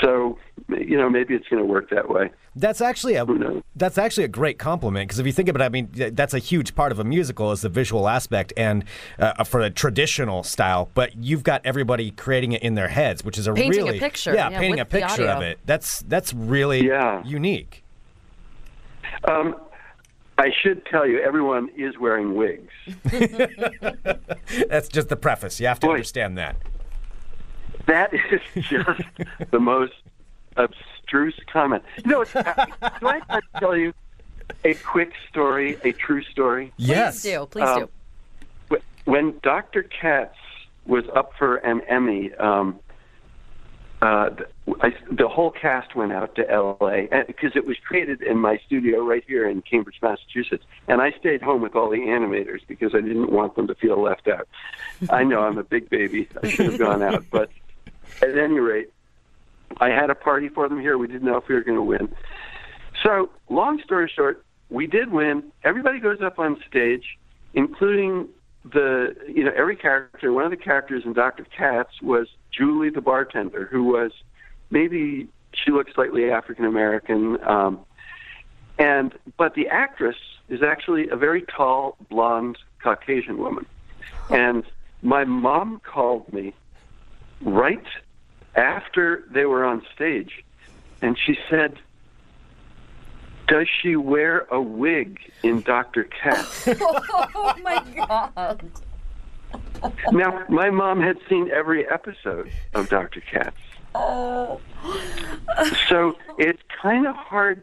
so 0.00 0.38
you 0.68 0.96
know 0.96 1.10
maybe 1.10 1.34
it's 1.34 1.48
going 1.48 1.62
to 1.62 1.66
work 1.68 1.90
that 1.90 2.08
way." 2.08 2.30
That's 2.58 2.80
actually 2.80 3.16
a 3.16 3.26
that's 3.76 3.98
actually 3.98 4.24
a 4.24 4.28
great 4.28 4.58
compliment 4.58 5.06
because 5.08 5.18
if 5.18 5.26
you 5.26 5.32
think 5.32 5.50
about 5.50 5.60
it, 5.60 5.66
I 5.66 5.68
mean 5.68 5.90
that's 5.92 6.32
a 6.32 6.38
huge 6.38 6.74
part 6.74 6.90
of 6.90 6.98
a 6.98 7.04
musical 7.04 7.52
is 7.52 7.60
the 7.60 7.68
visual 7.68 8.08
aspect 8.08 8.54
and 8.56 8.82
uh, 9.18 9.44
for 9.44 9.60
a 9.60 9.68
traditional 9.70 10.42
style. 10.42 10.88
But 10.94 11.14
you've 11.16 11.42
got 11.42 11.60
everybody 11.66 12.12
creating 12.12 12.52
it 12.52 12.62
in 12.62 12.74
their 12.74 12.88
heads, 12.88 13.22
which 13.22 13.36
is 13.36 13.46
a 13.46 13.52
Painting 13.52 13.82
a 13.82 13.84
really 13.84 13.98
picture, 14.00 14.34
Yeah, 14.34 14.48
yeah, 14.48 14.58
painting 14.58 14.80
a 14.80 14.86
picture 14.86 15.26
of 15.28 15.42
it. 15.42 15.58
That's 15.66 16.00
that's 16.08 16.32
really 16.32 16.86
Yeah. 16.86 17.22
unique. 17.24 17.82
Um, 19.24 19.56
I 20.38 20.50
should 20.62 20.84
tell 20.86 21.06
you, 21.06 21.20
everyone 21.20 21.68
is 21.76 21.98
wearing 21.98 22.34
wigs. 22.34 22.72
That's 24.68 24.88
just 24.88 25.08
the 25.08 25.16
preface. 25.16 25.58
You 25.60 25.66
have 25.66 25.80
to 25.80 25.86
Boy. 25.86 25.92
understand 25.94 26.36
that. 26.38 26.56
That 27.86 28.12
is 28.12 28.40
just 28.68 29.00
the 29.50 29.60
most 29.60 29.94
abstruse 31.06 31.38
comment. 31.52 31.82
You 32.04 32.10
know, 32.10 32.20
it's, 32.22 32.32
do 32.32 32.40
I 32.42 33.20
have 33.28 33.40
to 33.40 33.60
tell 33.60 33.76
you 33.76 33.92
a 34.64 34.74
quick 34.74 35.12
story, 35.28 35.78
a 35.84 35.92
true 35.92 36.22
story? 36.24 36.72
yes. 36.76 37.22
Please 37.22 37.32
do. 37.32 37.46
Please 37.46 37.62
Um, 37.68 37.80
do. 38.70 38.78
When 39.04 39.38
Dr. 39.44 39.84
Katz 39.84 40.34
was 40.84 41.04
up 41.14 41.32
for 41.38 41.56
an 41.58 41.80
Emmy, 41.82 42.34
um, 42.34 42.80
uh, 44.02 44.30
I, 44.80 44.92
the 45.12 45.28
whole 45.28 45.52
cast 45.52 45.94
went 45.94 46.12
out 46.12 46.34
to 46.34 46.50
L.A. 46.50 47.08
because 47.28 47.52
it 47.54 47.64
was 47.66 47.76
created 47.86 48.20
in 48.20 48.36
my 48.38 48.58
studio 48.66 49.04
right 49.04 49.22
here 49.26 49.48
in 49.48 49.62
Cambridge, 49.62 49.98
Massachusetts, 50.02 50.64
and 50.88 51.00
I 51.00 51.12
stayed 51.12 51.40
home 51.40 51.62
with 51.62 51.76
all 51.76 51.88
the 51.88 51.98
animators 51.98 52.60
because 52.66 52.96
I 52.96 53.00
didn't 53.00 53.30
want 53.30 53.54
them 53.54 53.68
to 53.68 53.76
feel 53.76 54.02
left 54.02 54.26
out. 54.26 54.48
I 55.08 55.22
know 55.22 55.42
I'm 55.44 55.56
a 55.56 55.62
big 55.64 55.88
baby; 55.88 56.28
I 56.42 56.48
should 56.48 56.66
have 56.66 56.78
gone 56.78 57.00
out, 57.02 57.24
but 57.30 57.48
at 58.22 58.36
any 58.36 58.58
rate, 58.58 58.90
I 59.78 59.88
had 59.88 60.10
a 60.10 60.14
party 60.14 60.48
for 60.48 60.68
them 60.68 60.80
here. 60.80 60.98
We 60.98 61.06
didn't 61.06 61.24
know 61.24 61.36
if 61.36 61.48
we 61.48 61.54
were 61.54 61.62
going 61.62 61.76
to 61.76 61.82
win. 61.82 62.08
So, 63.02 63.30
long 63.50 63.80
story 63.82 64.10
short, 64.14 64.44
we 64.70 64.86
did 64.86 65.12
win. 65.12 65.52
Everybody 65.64 66.00
goes 66.00 66.20
up 66.20 66.38
on 66.38 66.60
stage, 66.68 67.18
including 67.54 68.28
the, 68.64 69.14
you 69.28 69.44
know, 69.44 69.52
every 69.54 69.76
character. 69.76 70.32
One 70.32 70.44
of 70.44 70.50
the 70.50 70.56
characters 70.56 71.04
in 71.04 71.12
Dr. 71.12 71.46
Katz 71.56 72.00
was 72.02 72.28
Julie, 72.50 72.90
the 72.90 73.00
bartender, 73.00 73.66
who 73.70 73.84
was 73.84 74.12
maybe 74.70 75.28
she 75.52 75.70
looked 75.70 75.94
slightly 75.94 76.30
African 76.30 76.64
American, 76.64 77.42
um, 77.44 77.80
and 78.78 79.14
but 79.36 79.54
the 79.54 79.68
actress 79.68 80.16
is 80.48 80.62
actually 80.62 81.08
a 81.08 81.16
very 81.16 81.42
tall, 81.42 81.96
blonde 82.10 82.58
Caucasian 82.82 83.38
woman. 83.38 83.66
And 84.30 84.64
my 85.02 85.24
mom 85.24 85.80
called 85.80 86.32
me 86.32 86.54
right 87.40 87.84
after 88.56 89.24
they 89.30 89.44
were 89.44 89.64
on 89.64 89.82
stage, 89.94 90.44
and 91.02 91.16
she 91.18 91.36
said, 91.50 91.78
"Does 93.48 93.68
she 93.82 93.96
wear 93.96 94.46
a 94.50 94.60
wig 94.60 95.18
in 95.42 95.60
Dr. 95.60 96.04
Katz?" 96.04 96.66
Oh 97.38 97.54
my 97.62 97.82
god. 98.06 98.70
now, 100.12 100.44
my 100.48 100.70
mom 100.70 101.00
had 101.00 101.18
seen 101.28 101.50
every 101.50 101.88
episode 101.88 102.50
of 102.74 102.88
Dr. 102.88 103.20
Katz, 103.20 103.56
so 105.88 106.16
it's 106.38 106.60
kind 106.82 107.06
of 107.06 107.14
hard. 107.16 107.62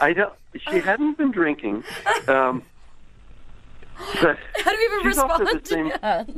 I 0.00 0.12
don't. 0.12 0.32
She 0.70 0.78
hadn't 0.78 1.18
been 1.18 1.30
drinking. 1.32 1.84
Um, 2.28 2.62
How 3.96 4.32
do 4.32 4.36
we 4.64 4.84
even 4.84 5.06
respond 5.06 5.66
same- 5.66 5.90
to 5.90 5.98
that? 6.00 6.30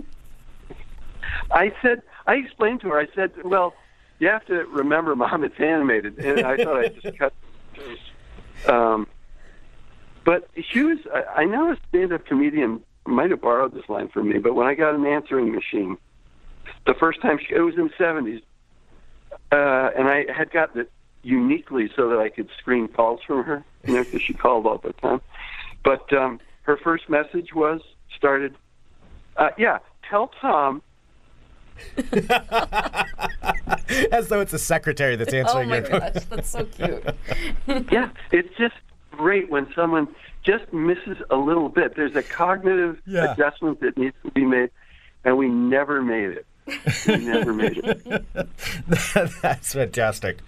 I 1.51 1.73
said, 1.83 2.03
I 2.27 2.35
explained 2.37 2.81
to 2.83 2.89
her. 2.89 2.99
I 2.99 3.09
said, 3.15 3.33
"Well, 3.45 3.75
you 4.19 4.29
have 4.29 4.45
to 4.47 4.65
remember, 4.67 5.15
Mom, 5.15 5.45
it's 5.45 5.59
animated," 5.61 6.19
and 6.19 6.41
I 6.47 6.57
thought 6.57 6.77
I 6.77 6.89
just 6.89 7.19
cut. 7.19 7.33
Um, 8.67 9.07
but 10.25 10.49
she 10.71 10.83
was. 10.83 10.99
I, 11.15 11.43
I 11.43 11.45
know 11.45 11.73
a 11.73 11.77
stand-up 11.89 12.27
comedian 12.27 12.83
might 13.07 13.31
have 13.31 13.41
borrowed 13.41 13.73
this 13.75 13.89
line 13.89 14.09
from 14.09 14.29
me, 14.29 14.39
but 14.39 14.55
when 14.55 14.67
I 14.67 14.75
got 14.75 14.95
an 14.95 15.07
answering 15.07 15.53
machine, 15.53 15.97
the 16.87 16.95
first 16.95 17.21
time 17.23 17.39
she, 17.39 17.55
it 17.55 17.61
was 17.61 17.77
in 17.77 17.85
the 17.85 17.93
seventies, 17.97 18.43
uh, 19.53 19.91
and 19.97 20.09
I 20.09 20.25
had 20.33 20.51
gotten 20.51 20.81
it 20.81 20.91
uniquely 21.23 21.91
so 21.95 22.09
that 22.09 22.19
I 22.19 22.29
could 22.29 22.49
screen 22.59 22.89
calls 22.89 23.21
from 23.27 23.45
her, 23.45 23.65
you 23.85 23.95
know, 23.95 24.05
because 24.05 24.23
she 24.23 24.33
called 24.33 24.67
all 24.67 24.79
the 24.79 24.93
time. 24.95 25.21
But 25.85 26.13
um, 26.13 26.41
her 26.63 26.77
first 26.77 27.09
message 27.09 27.55
was 27.55 27.81
started. 28.17 28.55
Uh, 29.37 29.51
yeah, 29.59 29.79
tell 30.09 30.29
Tom 30.41 30.83
As 34.13 34.29
though 34.29 34.41
it's 34.41 34.53
a 34.53 34.59
secretary 34.59 35.17
that's 35.17 35.33
Oh 35.33 35.37
answering 35.39 35.69
my 35.69 35.77
your 35.77 35.85
phone. 35.87 36.01
gosh, 36.01 36.25
that's 36.25 36.51
so 36.51 36.65
cute. 36.65 37.05
yeah, 37.93 38.11
it's 38.33 38.55
just 38.57 38.75
great 39.13 39.51
when 39.51 39.73
someone 39.75 40.09
just 40.43 40.73
misses 40.73 41.17
a 41.31 41.37
little 41.37 41.69
bit. 41.69 41.97
There's 41.97 42.15
a 42.17 42.23
cognitive 42.23 43.01
Yeah. 43.07 43.33
adjustment 43.33 43.81
that 43.81 43.97
needs 43.97 44.15
to 44.25 44.31
be 44.33 44.45
made, 44.45 44.71
and 45.25 45.37
we 45.39 45.49
never 45.49 46.03
made 46.03 46.31
it. 46.31 46.47
we 47.07 47.17
never 47.19 47.53
made 47.55 47.79
it. 47.79 48.25
That's 49.41 49.73
fantastic. 49.73 50.39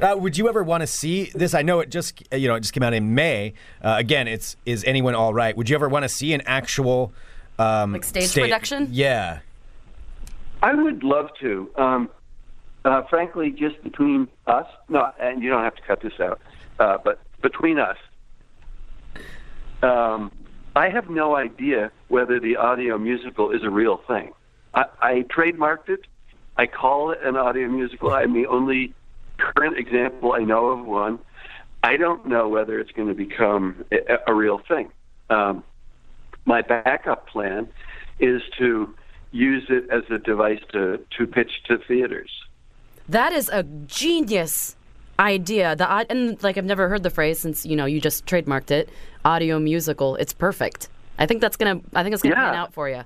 Uh, 0.00 0.14
would 0.16 0.38
you 0.38 0.48
ever 0.48 0.62
want 0.62 0.82
to 0.82 0.86
see 0.86 1.30
this? 1.34 1.52
I 1.52 1.62
know 1.62 1.80
it 1.80 1.90
just 1.90 2.22
you 2.32 2.46
know 2.48 2.54
it 2.54 2.60
just 2.60 2.72
came 2.72 2.84
out 2.84 2.94
in 2.94 3.14
May. 3.16 3.54
Uh, 3.82 3.96
again, 3.98 4.28
it's 4.28 4.56
is 4.64 4.84
anyone 4.84 5.14
all 5.16 5.34
right? 5.34 5.56
Would 5.56 5.68
you 5.68 5.74
ever 5.74 5.88
want 5.88 6.04
to 6.04 6.08
see 6.08 6.32
an 6.32 6.42
actual 6.46 7.12
um, 7.58 7.92
Like 7.92 8.04
stage 8.04 8.28
sta- 8.28 8.42
production? 8.42 8.88
Yeah. 8.92 9.40
I 10.64 10.74
would 10.74 11.04
love 11.04 11.28
to. 11.40 11.70
Um, 11.76 12.08
uh, 12.86 13.02
frankly, 13.10 13.50
just 13.50 13.82
between 13.84 14.28
us, 14.46 14.66
no, 14.88 15.12
and 15.20 15.42
you 15.42 15.50
don't 15.50 15.62
have 15.62 15.74
to 15.74 15.82
cut 15.82 16.00
this 16.00 16.18
out, 16.18 16.40
uh, 16.78 16.96
but 17.04 17.20
between 17.42 17.78
us, 17.78 17.98
um, 19.82 20.32
I 20.74 20.88
have 20.88 21.10
no 21.10 21.36
idea 21.36 21.92
whether 22.08 22.40
the 22.40 22.56
audio 22.56 22.96
musical 22.96 23.50
is 23.50 23.62
a 23.62 23.68
real 23.68 23.98
thing. 24.08 24.32
I, 24.72 24.84
I 25.02 25.12
trademarked 25.28 25.90
it. 25.90 26.06
I 26.56 26.66
call 26.66 27.10
it 27.10 27.18
an 27.22 27.36
audio 27.36 27.68
musical. 27.68 28.10
I'm 28.12 28.32
the 28.32 28.46
only 28.46 28.94
current 29.36 29.76
example 29.76 30.32
I 30.32 30.44
know 30.44 30.68
of 30.68 30.86
one. 30.86 31.18
I 31.82 31.98
don't 31.98 32.26
know 32.26 32.48
whether 32.48 32.80
it's 32.80 32.92
going 32.92 33.08
to 33.08 33.14
become 33.14 33.84
a, 33.92 34.18
a 34.28 34.34
real 34.34 34.62
thing. 34.66 34.90
Um, 35.28 35.62
my 36.46 36.62
backup 36.62 37.28
plan 37.28 37.68
is 38.18 38.40
to 38.58 38.94
use 39.34 39.66
it 39.68 39.90
as 39.90 40.04
a 40.10 40.18
device 40.18 40.60
to, 40.72 41.04
to 41.18 41.26
pitch 41.26 41.62
to 41.64 41.76
theaters. 41.78 42.30
That 43.08 43.32
is 43.32 43.48
a 43.50 43.64
genius 43.64 44.76
idea. 45.18 45.76
The 45.76 45.86
and 46.08 46.42
like 46.42 46.56
I've 46.56 46.64
never 46.64 46.88
heard 46.88 47.02
the 47.02 47.10
phrase 47.10 47.38
since 47.38 47.66
you 47.66 47.76
know 47.76 47.84
you 47.84 48.00
just 48.00 48.24
trademarked 48.24 48.70
it. 48.70 48.88
Audio 49.24 49.58
musical. 49.58 50.16
It's 50.16 50.32
perfect. 50.32 50.88
I 51.18 51.26
think 51.26 51.40
that's 51.40 51.56
gonna. 51.56 51.80
I 51.94 52.02
think 52.02 52.14
it's 52.14 52.22
gonna 52.22 52.34
Yeah. 52.36 52.50
pan 52.50 52.54
out 52.54 52.72
for 52.72 52.88
you. 52.88 53.02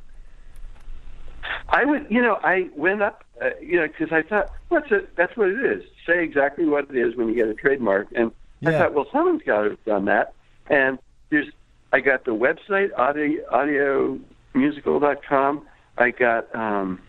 I 1.71 1.85
would, 1.85 2.07
you 2.11 2.23
know, 2.23 2.39
I 2.43 2.69
went 2.77 3.03
up, 3.03 3.25
uh, 3.43 3.51
you 3.61 3.77
know, 3.77 3.87
because 3.89 4.13
I 4.13 4.23
thought, 4.23 4.51
what's 4.69 4.91
it? 4.91 5.15
That's 5.17 5.37
what 5.37 5.49
it 5.49 5.65
is. 5.65 5.83
Say 6.07 6.23
exactly 6.23 6.65
what 6.67 6.89
it 6.91 6.97
is 6.97 7.17
when 7.17 7.29
you 7.29 7.35
get 7.35 7.49
a 7.49 7.55
trademark. 7.55 8.09
And 8.15 8.33
I 8.65 8.73
thought, 8.73 8.95
well, 8.95 9.07
someone's 9.13 9.43
got 9.43 9.63
to 9.63 9.71
have 9.71 9.85
done 9.85 10.05
that. 10.07 10.35
And 10.69 10.99
there's, 11.31 11.49
I 11.93 12.01
got 12.01 12.25
the 12.25 12.33
website, 12.35 12.91
audio, 12.99 14.19
audiomusical.com. 14.55 15.67
I 15.99 16.11
got, 16.11 16.55
um, 16.55 17.01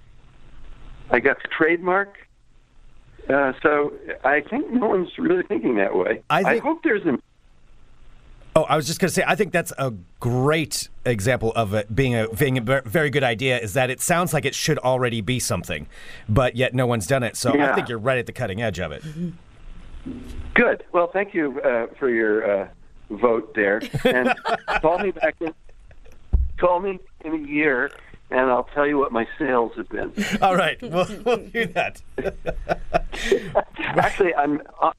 I 1.10 1.19
got 1.19 1.41
the 1.41 1.47
trademark. 1.49 2.17
Uh, 3.30 3.54
so 3.62 3.93
I 4.23 4.41
think 4.41 4.71
no 4.71 4.88
one's 4.88 5.17
really 5.17 5.43
thinking 5.43 5.75
that 5.75 5.95
way. 5.95 6.23
I 6.30 6.43
think- 6.43 6.63
hope 6.63 6.84
there's 6.84 7.06
an 7.06 7.21
Oh, 8.56 8.63
I 8.63 8.75
was 8.75 8.88
just 8.88 8.99
going 8.99 9.10
to 9.10 9.13
say, 9.13 9.23
I 9.25 9.36
think 9.36 9.54
that's 9.54 9.71
a 9.78 9.93
great 10.19 10.89
example 11.06 11.54
of 11.56 11.73
it 11.73 11.95
being 11.95 12.15
a 12.15 12.28
being 12.28 12.58
a 12.58 12.82
very 12.82 13.10
good 13.10 13.23
idea. 13.23 13.60
Is 13.60 13.73
that 13.73 13.89
it 13.89 14.02
sounds 14.02 14.34
like 14.34 14.43
it 14.43 14.56
should 14.56 14.80
already 14.80 15.21
be 15.21 15.39
something, 15.39 15.88
but 16.28 16.56
yet 16.56 16.73
no 16.73 16.88
one's 16.88 17.06
done 17.06 17.23
it. 17.23 17.38
So 17.38 17.58
I 17.58 17.75
think 17.75 17.88
you're 17.88 17.99
right 17.99 18.17
at 18.17 18.25
the 18.25 18.32
cutting 18.32 18.62
edge 18.62 18.80
of 18.80 18.91
it. 18.91 19.04
Good. 20.56 20.84
Well, 20.91 21.08
thank 21.08 21.34
you 21.34 21.62
uh, 21.62 21.88
for 21.99 22.10
your 22.10 22.63
uh, 22.63 22.67
vote 23.12 23.54
there, 23.54 23.82
and 24.04 24.34
call 24.82 24.99
me 24.99 25.12
back. 25.12 25.36
In, 25.39 25.54
call 26.58 26.80
me 26.80 26.99
in 27.23 27.34
a 27.34 27.47
year, 27.47 27.91
and 28.32 28.52
I'll 28.52 28.70
tell 28.76 28.88
you 28.88 28.98
what 28.98 29.12
my 29.12 29.28
sales 29.38 29.72
have 29.76 29.89
been. 29.89 30.13
All 30.42 30.56
right, 30.56 30.82
we'll, 30.82 31.08
we'll 31.26 31.48
do 31.48 31.65
that. 31.68 32.02
Actually, 33.80 34.36
I'm 34.36 34.62
uh, 34.82 34.92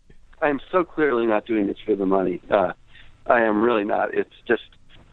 I'm 0.43 0.61
so 0.73 0.85
clearly 0.85 1.27
not 1.27 1.47
doing 1.47 1.67
this 1.67 1.77
for 1.85 1.95
the 1.95 2.07
money. 2.07 2.41
Uh, 2.51 2.73
I 3.27 3.43
am 3.43 3.63
really 3.63 3.85
not. 3.85 4.15
It's 4.15 4.35
just 4.47 4.63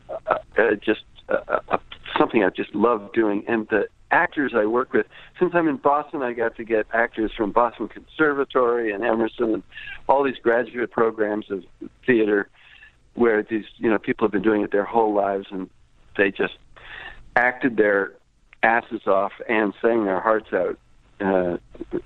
uh, 0.09 0.37
uh, 0.57 0.75
just 0.83 1.03
uh, 1.29 1.59
uh, 1.69 1.77
something 2.17 2.43
I 2.43 2.49
just 2.49 2.73
love 2.73 3.11
doing, 3.13 3.43
and 3.47 3.67
the 3.69 3.87
actors 4.11 4.53
I 4.55 4.65
work 4.65 4.93
with. 4.93 5.05
Since 5.39 5.51
I'm 5.53 5.67
in 5.67 5.77
Boston, 5.77 6.21
I 6.21 6.33
got 6.33 6.55
to 6.57 6.63
get 6.63 6.87
actors 6.93 7.31
from 7.35 7.51
Boston 7.51 7.89
Conservatory 7.89 8.91
and 8.91 9.03
Emerson 9.03 9.53
and 9.55 9.63
all 10.07 10.23
these 10.23 10.37
graduate 10.41 10.91
programs 10.91 11.51
of 11.51 11.63
theater, 12.05 12.49
where 13.13 13.43
these 13.43 13.65
you 13.77 13.89
know 13.89 13.99
people 13.99 14.25
have 14.25 14.31
been 14.31 14.41
doing 14.41 14.61
it 14.61 14.71
their 14.71 14.85
whole 14.85 15.13
lives, 15.13 15.47
and 15.51 15.69
they 16.15 16.31
just 16.31 16.57
acted 17.37 17.77
their 17.77 18.13
asses 18.63 19.05
off 19.07 19.31
and 19.47 19.73
sang 19.81 20.05
their 20.05 20.19
hearts 20.19 20.51
out 20.51 20.77
uh, 21.21 21.57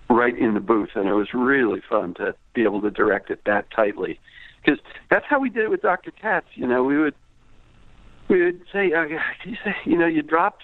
right 0.09 0.37
in 0.37 0.53
the 0.53 0.59
booth, 0.59 0.89
and 0.95 1.07
it 1.07 1.13
was 1.13 1.33
really 1.33 1.81
fun 1.89 2.13
to 2.15 2.35
be 2.53 2.63
able 2.63 2.81
to 2.81 2.91
direct 2.91 3.29
it 3.29 3.41
that 3.45 3.69
tightly. 3.71 4.19
Because 4.63 4.79
that's 5.09 5.25
how 5.27 5.39
we 5.39 5.49
did 5.49 5.63
it 5.63 5.69
with 5.69 5.81
Dr. 5.81 6.11
Katz. 6.11 6.45
You 6.53 6.67
know, 6.67 6.83
we 6.83 6.97
would 6.99 7.15
we 8.27 8.43
would 8.45 8.61
say, 8.71 8.93
uh, 8.93 9.03
you 9.45 9.55
say, 9.63 9.75
you 9.85 9.97
know, 9.97 10.05
you 10.07 10.21
dropped 10.21 10.63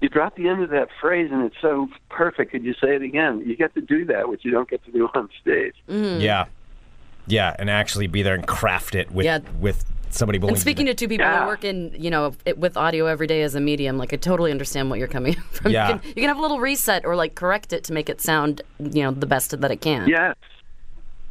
you 0.00 0.08
dropped 0.08 0.36
the 0.36 0.46
end 0.48 0.62
of 0.62 0.70
that 0.70 0.88
phrase, 1.00 1.28
and 1.32 1.42
it's 1.44 1.56
so 1.60 1.88
perfect. 2.08 2.52
Could 2.52 2.64
you 2.64 2.74
say 2.74 2.94
it 2.94 3.02
again? 3.02 3.42
You 3.44 3.56
get 3.56 3.74
to 3.74 3.80
do 3.80 4.04
that, 4.04 4.28
which 4.28 4.44
you 4.44 4.50
don't 4.52 4.68
get 4.70 4.84
to 4.84 4.92
do 4.92 5.08
on 5.14 5.28
stage. 5.40 5.74
Yeah, 5.88 6.44
yeah, 7.26 7.56
and 7.58 7.68
actually 7.68 8.06
be 8.06 8.22
there 8.22 8.34
and 8.34 8.46
craft 8.46 8.94
it 8.94 9.10
with 9.10 9.26
Yeah. 9.26 9.40
with 9.58 9.84
somebody. 10.14 10.38
And 10.46 10.58
speaking 10.58 10.86
to 10.86 10.94
two 10.94 11.08
people 11.08 11.26
Yeah. 11.26 11.40
who 11.42 11.46
work 11.46 11.64
in, 11.64 11.94
you 11.98 12.10
know, 12.10 12.34
it, 12.44 12.58
with 12.58 12.76
audio 12.76 13.06
every 13.06 13.26
day 13.26 13.42
as 13.42 13.54
a 13.54 13.60
medium, 13.60 13.98
like 13.98 14.12
I 14.12 14.16
totally 14.16 14.50
understand 14.50 14.90
what 14.90 14.98
you're 14.98 15.08
coming 15.08 15.34
from. 15.52 15.72
Yeah. 15.72 15.88
You, 15.94 15.98
can, 15.98 16.08
you 16.08 16.14
can 16.14 16.24
have 16.28 16.38
a 16.38 16.42
little 16.42 16.60
reset 16.60 17.04
or 17.04 17.16
like 17.16 17.34
correct 17.34 17.72
it 17.72 17.84
to 17.84 17.92
make 17.92 18.08
it 18.08 18.20
sound, 18.20 18.62
you 18.78 19.02
know, 19.02 19.10
the 19.10 19.26
best 19.26 19.58
that 19.60 19.70
it 19.70 19.80
can. 19.80 20.08
Yes. 20.08 20.36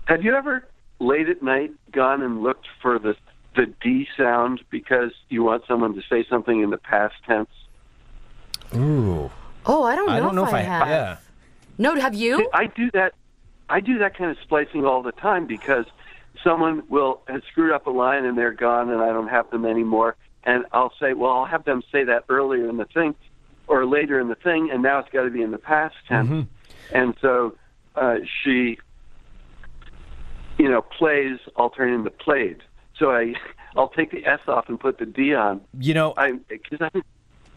Have 0.06 0.24
you 0.24 0.36
ever 0.36 0.66
late 1.00 1.30
at 1.30 1.44
night 1.44 1.72
gone 1.92 2.22
and 2.22 2.42
looked 2.42 2.68
for 2.82 2.98
the 3.00 3.16
the 3.56 3.66
D 3.82 4.08
sound 4.16 4.62
because 4.70 5.12
you 5.30 5.44
want 5.44 5.64
someone 5.68 5.96
to 5.96 6.02
say 6.10 6.24
something 6.30 6.62
in 6.62 6.70
the 6.70 6.78
past 6.78 7.16
tense? 7.26 7.50
Ooh, 8.76 9.32
Oh, 9.66 9.84
I 9.84 9.96
don't 9.96 10.08
know, 10.08 10.14
I 10.14 10.20
don't 10.20 10.36
know 10.36 10.44
if, 10.44 10.50
if 10.50 10.54
I 10.56 10.62
have. 10.62 10.88
Yeah, 10.88 11.18
No, 11.78 11.96
have 11.96 12.14
you? 12.16 12.50
I 12.54 12.68
do 12.68 12.90
that. 12.92 13.14
I 13.70 13.80
do 13.82 13.98
that 13.98 14.16
kind 14.18 14.32
of 14.32 14.38
splicing 14.44 14.86
all 14.86 15.02
the 15.02 15.12
time 15.12 15.46
because 15.46 15.86
someone 16.44 16.84
will 16.90 17.22
has 17.28 17.42
screwed 17.52 17.72
up 17.72 17.88
a 17.88 17.92
line 17.92 18.26
and 18.26 18.38
they're 18.38 18.54
gone 18.54 18.90
and 18.90 19.02
I 19.02 19.08
don't 19.08 19.28
have 19.28 19.50
them 19.50 19.66
anymore. 19.66 20.16
And 20.44 20.66
I'll 20.72 20.94
say, 21.00 21.14
well, 21.14 21.32
I'll 21.32 21.46
have 21.46 21.66
them 21.66 21.82
say 21.92 22.04
that 22.06 22.24
earlier 22.30 22.70
in 22.70 22.78
the 22.78 22.86
thing 22.86 23.16
or 23.68 23.86
later 23.86 24.20
in 24.20 24.30
the 24.30 24.36
thing, 24.36 24.70
and 24.72 24.82
now 24.82 25.00
it's 25.00 25.10
got 25.10 25.24
to 25.24 25.30
be 25.30 25.42
in 25.42 25.52
the 25.52 25.58
past 25.58 25.96
tense. 26.08 26.48
And 26.92 27.16
so 27.22 27.56
uh, 27.96 28.18
she, 28.44 28.78
you 30.58 30.70
know, 30.70 30.82
plays. 30.82 31.40
I'll 31.58 31.70
turn 31.70 31.94
into 31.94 32.10
played. 32.10 32.64
So 32.98 33.12
I, 33.12 33.34
I'll 33.76 33.90
take 33.90 34.12
the 34.12 34.26
S 34.26 34.40
off 34.48 34.70
and 34.70 34.80
put 34.80 35.00
the 35.00 35.06
D 35.06 35.34
on. 35.34 35.62
you 35.78 35.94
know, 35.94 36.14
I 36.16 36.34
because 36.48 36.80
I 36.82 37.02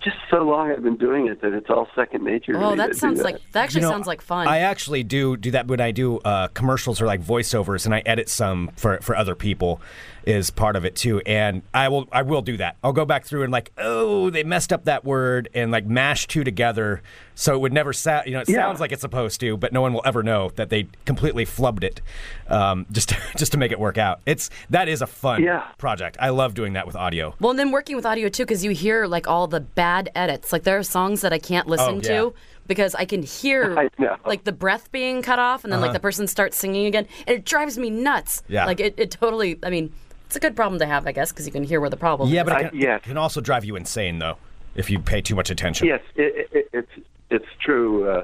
just 0.03 0.17
so 0.31 0.39
long 0.43 0.71
I've 0.71 0.83
been 0.83 0.97
doing 0.97 1.27
it 1.29 1.41
that 1.43 1.53
it's 1.53 1.69
all 1.71 1.89
second 1.95 2.25
nature. 2.25 2.53
to 2.53 2.59
Oh, 2.59 2.71
me 2.71 2.77
to 2.77 2.77
that 2.83 2.87
do 2.93 2.99
sounds 2.99 3.19
that. 3.19 3.25
like 3.25 3.53
that 3.53 3.65
actually 3.65 3.83
You 3.83 3.87
know, 3.89 3.93
sounds 3.93 4.07
like 4.07 4.21
fun. 4.23 4.49
I 4.49 4.59
actually 4.61 5.03
do 5.03 5.37
do 5.37 5.51
that 5.53 5.67
when 5.67 5.81
I 5.81 5.91
do 5.91 6.19
uh, 6.19 6.49
commercials 6.49 7.01
or 7.01 7.07
like 7.07 7.23
voiceovers, 7.23 7.85
and 7.87 7.95
I 7.95 8.01
edit 8.07 8.29
some 8.29 8.71
for 8.77 8.99
for 9.01 9.17
other 9.17 9.35
people. 9.35 9.81
Is 10.27 10.51
part 10.51 10.77
of 10.77 10.85
it 10.85 10.97
too, 10.97 11.21
and 11.25 11.63
I 11.73 11.89
will 11.89 12.07
I 12.13 12.23
will 12.23 12.43
do 12.43 12.59
that. 12.59 12.77
I'll 12.85 12.93
go 12.93 13.07
back 13.07 13.25
through 13.25 13.43
and 13.43 13.51
like, 13.51 13.73
oh, 13.79 14.29
they 14.29 14.45
messed 14.45 14.71
up 14.73 14.85
that 14.85 15.03
word, 15.05 15.49
and 15.55 15.71
like 15.73 15.87
mash 15.87 16.27
two 16.27 16.45
together, 16.45 17.01
so 17.35 17.55
it 17.55 17.59
would 17.61 17.73
never 17.73 17.95
sound. 17.95 18.27
You 18.27 18.35
know, 18.35 18.41
it 18.41 18.49
Yeah. 18.51 18.57
sounds 18.67 18.81
like 18.81 18.93
it's 18.93 19.01
supposed 19.01 19.41
to, 19.41 19.57
but 19.57 19.73
no 19.73 19.81
one 19.81 19.95
will 19.95 20.03
ever 20.05 20.23
know 20.23 20.51
that 20.57 20.69
they 20.69 20.89
completely 21.07 21.47
flubbed 21.47 21.83
it, 21.85 22.03
um, 22.49 22.85
just 22.93 23.09
to, 23.11 23.17
just 23.37 23.53
to 23.53 23.59
make 23.59 23.73
it 23.73 23.81
work 23.81 23.97
out. 23.97 24.21
It's 24.27 24.51
that 24.69 24.89
is 24.89 25.01
a 25.01 25.07
fun 25.07 25.43
Yeah. 25.43 25.63
project. 25.79 26.19
I 26.21 26.29
love 26.29 26.53
doing 26.55 26.75
that 26.75 26.87
with 26.87 26.97
audio. 26.97 27.35
well, 27.41 27.51
and 27.51 27.59
then 27.59 27.71
working 27.71 27.97
with 27.97 28.05
audio 28.05 28.29
too, 28.29 28.45
because 28.45 28.63
you 28.63 28.73
hear 28.73 29.07
like 29.07 29.27
all 29.27 29.47
the 29.47 29.61
bad 29.61 30.11
edits. 30.15 30.53
Like 30.53 30.65
there 30.65 30.77
are 30.79 30.83
songs 30.83 31.23
that 31.23 31.33
I 31.33 31.39
can't 31.39 31.67
listen 31.67 31.89
Oh, 31.89 31.95
yeah. 31.95 32.21
to 32.21 32.35
because 32.67 32.95
I 32.95 33.07
can 33.07 33.23
hear 33.23 33.75
I 33.99 34.17
like 34.27 34.45
the 34.45 34.53
breath 34.53 34.93
being 34.93 35.23
cut 35.23 35.39
off, 35.39 35.65
and 35.65 35.73
then 35.73 35.81
like 35.81 35.95
the 35.95 35.99
person 36.01 36.27
starts 36.27 36.59
singing 36.59 36.85
again, 36.85 37.07
and 37.27 37.37
it 37.39 37.47
drives 37.47 37.79
me 37.79 37.89
nuts. 37.89 38.41
Uh-huh. 38.41 38.53
Yeah. 38.55 38.67
like 38.67 38.81
it, 38.81 38.95
it 38.99 39.11
totally. 39.11 39.59
I 39.63 39.71
mean, 39.71 39.93
it's 40.31 40.37
a 40.37 40.41
good 40.41 40.55
problem 40.55 40.79
to 40.79 40.87
have, 40.87 41.09
I 41.09 41.13
guess, 41.13 41.33
because 41.33 41.45
you 41.45 41.51
can 41.51 41.65
hear 41.65 41.81
where 41.81 41.91
the 41.91 41.97
problem. 41.97 42.29
Yeah, 42.29 42.43
is. 42.43 42.47
Yeah, 42.47 42.55
but 42.55 42.61
it 42.61 42.71
can, 42.71 42.79
yes. 42.79 43.01
it 43.01 43.09
can 43.09 43.17
also 43.17 43.41
drive 43.41 43.65
you 43.65 43.75
insane 43.75 44.21
though 44.21 44.37
if 44.77 44.89
you 44.89 45.01
pay 45.01 45.21
too 45.21 45.35
much 45.35 45.51
attention. 45.51 45.89
Yes, 45.89 46.03
it, 46.15 46.49
it, 46.53 46.69
it's 46.73 47.07
it's 47.31 47.47
true. 47.61 48.09
Uh, 48.09 48.23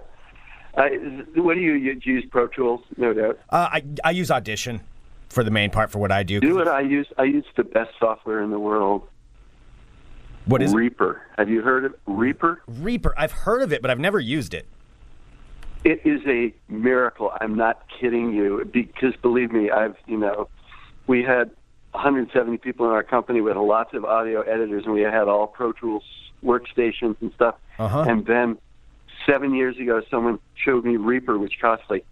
I, 0.77 0.91
what 1.35 1.55
do 1.55 1.61
you, 1.61 1.73
you 1.73 2.01
use? 2.05 2.25
Pro 2.31 2.47
Tools, 2.47 2.83
no 2.97 3.13
doubt. 3.13 3.41
Uh, 3.51 3.69
I 3.73 3.83
I 4.05 4.11
use 4.13 4.31
Audition 4.31 4.83
for 5.31 5.43
the 5.43 5.51
main 5.51 5.71
part 5.71 5.91
for 5.91 5.99
what 5.99 6.13
I 6.13 6.23
do. 6.23 6.39
Do 6.39 6.55
what 6.55 6.69
I 6.69 6.83
use. 6.83 7.09
I 7.19 7.25
use 7.25 7.45
the 7.57 7.65
best 7.65 7.91
software 7.99 8.41
in 8.41 8.53
the 8.53 8.61
world. 8.61 9.09
What 10.45 10.63
is 10.63 10.73
it? 10.73 10.77
Reaper? 10.77 11.23
Have 11.39 11.51
you 11.51 11.61
heard 11.61 11.87
of 11.87 11.95
Reaper? 12.07 12.63
Reaper? 12.69 13.15
I've 13.19 13.33
heard 13.33 13.63
of 13.63 13.73
it, 13.73 13.83
but 13.83 13.91
I've 13.91 13.99
never 13.99 14.21
used 14.21 14.55
it. 14.55 14.69
It 15.83 16.03
is 16.05 16.21
a 16.29 16.55
miracle. 16.73 17.33
I'm 17.41 17.57
not 17.57 17.83
kidding 18.01 18.33
you. 18.33 18.65
Because 18.73 19.17
believe 19.23 19.51
me, 19.51 19.71
I've 19.73 19.97
you 20.07 20.19
know, 20.19 20.49
we 21.09 21.25
had 21.25 21.51
170 21.97 22.59
people 22.59 22.87
in 22.87 22.93
our 22.93 23.03
company 23.03 23.41
with 23.41 23.57
lots 23.57 23.95
of 23.95 24.05
audio 24.05 24.43
editors, 24.43 24.85
and 24.85 24.93
we 24.93 25.01
had 25.01 25.29
all 25.29 25.47
Pro 25.47 25.73
Tools 25.73 26.05
workstations 26.45 27.17
and 27.23 27.33
stuff. 27.35 27.57
Uh-huh. 27.79 28.05
And 28.07 28.27
then 28.27 28.59
seven 29.25 29.55
years 29.55 29.79
ago, 29.79 30.03
someone 30.11 30.39
showed 30.55 30.85
me 30.85 30.97
Reaper, 30.97 31.39
which 31.39 31.59
costs 31.59 31.87
like 31.89 32.05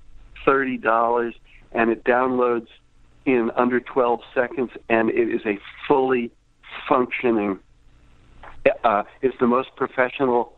thirty 0.44 0.78
dollars, 0.78 1.34
and 1.72 1.90
it 1.90 2.02
downloads 2.02 2.68
in 3.26 3.50
under 3.56 3.80
12 3.80 4.20
seconds, 4.34 4.70
and 4.88 5.10
it 5.10 5.34
is 5.34 5.40
a 5.46 5.58
fully 5.86 6.30
functioning. 6.88 7.58
Uh, 8.82 9.04
it's 9.22 9.38
the 9.38 9.46
most 9.46 9.74
professional 9.76 10.54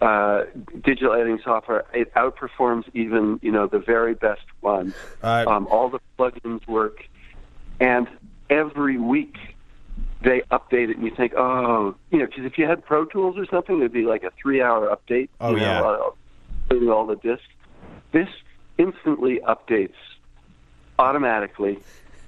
uh, 0.00 0.44
digital 0.82 1.14
editing 1.14 1.40
software. 1.42 1.84
It 1.94 2.12
outperforms 2.14 2.84
even 2.92 3.38
you 3.42 3.52
know 3.52 3.66
the 3.66 3.78
very 3.78 4.14
best 4.14 4.44
ones. 4.60 4.94
Uh, 5.22 5.44
um, 5.48 5.66
all 5.70 5.88
the 5.88 6.00
plugins 6.18 6.66
work, 6.68 7.08
and 7.80 8.06
every 8.50 8.98
week 8.98 9.36
they 10.22 10.40
update 10.50 10.90
it, 10.90 10.96
and 10.96 11.04
you 11.04 11.14
think, 11.14 11.34
oh, 11.36 11.94
you 12.10 12.18
know, 12.18 12.26
because 12.26 12.44
if 12.44 12.56
you 12.58 12.66
had 12.66 12.84
Pro 12.84 13.04
Tools 13.04 13.36
or 13.36 13.46
something, 13.46 13.76
it'd 13.76 13.92
be 13.92 14.02
like 14.02 14.24
a 14.24 14.30
three-hour 14.40 14.88
update. 14.88 15.28
Oh, 15.40 15.50
you 15.50 15.60
know, 15.60 16.12
yeah. 16.70 16.78
uh, 16.78 16.92
all 16.92 17.06
the 17.06 17.16
discs. 17.16 17.44
This 18.12 18.28
instantly 18.78 19.40
updates 19.46 19.94
automatically, 20.98 21.78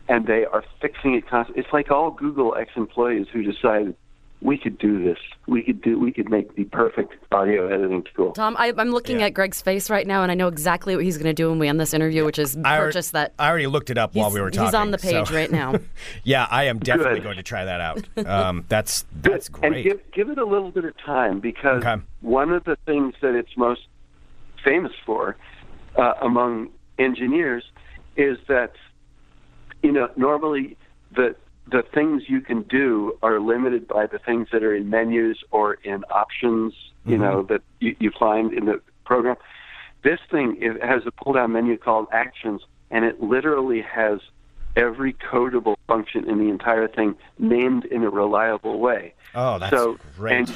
and 0.08 0.26
they 0.26 0.44
are 0.44 0.64
fixing 0.80 1.14
it 1.14 1.26
constantly. 1.26 1.62
It's 1.62 1.72
like 1.72 1.90
all 1.90 2.10
Google 2.10 2.54
ex-employees 2.54 3.28
who 3.32 3.42
decided 3.42 3.96
we 4.42 4.58
could 4.58 4.76
do 4.78 5.02
this. 5.02 5.18
We 5.46 5.62
could 5.62 5.80
do. 5.80 5.98
We 5.98 6.12
could 6.12 6.28
make 6.28 6.54
the 6.56 6.64
perfect 6.64 7.14
audio 7.32 7.68
editing 7.68 8.04
tool. 8.14 8.32
Tom, 8.32 8.54
I, 8.58 8.72
I'm 8.76 8.90
looking 8.90 9.20
Yeah. 9.20 9.26
at 9.26 9.34
Greg's 9.34 9.62
face 9.62 9.88
right 9.88 10.06
now, 10.06 10.22
and 10.22 10.30
I 10.30 10.34
know 10.34 10.48
exactly 10.48 10.94
what 10.94 11.04
he's 11.04 11.16
going 11.16 11.26
to 11.26 11.32
do 11.34 11.48
when 11.48 11.58
we 11.58 11.68
end 11.68 11.80
this 11.80 11.94
interview, 11.94 12.24
which 12.24 12.38
is 12.38 12.54
I 12.58 12.60
alre- 12.76 12.78
purchase 12.80 13.10
that. 13.12 13.32
I 13.38 13.48
already 13.48 13.66
looked 13.66 13.88
it 13.90 13.96
up 13.96 14.14
while 14.14 14.30
we 14.30 14.40
were 14.40 14.50
talking. 14.50 14.66
he's 14.66 14.74
on 14.74 14.90
the 14.90 14.98
page 14.98 15.28
so- 15.28 15.34
right 15.34 15.50
now. 15.50 15.74
yeah, 16.24 16.46
I 16.50 16.64
am 16.64 16.78
definitely 16.78 17.20
Good. 17.20 17.24
going 17.24 17.36
to 17.38 17.42
try 17.42 17.64
that 17.64 17.80
out. 17.80 18.04
Um, 18.26 18.64
that's 18.68 19.06
that's 19.22 19.48
and 19.62 19.72
great. 19.72 19.84
give 19.84 20.00
give 20.12 20.28
it 20.30 20.38
a 20.38 20.44
little 20.44 20.70
bit 20.70 20.84
of 20.84 20.96
time 20.98 21.40
because 21.40 21.82
Okay. 21.84 22.02
one 22.20 22.52
of 22.52 22.64
the 22.64 22.76
things 22.84 23.14
that 23.22 23.34
it's 23.34 23.56
most 23.56 23.82
famous 24.62 24.92
for 25.06 25.36
uh, 25.96 26.12
among 26.20 26.68
engineers 26.98 27.64
is 28.16 28.36
that 28.48 28.72
you 29.82 29.92
know 29.92 30.08
normally 30.16 30.76
the 31.14 31.34
the 31.70 31.82
things 31.82 32.24
you 32.28 32.40
can 32.40 32.62
do 32.62 33.18
are 33.22 33.40
limited 33.40 33.88
by 33.88 34.06
the 34.06 34.18
things 34.18 34.48
that 34.52 34.62
are 34.62 34.74
in 34.74 34.88
menus 34.88 35.42
or 35.50 35.74
in 35.74 36.04
options 36.04 36.74
you 37.04 37.14
mm-hmm. 37.14 37.22
know 37.22 37.42
that 37.42 37.62
you, 37.80 37.96
you 37.98 38.10
find 38.18 38.52
in 38.52 38.66
the 38.66 38.80
program. 39.04 39.36
This 40.02 40.20
thing 40.30 40.58
it 40.60 40.82
has 40.82 41.02
a 41.06 41.10
pull 41.10 41.32
down 41.32 41.52
menu 41.52 41.76
called 41.76 42.06
actions 42.12 42.62
and 42.90 43.04
it 43.04 43.20
literally 43.22 43.82
has 43.82 44.20
every 44.76 45.14
codable 45.14 45.76
function 45.86 46.28
in 46.28 46.38
the 46.38 46.48
entire 46.50 46.86
thing 46.86 47.16
named 47.38 47.84
in 47.86 48.04
a 48.04 48.10
reliable 48.10 48.78
way. 48.78 49.14
Oh, 49.34 49.58
that's 49.58 49.70
so 49.70 49.98
great. 50.16 50.36
and 50.36 50.52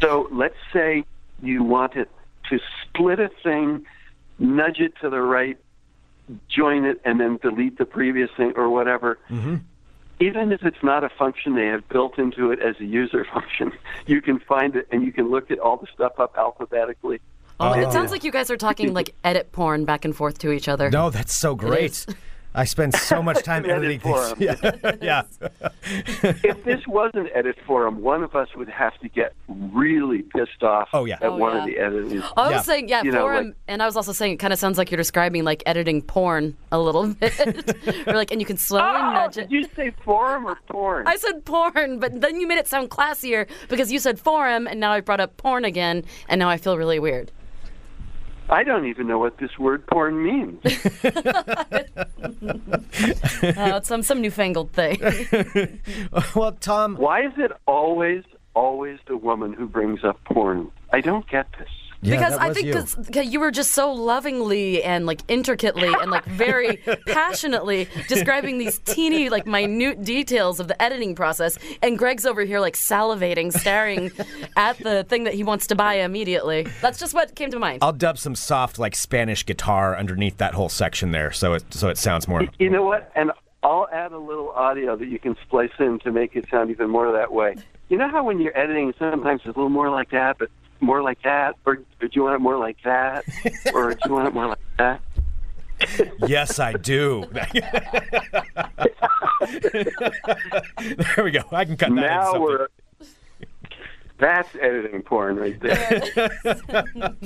so 0.00 0.28
let's 0.30 0.56
say 0.72 1.04
you 1.42 1.62
want 1.62 1.96
it 1.96 2.10
to 2.50 2.60
split 2.82 3.18
a 3.18 3.30
thing, 3.42 3.86
nudge 4.38 4.80
it 4.80 4.94
to 5.00 5.10
the 5.10 5.20
right, 5.20 5.58
join 6.48 6.84
it, 6.84 7.00
and 7.04 7.20
then 7.20 7.38
delete 7.42 7.78
the 7.78 7.84
previous 7.84 8.30
thing 8.36 8.52
or 8.56 8.68
whatever. 8.70 9.18
Mm-hmm. 9.30 9.56
Even 10.20 10.52
if 10.52 10.62
it's 10.62 10.82
not 10.82 11.02
a 11.04 11.08
function 11.08 11.54
they 11.56 11.66
have 11.66 11.86
built 11.88 12.18
into 12.18 12.50
it 12.52 12.60
as 12.60 12.76
a 12.80 12.84
user 12.84 13.24
function, 13.34 13.72
you 14.06 14.22
can 14.22 14.38
find 14.38 14.76
it 14.76 14.86
and 14.90 15.02
you 15.02 15.12
can 15.12 15.30
look 15.30 15.50
at 15.50 15.58
all 15.58 15.76
the 15.76 15.88
stuff 15.92 16.18
up 16.20 16.34
alphabetically. 16.38 17.20
Oh, 17.60 17.70
Oh. 17.70 17.72
it 17.80 17.92
sounds 17.92 18.10
like 18.10 18.24
you 18.24 18.32
guys 18.32 18.50
are 18.50 18.56
talking 18.56 18.92
like 18.94 19.14
edit 19.22 19.52
porn 19.52 19.84
back 19.84 20.04
and 20.04 20.14
forth 20.16 20.38
to 20.38 20.50
each 20.52 20.68
other. 20.68 20.90
no, 20.90 21.10
that's 21.10 21.34
so 21.34 21.54
great. 21.54 22.04
is. 22.54 22.60
I 22.60 22.64
spend 22.64 22.94
so 22.94 23.22
much 23.22 23.42
time 23.44 23.64
editing 23.68 24.00
things. 24.00 24.34
Yeah, 24.38 24.54
yeah. 25.02 25.22
if 25.82 26.64
this 26.64 26.86
was 26.86 27.10
an 27.14 27.28
edit 27.34 27.56
forum, 27.66 28.02
one 28.02 28.22
of 28.22 28.34
us 28.34 28.48
would 28.56 28.68
have 28.68 28.98
to 29.00 29.08
get 29.08 29.34
really 29.48 30.22
pissed 30.22 30.62
off 30.62 30.88
Oh, 30.92 31.04
yeah. 31.04 31.14
at 31.16 31.24
Oh, 31.24 31.36
one 31.36 31.52
yeah. 31.54 31.58
of 31.60 31.66
the 31.66 31.78
editing. 31.78 32.22
I 32.36 32.42
was 32.46 32.50
Yeah. 32.52 32.60
saying, 32.62 32.88
yeah, 32.88 33.02
You 33.02 33.12
know, 33.12 33.20
forum, 33.20 33.46
like- 33.46 33.54
and 33.68 33.82
I 33.82 33.86
was 33.86 33.96
also 33.96 34.12
saying 34.12 34.32
it 34.34 34.36
kind 34.36 34.52
of 34.52 34.58
sounds 34.58 34.78
like 34.78 34.90
you're 34.90 34.96
describing 34.98 35.44
like 35.44 35.62
editing 35.66 36.02
porn 36.02 36.56
a 36.72 36.78
little 36.78 37.08
bit, 37.14 38.06
or 38.06 38.14
like, 38.14 38.30
and 38.32 38.40
you 38.40 38.46
can 38.46 38.56
slowly 38.56 38.84
Oh, 38.86 39.12
nudge 39.12 39.38
it. 39.38 39.48
did 39.48 39.52
you 39.52 39.68
say 39.76 39.90
forum 40.04 40.46
or 40.46 40.58
porn? 40.70 41.06
I 41.06 41.16
said 41.16 41.44
porn, 41.44 41.98
but 41.98 42.20
then 42.20 42.40
you 42.40 42.46
made 42.46 42.58
it 42.58 42.68
sound 42.68 42.90
classier 42.90 43.48
because 43.68 43.92
you 43.92 43.98
said 43.98 44.18
forum, 44.18 44.66
and 44.66 44.80
now 44.80 44.92
I 44.92 45.00
brought 45.00 45.20
up 45.20 45.36
porn 45.36 45.64
again, 45.64 46.04
and 46.28 46.38
now 46.38 46.48
I 46.48 46.56
feel 46.56 46.76
really 46.76 46.98
weird. 46.98 47.30
I 48.50 48.62
don't 48.62 48.86
even 48.86 49.06
know 49.06 49.18
what 49.18 49.38
this 49.38 49.58
word 49.58 49.86
porn 49.86 50.22
means. 50.22 50.60
Uh, 53.42 53.76
it's 53.76 53.88
some 53.88 54.02
some 54.02 54.20
newfangled 54.22 54.70
thing. 54.72 54.98
well, 56.34 56.52
Tom, 56.52 56.96
Why 56.96 57.26
is 57.26 57.32
it 57.36 57.52
always, 57.66 58.22
always 58.54 58.98
the 59.06 59.16
woman 59.16 59.52
who 59.52 59.66
brings 59.66 60.02
up 60.04 60.22
porn? 60.24 60.70
I 60.92 61.00
don't 61.00 61.28
get 61.28 61.46
this. 61.58 61.68
Yeah, 62.04 62.16
because 62.16 62.36
I 62.36 62.52
think 62.52 62.66
you. 62.66 62.72
'cause- 62.74 62.96
'cause 63.12 63.26
you 63.26 63.40
were 63.40 63.50
just 63.50 63.72
so 63.72 63.92
lovingly 63.92 64.82
and 64.82 65.06
like 65.06 65.20
intricately 65.28 65.92
and 66.00 66.10
like 66.10 66.24
very 66.24 66.76
passionately 67.08 67.88
describing 68.08 68.58
these 68.58 68.78
teeny 68.80 69.28
like 69.30 69.46
minute 69.46 70.04
details 70.04 70.60
of 70.60 70.68
the 70.68 70.80
editing 70.82 71.14
process 71.14 71.58
and 71.82 71.98
Greg's 71.98 72.26
over 72.26 72.42
here 72.42 72.60
like 72.60 72.74
salivating 72.74 73.52
staring 73.52 74.10
at 74.56 74.78
the 74.78 75.04
thing 75.04 75.24
that 75.24 75.34
he 75.34 75.42
wants 75.44 75.66
to 75.68 75.74
buy 75.74 75.94
immediately 75.94 76.66
that's 76.80 76.98
just 76.98 77.14
what 77.14 77.34
came 77.34 77.50
to 77.50 77.58
mind 77.58 77.78
I'll 77.82 77.92
dub 77.92 78.18
some 78.18 78.34
soft 78.34 78.78
like 78.78 78.94
Spanish 78.94 79.44
guitar 79.46 79.96
underneath 79.96 80.36
that 80.38 80.54
whole 80.54 80.68
section 80.68 81.10
there, 81.12 81.32
so 81.32 81.54
it 81.54 81.64
so 81.70 81.88
it 81.88 81.98
sounds 81.98 82.28
more. 82.28 82.42
You 82.58 82.70
know 82.70 82.82
what? 82.82 83.10
And 83.14 83.30
I'll 83.62 83.88
add 83.92 84.12
a 84.12 84.18
little 84.18 84.50
audio 84.50 84.96
that 84.96 85.06
you 85.08 85.18
can 85.18 85.36
splice 85.46 85.70
in 85.78 85.98
to 86.00 86.12
make 86.12 86.36
it 86.36 86.46
sound 86.50 86.70
even 86.70 86.90
more 86.90 87.10
that 87.12 87.32
way. 87.32 87.56
You 87.88 87.96
know 87.98 88.08
how 88.08 88.24
when 88.24 88.40
you're 88.40 88.56
editing, 88.56 88.92
sometimes 88.98 89.40
it's 89.44 89.56
a 89.56 89.58
little 89.58 89.68
more 89.70 89.90
like 89.90 90.10
that, 90.10 90.36
but 90.38 90.50
more 90.80 91.02
like 91.02 91.22
that, 91.22 91.56
or, 91.64 91.76
do 91.76 91.84
you 92.12 92.22
want 92.22 92.36
it 92.36 92.40
more 92.40 92.58
like 92.58 92.76
that, 92.84 93.24
or 93.74 93.94
do 93.94 94.00
you 94.06 94.12
want 94.12 94.28
it 94.28 94.34
more 94.34 94.48
like 94.48 94.58
that? 94.78 95.00
yes, 96.26 96.58
I 96.58 96.72
do. 96.74 97.24
there 97.32 97.44
we 101.24 101.30
go. 101.30 101.42
I 101.52 101.64
can 101.64 101.76
cut 101.76 101.88
that 101.88 101.94
now 101.94 102.38
we're. 102.40 102.68
That's 104.18 104.48
editing 104.54 105.02
porn 105.02 105.36
right 105.36 105.60
there. 105.60 106.30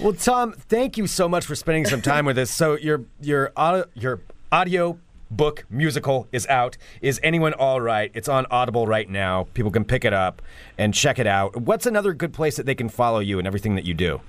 Well, 0.00 0.14
Tom, 0.14 0.52
thank 0.52 0.96
you 0.96 1.06
so 1.06 1.28
much 1.28 1.44
for 1.44 1.54
spending 1.54 1.84
some 1.84 2.00
time 2.00 2.24
with 2.24 2.38
us. 2.38 2.50
So 2.50 2.78
your 2.78 3.04
your 3.20 3.52
audio, 3.56 3.84
your 3.94 4.22
audio 4.50 4.98
book 5.30 5.64
musical 5.70 6.26
is 6.32 6.46
out. 6.48 6.76
Is 7.00 7.20
anyone 7.22 7.52
all 7.54 7.80
right? 7.80 8.10
It's 8.14 8.28
on 8.28 8.46
Audible 8.50 8.86
right 8.86 9.08
now. 9.08 9.48
People 9.54 9.70
can 9.70 9.84
pick 9.84 10.04
it 10.04 10.12
up 10.12 10.42
and 10.76 10.92
check 10.92 11.18
it 11.18 11.26
out. 11.26 11.56
What's 11.56 11.86
another 11.86 12.12
good 12.12 12.32
place 12.32 12.56
that 12.56 12.66
they 12.66 12.74
can 12.74 12.88
follow 12.88 13.20
you 13.20 13.38
and 13.38 13.46
everything 13.46 13.74
that 13.76 13.84
you 13.84 13.94
do? 13.94 14.20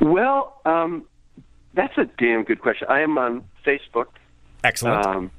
well, 0.00 0.60
um, 0.64 1.04
that's 1.74 1.96
a 1.98 2.06
damn 2.18 2.42
good 2.44 2.60
question. 2.60 2.86
I 2.88 3.00
am 3.00 3.18
on 3.18 3.44
Facebook. 3.64 4.06
Excellent. 4.64 5.06
Um, 5.06 5.30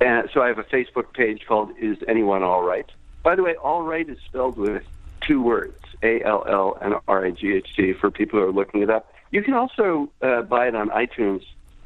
and 0.00 0.28
so 0.32 0.42
I 0.42 0.48
have 0.48 0.58
a 0.58 0.64
Facebook 0.64 1.12
page 1.14 1.44
called 1.46 1.70
"Is 1.78 1.98
Anyone 2.08 2.42
All 2.42 2.62
Right?" 2.62 2.86
By 3.22 3.36
the 3.36 3.42
way, 3.42 3.54
"all 3.56 3.82
right" 3.82 4.08
is 4.08 4.18
spelled 4.26 4.58
with 4.58 4.82
two 5.26 5.42
words: 5.42 5.80
A 6.02 6.22
L 6.22 6.44
L 6.46 6.76
and 6.80 6.94
R 7.08 7.24
A 7.24 7.32
G 7.32 7.52
H 7.54 7.74
T. 7.74 7.92
For 7.94 8.10
people 8.10 8.38
who 8.38 8.46
are 8.46 8.52
looking 8.52 8.82
it 8.82 8.90
up, 8.90 9.12
you 9.30 9.42
can 9.42 9.54
also 9.54 10.10
uh, 10.20 10.42
buy 10.42 10.68
it 10.68 10.74
on 10.74 10.90
iTunes 10.90 11.42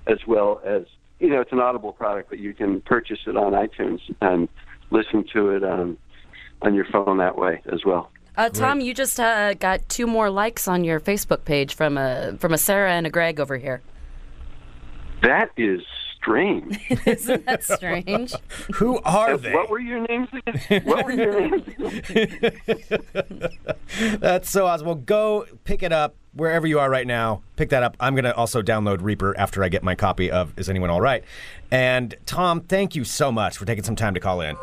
as 0.06 0.26
well 0.26 0.60
as 0.64 0.84
you 1.20 1.28
know 1.28 1.40
it's 1.40 1.52
an 1.52 1.60
Audible 1.60 1.92
product, 1.92 2.30
but 2.30 2.38
you 2.38 2.54
can 2.54 2.80
purchase 2.80 3.18
it 3.26 3.36
on 3.36 3.52
iTunes 3.52 4.00
and 4.20 4.48
listen 4.90 5.24
to 5.32 5.50
it 5.50 5.64
on 5.64 5.96
on 6.62 6.74
your 6.74 6.84
phone 6.86 7.18
that 7.18 7.36
way 7.38 7.62
as 7.72 7.84
well. 7.84 8.10
uh, 8.36 8.48
Tom 8.48 8.80
you 8.80 8.94
just 8.94 9.18
uh, 9.20 9.54
got 9.54 9.88
two 9.88 10.06
more 10.06 10.30
likes 10.30 10.66
on 10.68 10.84
your 10.84 11.00
Facebook 11.00 11.44
page 11.44 11.74
from 11.74 11.96
a 11.98 12.36
from 12.38 12.52
a 12.52 12.58
Sarah 12.58 12.92
and 12.92 13.06
a 13.06 13.10
Greg 13.10 13.38
over 13.40 13.56
here 13.56 13.80
That 15.22 15.50
is 15.56 15.80
strange. 16.20 16.78
isn't 17.06 17.46
that 17.46 17.62
strange 17.64 18.34
Who 18.74 18.98
are 19.04 19.36
they? 19.36 19.52
what 19.54 19.70
were 19.70 19.78
your 19.78 20.00
names 20.08 20.28
again? 20.32 20.82
What 20.84 21.04
were 21.04 21.12
your 21.12 21.40
names? 21.48 21.64
That's 24.20 24.50
so 24.50 24.66
awesome. 24.66 24.86
Well, 24.86 24.96
go 24.96 25.46
pick 25.64 25.82
it 25.82 25.92
up 25.92 26.14
wherever 26.38 26.66
you 26.66 26.78
are 26.78 26.88
right 26.88 27.06
now. 27.06 27.42
Pick 27.56 27.70
that 27.70 27.82
up. 27.82 27.96
I'm 28.00 28.14
going 28.14 28.24
to 28.24 28.34
also 28.34 28.62
download 28.62 29.02
Reaper 29.02 29.36
after 29.36 29.64
I 29.64 29.68
get 29.68 29.82
my 29.82 29.94
copy 29.94 30.30
of 30.30 30.56
Is 30.56 30.70
Anyone 30.70 30.88
All 30.88 31.00
Right? 31.00 31.24
And 31.70 32.14
Tom, 32.26 32.60
thank 32.62 32.94
you 32.94 33.04
so 33.04 33.30
much 33.30 33.58
for 33.58 33.64
taking 33.64 33.84
some 33.84 33.96
time 33.96 34.14
to 34.14 34.20
call 34.20 34.40
in. 34.40 34.56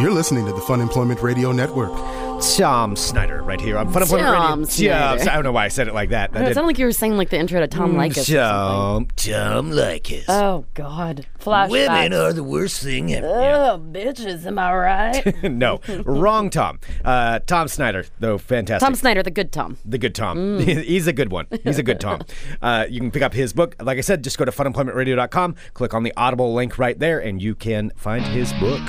You're 0.00 0.12
listening 0.12 0.46
to 0.46 0.52
the 0.52 0.60
Fun 0.60 0.80
Employment 0.80 1.20
Radio 1.22 1.52
Network. 1.52 1.92
Tom 2.40 2.94
Snyder, 2.96 3.42
right 3.42 3.60
here 3.60 3.76
on 3.78 3.92
Fun 3.92 4.02
Employment 4.02 4.28
Tom 4.28 4.60
Radio. 4.64 4.92
Tom- 4.96 5.18
Snyder. 5.18 5.30
I 5.30 5.34
don't 5.34 5.44
know 5.44 5.52
why 5.52 5.64
I 5.64 5.68
said 5.68 5.88
it 5.88 5.94
like 5.94 6.10
that. 6.10 6.30
I 6.34 6.42
it 6.42 6.44
did- 6.46 6.54
sounded 6.54 6.68
like 6.68 6.78
you 6.78 6.84
were 6.86 6.92
saying 6.92 7.16
like 7.16 7.30
the 7.30 7.38
intro 7.38 7.60
to 7.60 7.66
Tom 7.66 7.94
Leykis 7.94 8.10
or 8.10 8.24
something. 8.24 8.36
Tom, 8.36 9.06
Tom 9.16 9.70
Leykis. 9.72 10.24
Oh 10.28 10.64
God! 10.74 11.26
Flashbacks. 11.40 11.70
Women 11.70 12.12
are 12.12 12.32
the 12.32 12.44
worst 12.44 12.82
thing 12.82 13.12
ever. 13.12 13.26
Oh, 13.26 13.78
bitches, 13.92 14.46
am 14.46 14.58
I 14.58 14.72
right? 14.74 15.42
no, 15.50 15.80
wrong 16.04 16.50
Tom. 16.50 16.78
Uh, 17.04 17.40
Tom 17.40 17.66
Snyder, 17.68 18.04
though, 18.20 18.38
fantastic. 18.38 18.86
Tom 18.86 18.94
Snyder, 18.94 19.22
the 19.22 19.30
good 19.30 19.50
Tom. 19.52 19.76
The 19.84 19.98
good 19.98 20.14
Tom. 20.14 20.58
He's 20.60 21.06
a 21.06 21.12
good 21.12 21.32
one. 21.32 21.46
He's 21.64 21.78
a 21.78 21.82
good 21.82 22.00
Tom. 22.00 22.20
Uh, 22.62 22.86
you 22.88 23.00
can 23.00 23.10
pick 23.10 23.22
up 23.22 23.32
his 23.34 23.52
book. 23.52 23.76
Like 23.80 23.98
I 23.98 24.00
said, 24.00 24.24
just 24.24 24.36
go 24.38 24.44
to 24.44 24.50
funemploymentradio.com, 24.50 25.54
click 25.74 25.94
on 25.94 26.02
the 26.02 26.12
Audible 26.16 26.54
link 26.54 26.78
right 26.78 26.98
there, 26.98 27.18
and 27.20 27.40
you 27.40 27.54
can 27.54 27.90
find 27.96 28.24
his 28.24 28.52
book. 28.54 28.80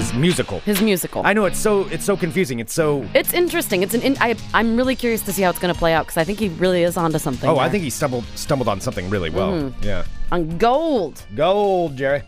His 0.00 0.14
musical. 0.14 0.60
His 0.60 0.80
musical. 0.80 1.20
I 1.26 1.34
know 1.34 1.44
it's 1.44 1.58
so 1.58 1.86
it's 1.88 2.06
so 2.06 2.16
confusing. 2.16 2.58
It's 2.58 2.72
so. 2.72 3.06
It's 3.14 3.34
interesting. 3.34 3.82
It's 3.82 3.92
an. 3.92 4.00
In, 4.00 4.16
I, 4.18 4.34
I'm 4.54 4.74
really 4.74 4.96
curious 4.96 5.20
to 5.26 5.32
see 5.32 5.42
how 5.42 5.50
it's 5.50 5.58
going 5.58 5.74
to 5.74 5.78
play 5.78 5.92
out 5.92 6.06
because 6.06 6.16
I 6.16 6.24
think 6.24 6.38
he 6.38 6.48
really 6.48 6.84
is 6.84 6.96
onto 6.96 7.18
something. 7.18 7.50
Oh, 7.50 7.58
I 7.58 7.68
think 7.68 7.84
he 7.84 7.90
stumbled 7.90 8.24
stumbled 8.34 8.66
on 8.66 8.80
something 8.80 9.10
really 9.10 9.28
well. 9.28 9.52
Mm-hmm. 9.52 9.84
Yeah. 9.84 10.04
on 10.32 10.56
gold. 10.56 11.22
Gold, 11.34 11.98
Jerry. 11.98 12.22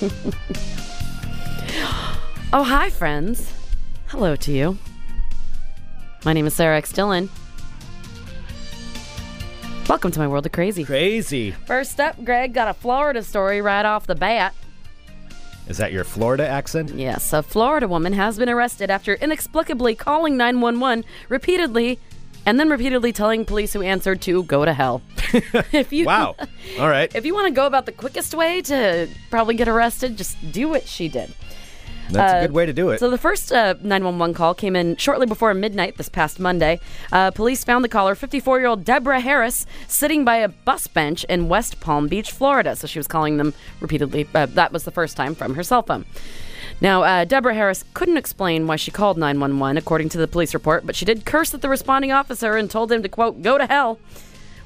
oh, 2.52 2.62
hi, 2.62 2.88
friends. 2.88 3.52
Hello 4.06 4.36
to 4.36 4.52
you. 4.52 4.78
My 6.24 6.32
name 6.32 6.46
is 6.46 6.54
Sarah 6.54 6.78
X. 6.78 6.92
Dillon. 6.92 7.28
Welcome 9.88 10.12
to 10.12 10.20
my 10.20 10.28
world 10.28 10.46
of 10.46 10.52
crazy. 10.52 10.84
Crazy. 10.84 11.50
First 11.50 11.98
up, 11.98 12.24
Greg 12.24 12.54
got 12.54 12.68
a 12.68 12.74
Florida 12.74 13.24
story 13.24 13.60
right 13.60 13.84
off 13.84 14.06
the 14.06 14.14
bat. 14.14 14.54
Is 15.70 15.76
that 15.76 15.92
your 15.92 16.02
Florida 16.02 16.48
accent? 16.48 16.92
Yes, 16.96 17.32
a 17.32 17.44
Florida 17.44 17.86
woman 17.86 18.12
has 18.12 18.36
been 18.36 18.48
arrested 18.48 18.90
after 18.90 19.14
inexplicably 19.14 19.94
calling 19.94 20.36
911 20.36 21.04
repeatedly 21.28 22.00
and 22.44 22.58
then 22.58 22.68
repeatedly 22.68 23.12
telling 23.12 23.44
police 23.44 23.72
who 23.72 23.80
answered 23.80 24.20
to 24.22 24.42
go 24.42 24.64
to 24.64 24.72
hell. 24.72 25.00
if 25.72 25.92
you 25.92 26.06
Wow. 26.06 26.34
All 26.80 26.88
right. 26.88 27.14
If 27.14 27.24
you 27.24 27.34
want 27.34 27.46
to 27.46 27.52
go 27.52 27.66
about 27.66 27.86
the 27.86 27.92
quickest 27.92 28.34
way 28.34 28.62
to 28.62 29.08
probably 29.30 29.54
get 29.54 29.68
arrested, 29.68 30.16
just 30.16 30.36
do 30.50 30.68
what 30.68 30.88
she 30.88 31.08
did. 31.08 31.32
That's 32.12 32.34
uh, 32.34 32.36
a 32.36 32.40
good 32.42 32.54
way 32.54 32.66
to 32.66 32.72
do 32.72 32.90
it. 32.90 33.00
So 33.00 33.10
the 33.10 33.18
first 33.18 33.52
uh, 33.52 33.74
911 33.80 34.34
call 34.34 34.54
came 34.54 34.76
in 34.76 34.96
shortly 34.96 35.26
before 35.26 35.52
midnight 35.54 35.96
this 35.96 36.08
past 36.08 36.40
Monday. 36.40 36.80
Uh, 37.12 37.30
police 37.30 37.64
found 37.64 37.84
the 37.84 37.88
caller, 37.88 38.14
54-year-old 38.14 38.84
Deborah 38.84 39.20
Harris, 39.20 39.66
sitting 39.88 40.24
by 40.24 40.36
a 40.36 40.48
bus 40.48 40.86
bench 40.86 41.24
in 41.24 41.48
West 41.48 41.80
Palm 41.80 42.08
Beach, 42.08 42.30
Florida. 42.30 42.76
So 42.76 42.86
she 42.86 42.98
was 42.98 43.06
calling 43.06 43.36
them 43.36 43.54
repeatedly. 43.80 44.28
Uh, 44.34 44.46
that 44.46 44.72
was 44.72 44.84
the 44.84 44.90
first 44.90 45.16
time 45.16 45.34
from 45.34 45.54
her 45.54 45.62
cell 45.62 45.82
phone. 45.82 46.04
Now, 46.80 47.02
uh, 47.02 47.24
Deborah 47.24 47.54
Harris 47.54 47.84
couldn't 47.92 48.16
explain 48.16 48.66
why 48.66 48.76
she 48.76 48.90
called 48.90 49.18
911, 49.18 49.76
according 49.76 50.08
to 50.10 50.18
the 50.18 50.26
police 50.26 50.54
report, 50.54 50.86
but 50.86 50.96
she 50.96 51.04
did 51.04 51.26
curse 51.26 51.52
at 51.52 51.60
the 51.60 51.68
responding 51.68 52.10
officer 52.10 52.56
and 52.56 52.70
told 52.70 52.90
him 52.90 53.02
to, 53.02 53.08
quote, 53.08 53.42
go 53.42 53.58
to 53.58 53.66
hell. 53.66 53.98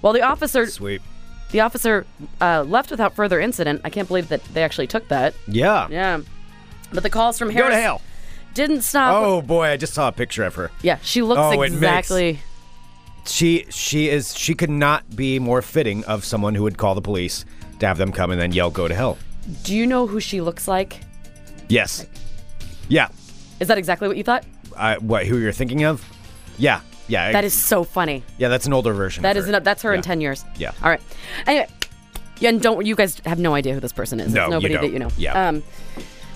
While 0.01 0.13
the 0.13 0.23
officer 0.23 0.67
Sweet. 0.67 1.03
the 1.51 1.61
officer 1.61 2.07
uh, 2.41 2.63
left 2.63 2.91
without 2.91 3.15
further 3.15 3.41
incident. 3.41 3.81
I 3.85 3.91
can't 3.91 4.07
believe 4.07 4.29
that 4.29 4.45
they 4.53 4.63
actually 4.63 4.87
took 4.87 5.09
that. 5.09 5.35
Yeah. 5.49 5.89
Yeah. 5.91 6.21
But 6.95 7.03
the 7.03 7.11
calls 7.11 7.39
from 7.39 7.49
Go 7.49 7.55
Harris 7.55 7.75
to 7.75 7.81
hell. 7.81 8.01
didn't 8.55 8.83
stop. 8.83 9.15
Oh 9.23 9.43
boy, 9.43 9.67
I 9.67 9.77
just 9.77 9.93
saw 9.95 10.09
a 10.09 10.13
picture 10.13 10.45
of 10.45 10.55
her. 10.55 10.71
Yeah, 10.83 10.99
she 11.03 11.21
looks 11.23 11.41
Oh, 11.41 11.53
it 11.53 11.59
makes- 11.59 11.75
exactly. 11.75 12.39
She 13.27 13.67
she 13.71 14.09
is 14.09 14.37
she 14.37 14.55
could 14.55 14.71
not 14.71 15.17
be 15.17 15.39
more 15.39 15.63
fitting 15.63 16.05
of 16.05 16.25
someone 16.25 16.55
who 16.55 16.63
would 16.63 16.77
call 16.77 16.95
the 16.95 17.01
police 17.01 17.45
to 17.81 17.87
have 17.87 17.97
them 17.99 18.13
come 18.13 18.31
and 18.31 18.41
then 18.41 18.53
yell 18.53 18.71
go 18.71 18.87
to 18.87 18.95
hell. 18.95 19.19
Do 19.63 19.75
you 19.75 19.87
know 19.87 20.07
who 20.07 20.21
she 20.21 20.41
looks 20.41 20.69
like? 20.69 21.01
Yes. 21.69 22.07
Yeah. 22.89 23.09
Is 23.61 23.69
that 23.69 23.79
exactly 23.79 24.09
what 24.09 24.17
you 24.19 24.25
thought? 24.25 24.45
I, 24.77 24.99
what 24.99 25.27
who 25.27 25.39
you're 25.39 25.53
thinking 25.53 25.85
of? 25.85 26.05
Yeah. 26.59 26.81
Yeah. 27.09 27.33
That 27.33 27.45
is 27.45 27.55
so 27.55 27.83
funny. 27.83 28.23
Yeah, 28.39 28.49
that's 28.49 28.67
an 28.67 28.73
older 28.75 28.93
version. 28.93 29.23
That 29.23 29.37
of 29.37 29.45
is 29.45 29.51
her. 29.51 29.61
that's 29.61 29.83
her 29.83 29.93
in 29.95 29.99
Yeah. 29.99 30.03
ten 30.03 30.21
years. 30.21 30.45
Yeah. 30.57 30.73
All 30.83 30.91
right. 30.91 31.01
Anyway, 31.47 31.67
yeah, 32.41 32.51
and 32.51 32.61
don't 32.61 32.85
you 32.85 32.95
guys 32.95 33.21
have 33.25 33.39
no 33.39 33.55
idea 33.55 33.73
who 33.73 33.81
this 33.81 33.93
person 33.93 34.21
is? 34.21 34.35
No, 34.35 34.43
It's 34.43 34.47
you 34.49 34.51
nobody 34.51 34.75
don't. 34.75 34.83
that 34.83 34.93
you 34.93 34.99
know. 34.99 35.09
Yeah. 35.17 35.49
Um, 35.49 35.63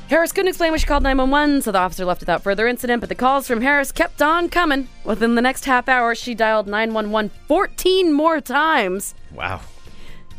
Harris 0.09 0.33
couldn't 0.33 0.49
explain 0.49 0.71
why 0.71 0.79
she 0.79 0.87
called 0.87 1.03
911, 1.03 1.63
so 1.63 1.71
the 1.71 1.79
officer 1.79 2.05
left 2.07 2.21
without 2.21 2.43
further 2.43 2.67
incident. 2.67 3.01
But 3.01 3.11
the 3.11 3.15
calls 3.15 3.47
from 3.47 3.61
Harris 3.61 3.93
kept 3.93 4.23
on 4.23 4.49
coming. 4.49 4.89
Within 5.05 5.35
the 5.35 5.43
next 5.43 5.67
half 5.67 5.87
hour, 5.87 6.15
she 6.15 6.35
dialed 6.35 6.67
911 6.67 7.31
14 7.47 8.13
more 8.13 8.41
times. 8.41 9.15
Wow. 9.35 9.61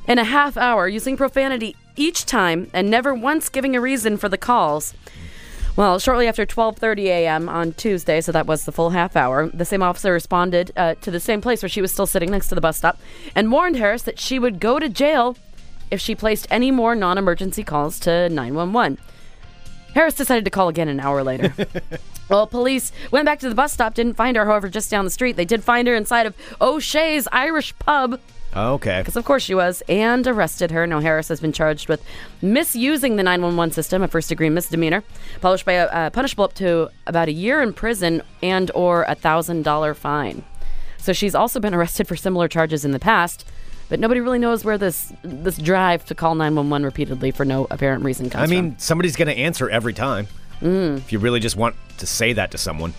in 0.07 0.17
a 0.17 0.23
half 0.23 0.57
hour 0.57 0.87
using 0.87 1.15
profanity 1.15 1.75
each 1.95 2.25
time 2.25 2.67
and 2.73 2.89
never 2.89 3.13
once 3.13 3.47
giving 3.47 3.75
a 3.75 3.81
reason 3.81 4.17
for 4.17 4.27
the 4.27 4.39
calls. 4.39 4.95
Well, 5.75 5.99
shortly 5.99 6.27
after 6.27 6.47
12:30 6.47 7.05
a.m. 7.05 7.47
on 7.47 7.73
Tuesday, 7.73 8.21
so 8.21 8.31
that 8.31 8.47
was 8.47 8.65
the 8.65 8.71
full 8.71 8.89
half 8.89 9.15
hour, 9.15 9.49
the 9.53 9.65
same 9.65 9.83
officer 9.83 10.11
responded 10.11 10.71
uh, 10.75 10.95
to 10.95 11.11
the 11.11 11.19
same 11.19 11.41
place 11.41 11.61
where 11.61 11.69
she 11.69 11.81
was 11.81 11.91
still 11.91 12.07
sitting 12.07 12.31
next 12.31 12.47
to 12.49 12.55
the 12.55 12.61
bus 12.61 12.77
stop 12.77 12.97
and 13.35 13.51
warned 13.51 13.75
Harris 13.75 14.01
that 14.01 14.19
she 14.19 14.39
would 14.39 14.59
go 14.59 14.79
to 14.79 14.89
jail 14.89 15.37
if 15.91 16.01
she 16.01 16.15
placed 16.15 16.47
any 16.49 16.71
more 16.71 16.95
non-emergency 16.95 17.63
calls 17.63 17.99
to 17.99 18.29
911. 18.29 18.97
Harris 19.93 20.13
decided 20.15 20.45
to 20.45 20.51
call 20.51 20.67
again 20.69 20.87
an 20.87 20.99
hour 20.99 21.23
later. 21.23 21.53
Well, 22.29 22.45
police 22.45 22.91
went 23.09 23.25
back 23.25 23.39
to 23.39 23.49
the 23.49 23.55
bus 23.55 23.73
stop, 23.73 23.95
didn't 23.95 24.13
find 24.13 24.37
her, 24.37 24.45
however, 24.45 24.69
just 24.69 24.91
down 24.91 25.03
the 25.03 25.09
street. 25.09 25.35
They 25.35 25.45
did 25.45 25.63
find 25.63 25.87
her 25.87 25.95
inside 25.95 26.27
of 26.27 26.35
O'Shea's 26.61 27.27
Irish 27.31 27.73
pub 27.79 28.19
Okay. 28.55 28.99
because 29.01 29.15
of 29.15 29.25
course 29.25 29.41
she 29.41 29.55
was, 29.55 29.81
and 29.89 30.27
arrested 30.27 30.69
her. 30.69 30.85
Now 30.85 30.99
Harris 30.99 31.27
has 31.29 31.39
been 31.39 31.51
charged 31.51 31.89
with 31.89 32.03
misusing 32.39 33.15
the 33.15 33.23
911 33.23 33.71
system, 33.73 34.03
a 34.03 34.07
first-degree 34.07 34.49
misdemeanor, 34.51 35.03
published 35.41 35.65
by 35.65 35.71
a 35.73 35.85
uh, 35.87 36.09
punishable 36.11 36.43
up 36.43 36.53
to 36.55 36.89
about 37.07 37.29
a 37.29 37.31
year 37.31 37.63
in 37.63 37.73
prison 37.73 38.21
and 38.43 38.69
or 38.75 39.05
a 39.07 39.15
thousand 39.15 39.63
dollar 39.63 39.95
fine. 39.95 40.43
So 40.99 41.13
she's 41.13 41.33
also 41.33 41.59
been 41.59 41.73
arrested 41.79 42.07
for 42.07 42.15
similar 42.15 42.47
charges 42.47 42.85
in 42.85 42.91
the 42.91 42.99
past, 42.99 43.43
but 43.89 43.99
nobody 43.99 44.21
really 44.21 44.39
knows 44.39 44.63
where 44.63 44.77
this 44.77 45.11
this 45.23 45.57
drive 45.57 46.05
to 46.05 46.15
call 46.15 46.35
911 46.35 46.85
repeatedly 46.85 47.31
for 47.31 47.43
no 47.43 47.67
apparent 47.71 48.03
reason 48.03 48.29
comes 48.29 48.43
from. 48.43 48.43
I 48.43 48.61
mean, 48.61 48.71
from. 48.71 48.79
somebody's 48.79 49.15
going 49.15 49.27
to 49.27 49.37
answer 49.37 49.69
every 49.69 49.93
time. 49.93 50.27
Mm. 50.61 50.97
If 50.97 51.11
you 51.11 51.19
really 51.19 51.39
just 51.39 51.55
want 51.55 51.75
to 51.97 52.05
say 52.05 52.33
that 52.33 52.51
to 52.51 52.57
someone, 52.57 52.93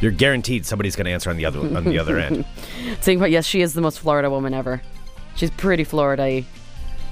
you're 0.00 0.12
guaranteed 0.12 0.66
somebody's 0.66 0.96
going 0.96 1.06
to 1.06 1.12
answer 1.12 1.30
on 1.30 1.36
the 1.36 1.46
other 1.46 1.60
on 1.60 1.84
the 1.84 1.98
other 1.98 2.18
end. 2.18 2.44
Saying, 3.00 3.20
but 3.20 3.30
yes, 3.30 3.46
she 3.46 3.62
is 3.62 3.74
the 3.74 3.80
most 3.80 4.00
Florida 4.00 4.28
woman 4.28 4.52
ever. 4.52 4.82
She's 5.36 5.50
pretty 5.50 5.84
Florida, 5.84 6.42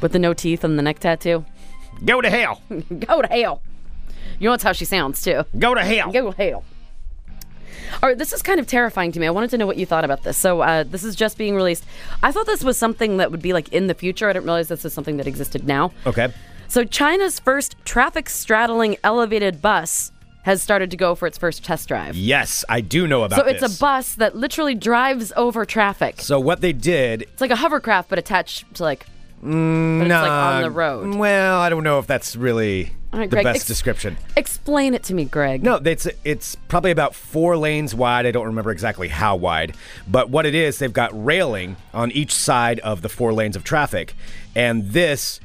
with 0.00 0.12
the 0.12 0.18
no 0.18 0.34
teeth 0.34 0.64
and 0.64 0.78
the 0.78 0.82
neck 0.82 0.98
tattoo. 0.98 1.44
Go 2.04 2.20
to 2.20 2.30
hell. 2.30 2.62
Go 2.98 3.22
to 3.22 3.28
hell. 3.28 3.62
You 4.38 4.48
know 4.48 4.52
that's 4.52 4.64
how 4.64 4.72
she 4.72 4.84
sounds 4.84 5.22
too. 5.22 5.44
Go 5.58 5.74
to 5.74 5.84
hell. 5.84 6.10
Go 6.10 6.32
to 6.32 6.36
hell. 6.36 6.64
All 8.02 8.08
right, 8.08 8.18
this 8.18 8.32
is 8.32 8.42
kind 8.42 8.60
of 8.60 8.66
terrifying 8.66 9.12
to 9.12 9.20
me. 9.20 9.26
I 9.26 9.30
wanted 9.30 9.50
to 9.50 9.58
know 9.58 9.66
what 9.66 9.76
you 9.76 9.86
thought 9.86 10.04
about 10.04 10.22
this. 10.22 10.36
So, 10.36 10.60
uh, 10.60 10.84
this 10.84 11.04
is 11.04 11.14
just 11.14 11.38
being 11.38 11.54
released. 11.54 11.84
I 12.22 12.32
thought 12.32 12.46
this 12.46 12.64
was 12.64 12.76
something 12.76 13.16
that 13.18 13.30
would 13.30 13.42
be 13.42 13.52
like 13.52 13.68
in 13.72 13.86
the 13.86 13.94
future. 13.94 14.28
I 14.28 14.32
didn't 14.32 14.44
realize 14.44 14.68
this 14.68 14.84
is 14.84 14.92
something 14.92 15.16
that 15.18 15.26
existed 15.26 15.66
now. 15.66 15.92
Okay. 16.06 16.32
So, 16.68 16.84
China's 16.84 17.38
first 17.38 17.76
traffic 17.84 18.28
straddling 18.28 18.96
elevated 19.04 19.62
bus 19.62 20.12
has 20.42 20.60
started 20.62 20.90
to 20.90 20.96
go 20.96 21.14
for 21.14 21.26
its 21.26 21.38
first 21.38 21.64
test 21.64 21.88
drive. 21.88 22.14
Yes, 22.16 22.64
I 22.68 22.82
do 22.82 23.06
know 23.06 23.22
about 23.22 23.38
it. 23.38 23.42
So, 23.42 23.48
it's 23.48 23.60
this. 23.62 23.76
a 23.76 23.80
bus 23.80 24.14
that 24.16 24.36
literally 24.36 24.74
drives 24.74 25.32
over 25.36 25.64
traffic. 25.64 26.20
So 26.20 26.38
what 26.38 26.60
they 26.60 26.72
did 26.72 27.22
It's 27.22 27.40
like 27.40 27.50
a 27.50 27.56
hovercraft, 27.56 28.10
but 28.10 28.18
attached 28.18 28.74
to 28.74 28.82
like. 28.82 29.06
but 29.40 29.48
it's 29.48 30.10
like 30.10 30.30
on 30.30 30.62
the 30.62 30.70
road. 30.70 31.14
Well, 31.14 31.58
I 31.60 31.70
don't 31.70 31.84
know 31.84 31.98
if 31.98 32.06
that's 32.06 32.36
really 32.36 32.92
All 33.14 33.20
right, 33.20 33.30
the 33.30 33.36
Greg, 33.36 33.44
best 33.44 33.56
ex- 33.58 33.66
description. 33.66 34.16
Explain 34.36 34.92
it 34.92 35.04
to 35.04 35.14
me, 35.14 35.24
Greg. 35.24 35.62
No, 35.62 35.76
it's 35.76 36.08
it's 36.24 36.56
probably 36.66 36.90
about 36.90 37.14
four 37.14 37.56
lanes 37.56 37.94
wide. 37.94 38.26
I 38.26 38.32
don't 38.32 38.46
remember 38.46 38.72
exactly 38.72 39.06
how 39.06 39.36
wide, 39.36 39.76
but 40.08 40.30
what 40.30 40.46
it 40.46 40.54
is, 40.56 40.80
they've 40.80 40.92
got 40.92 41.10
railing 41.24 41.76
on 41.92 42.10
each 42.10 42.34
side 42.34 42.80
of 42.80 43.02
the 43.02 43.08
four 43.08 43.32
lanes 43.32 43.54
of 43.54 43.62
traffic, 43.62 44.14
and 44.56 44.90
this 44.90 45.38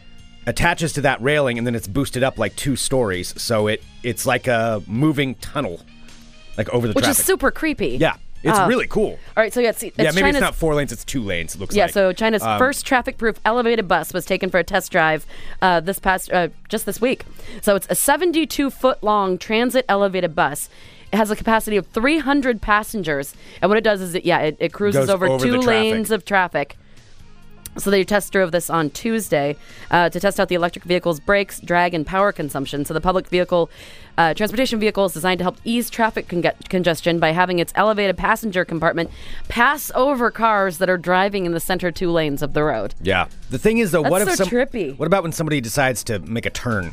attaches 0.47 0.93
to 0.93 1.01
that 1.01 1.22
railing, 1.22 1.59
and 1.59 1.67
then 1.67 1.76
it's 1.76 1.88
boosted 1.88 2.24
up 2.24 2.39
like 2.39 2.55
two 2.55 2.76
stories, 2.76 3.39
so 3.39 3.67
it 3.67 3.84
it's 4.01 4.26
like 4.26 4.47
a 4.47 4.82
moving 4.88 5.36
tunnel, 5.36 5.80
like 6.57 6.70
over 6.70 6.88
the 6.88 6.93
which 6.93 7.03
traffic. 7.05 7.20
is 7.20 7.24
super 7.24 7.51
creepy. 7.51 7.97
yeah, 7.97 8.15
it's 8.44 8.58
Uh, 8.58 8.66
really 8.68 8.88
cool. 8.88 9.20
All 9.36 9.44
right, 9.44 9.54
so 9.54 9.60
yeah, 9.60 9.70
it's, 9.70 9.84
it's 9.84 9.98
yeah, 9.98 10.06
maybe 10.12 10.20
China's, 10.22 10.36
it's 10.38 10.42
not 10.42 10.56
four 10.56 10.76
lanes; 10.76 10.92
it's 10.92 11.04
two 11.06 11.22
lanes. 11.24 11.56
It 11.56 11.60
looks 11.62 11.76
Yeah, 11.76 11.86
like. 11.86 11.94
so 11.94 12.14
China's 12.14 12.42
Um, 12.44 12.58
first 12.60 12.86
traffic-proof 12.86 13.40
elevated 13.46 13.88
bus 13.88 14.14
was 14.14 14.26
taken 14.26 14.50
for 14.50 14.58
a 14.60 14.64
test 14.64 14.92
drive 14.92 15.26
uh, 15.62 15.80
this 15.80 16.00
past 16.00 16.32
uh, 16.32 16.50
just 16.70 16.86
this 16.86 17.00
week. 17.02 17.26
So 17.62 17.76
it's 17.76 17.88
a 17.88 17.96
72-foot-long 17.96 19.38
transit 19.38 19.86
elevated 19.88 20.36
bus. 20.36 20.70
It 21.12 21.18
has 21.18 21.32
a 21.32 21.36
capacity 21.36 21.76
of 21.76 21.88
300 21.88 22.62
passengers, 22.62 23.34
and 23.62 23.70
what 23.70 23.78
it 23.78 23.84
does 23.84 24.00
is 24.02 24.14
it 24.14 24.26
yeah 24.26 24.40
it, 24.40 24.58
it 24.60 24.74
cruises 24.74 25.10
over, 25.10 25.28
over 25.28 25.44
two 25.44 25.58
lanes 25.60 26.12
of 26.12 26.24
traffic. 26.24 26.78
So 27.78 27.89
they 27.89 28.03
test 28.03 28.32
drove 28.34 28.51
this 28.51 28.70
on 28.70 28.89
Tuesday 28.89 29.55
uh, 29.91 30.09
to 30.09 30.20
test 30.20 30.39
out 30.39 30.49
the 30.49 30.55
electric 30.55 30.84
vehicle's 30.86 31.20
brakes, 31.20 31.59
drag, 31.61 31.93
and 31.93 32.05
power 32.05 32.32
consumption. 32.32 32.84
So 32.84 32.93
the 32.93 32.99
public 32.99 33.28
vehicle, 33.28 33.70
uh, 34.17 34.34
transportation 34.34 34.80
vehicle 34.80 35.05
is 35.05 35.13
designed 35.13 35.38
to 35.38 35.45
help 35.45 35.57
ease 35.63 35.89
traffic 35.89 36.28
con- 36.28 36.43
congestion 36.67 37.20
by 37.20 37.32
having 37.32 37.59
its 37.59 37.72
elevated 37.76 38.17
passenger 38.17 38.65
compartment 38.65 39.11
pass 39.47 39.91
over 39.95 40.30
cars 40.30 40.80
that 40.80 40.89
are 40.89 40.97
driving 40.97 41.45
in 41.45 41.53
the 41.53 41.59
center 41.59 41.91
two 41.91 42.11
lanes 42.11 42.41
of 42.41 42.53
the 42.53 42.63
road. 42.63 42.95
Yeah. 43.01 43.28
The 43.49 43.59
thing 43.59 43.78
is, 43.78 43.91
though, 43.91 44.01
what 44.01 44.22
if 44.22 44.30
so 44.30 44.36
some, 44.36 44.47
trippy. 44.49 44.97
What 44.97 45.05
about 45.05 45.24
when 45.24 45.32
somebody 45.32 45.61
decides 45.61 46.03
to 46.05 46.20
make 46.20 46.45
a 46.45 46.49
turn, 46.51 46.91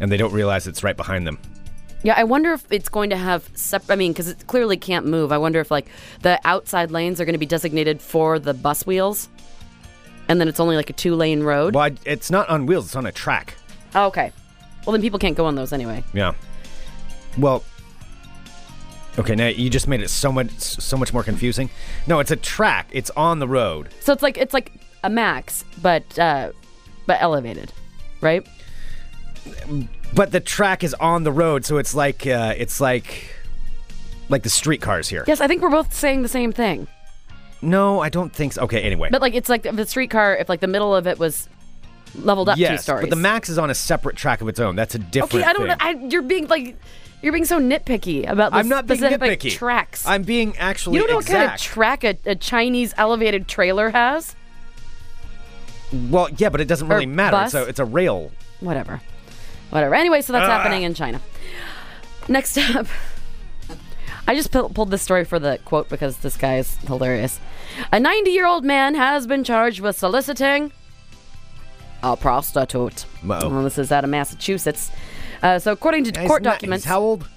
and 0.00 0.10
they 0.10 0.16
don't 0.16 0.32
realize 0.32 0.66
it's 0.66 0.82
right 0.82 0.96
behind 0.96 1.26
them? 1.26 1.38
Yeah, 2.02 2.14
I 2.18 2.24
wonder 2.24 2.52
if 2.52 2.70
it's 2.70 2.90
going 2.90 3.10
to 3.10 3.16
have 3.16 3.48
sep- 3.54 3.90
I 3.90 3.96
mean, 3.96 4.12
because 4.12 4.28
it 4.28 4.46
clearly 4.46 4.76
can't 4.76 5.06
move. 5.06 5.32
I 5.32 5.38
wonder 5.38 5.58
if 5.60 5.70
like 5.70 5.88
the 6.20 6.38
outside 6.44 6.90
lanes 6.90 7.18
are 7.18 7.24
going 7.24 7.34
to 7.34 7.38
be 7.38 7.46
designated 7.46 8.02
for 8.02 8.38
the 8.38 8.52
bus 8.52 8.86
wheels, 8.86 9.30
and 10.28 10.40
then 10.40 10.48
it's 10.48 10.60
only 10.60 10.76
like 10.76 10.90
a 10.90 10.94
two-lane 10.94 11.42
road. 11.42 11.74
Well, 11.74 11.84
I- 11.84 11.96
it's 12.04 12.30
not 12.30 12.48
on 12.48 12.66
wheels; 12.66 12.86
it's 12.86 12.96
on 12.96 13.06
a 13.06 13.12
track. 13.12 13.54
Oh, 13.94 14.06
okay. 14.06 14.32
Well, 14.84 14.92
then 14.92 15.00
people 15.00 15.18
can't 15.18 15.36
go 15.36 15.46
on 15.46 15.54
those 15.54 15.72
anyway. 15.72 16.04
Yeah. 16.12 16.32
Well. 17.38 17.64
Okay, 19.16 19.36
now 19.36 19.46
you 19.46 19.70
just 19.70 19.86
made 19.86 20.00
it 20.02 20.10
so 20.10 20.32
much 20.32 20.50
so 20.58 20.96
much 20.96 21.12
more 21.12 21.22
confusing. 21.22 21.70
No, 22.08 22.18
it's 22.18 22.32
a 22.32 22.36
track. 22.36 22.88
It's 22.92 23.10
on 23.10 23.38
the 23.38 23.46
road. 23.46 23.88
So 24.00 24.12
it's 24.12 24.22
like 24.22 24.36
it's 24.36 24.52
like 24.52 24.72
a 25.04 25.10
max, 25.10 25.64
but 25.80 26.18
uh, 26.18 26.50
but 27.06 27.22
elevated, 27.22 27.72
right? 28.20 28.44
But 30.14 30.32
the 30.32 30.40
track 30.40 30.82
is 30.82 30.94
on 30.94 31.22
the 31.24 31.30
road, 31.32 31.64
so 31.64 31.76
it's 31.78 31.94
like 31.94 32.26
uh, 32.26 32.54
it's 32.56 32.80
like 32.80 33.28
like 34.28 34.42
the 34.42 34.48
streetcars 34.50 35.08
here. 35.08 35.24
Yes, 35.28 35.40
I 35.40 35.46
think 35.46 35.62
we're 35.62 35.70
both 35.70 35.92
saying 35.94 36.22
the 36.22 36.28
same 36.28 36.52
thing. 36.52 36.88
No, 37.64 38.00
I 38.00 38.08
don't 38.08 38.32
think 38.32 38.52
so. 38.52 38.62
Okay, 38.62 38.80
anyway. 38.82 39.08
But 39.10 39.22
like 39.22 39.34
it's 39.34 39.48
like 39.48 39.62
the 39.62 39.86
streetcar. 39.86 40.36
If 40.36 40.48
like 40.48 40.60
the 40.60 40.66
middle 40.68 40.94
of 40.94 41.06
it 41.06 41.18
was 41.18 41.48
leveled 42.16 42.48
up 42.48 42.56
two 42.56 42.62
yes, 42.62 42.82
stories. 42.84 43.02
but 43.02 43.10
the 43.10 43.16
Max 43.16 43.48
is 43.48 43.58
on 43.58 43.70
a 43.70 43.74
separate 43.74 44.16
track 44.16 44.40
of 44.40 44.48
its 44.48 44.60
own. 44.60 44.76
That's 44.76 44.94
a 44.94 44.98
different. 44.98 45.34
Okay, 45.34 45.44
I 45.44 45.52
don't. 45.52 45.62
thing. 45.62 45.68
know. 45.68 45.76
I, 46.06 46.08
you're 46.10 46.22
being 46.22 46.46
like, 46.48 46.76
you're 47.22 47.32
being 47.32 47.44
so 47.44 47.58
nitpicky 47.60 48.28
about 48.28 48.52
the 48.52 48.58
I'm 48.58 48.68
not 48.68 48.86
being 48.86 49.00
specific 49.00 49.40
nitpicky. 49.40 49.50
tracks. 49.52 50.06
I'm 50.06 50.22
being 50.22 50.56
actually 50.58 50.96
you 50.96 51.02
don't 51.02 51.10
know 51.10 51.16
what 51.16 51.26
kind 51.26 51.38
of 51.44 51.52
exact. 51.54 51.62
track 51.62 52.04
a, 52.04 52.16
a 52.26 52.34
Chinese 52.36 52.94
elevated 52.96 53.48
trailer 53.48 53.90
has. 53.90 54.36
well, 56.10 56.28
yeah, 56.36 56.48
but 56.48 56.60
it 56.60 56.68
doesn't 56.68 56.88
really 56.88 57.06
matter. 57.06 57.32
bus? 57.36 57.54
A 57.54 57.64
it's 57.66 57.78
a 57.80 57.84
rail. 57.84 58.30
Whatever, 58.60 59.00
whatever. 59.70 59.94
Anyway, 59.94 60.20
so 60.22 60.32
that's 60.32 60.48
Ah. 60.48 60.58
happening 60.58 60.82
in 60.82 60.94
China. 60.94 61.20
Next 62.28 62.56
up, 62.58 62.86
I 64.26 64.34
just 64.34 64.50
pu- 64.52 64.68
pulled 64.70 64.90
this 64.90 65.02
story 65.02 65.24
for 65.24 65.38
the 65.38 65.58
quote 65.64 65.88
because 65.88 66.18
this 66.18 66.36
guy 66.36 66.56
is 66.58 66.76
hilarious. 66.78 67.40
A 67.92 67.98
90-year-old 67.98 68.64
man 68.64 68.94
has 68.94 69.26
been 69.26 69.44
charged 69.44 69.80
with 69.80 69.96
soliciting 69.98 70.72
a 72.02 72.16
prostitute. 72.16 73.06
Well, 73.24 73.62
this 73.62 73.78
is 73.78 73.90
out 73.92 74.04
of 74.04 74.10
Massachusetts. 74.10 74.90
Uh, 75.42 75.58
so, 75.58 75.72
according 75.72 76.04
to 76.04 76.20
He's 76.20 76.28
court 76.28 76.42
not- 76.42 76.54
documents, 76.54 76.84
he's 76.84 76.88
how 76.90 77.00
old? 77.00 77.28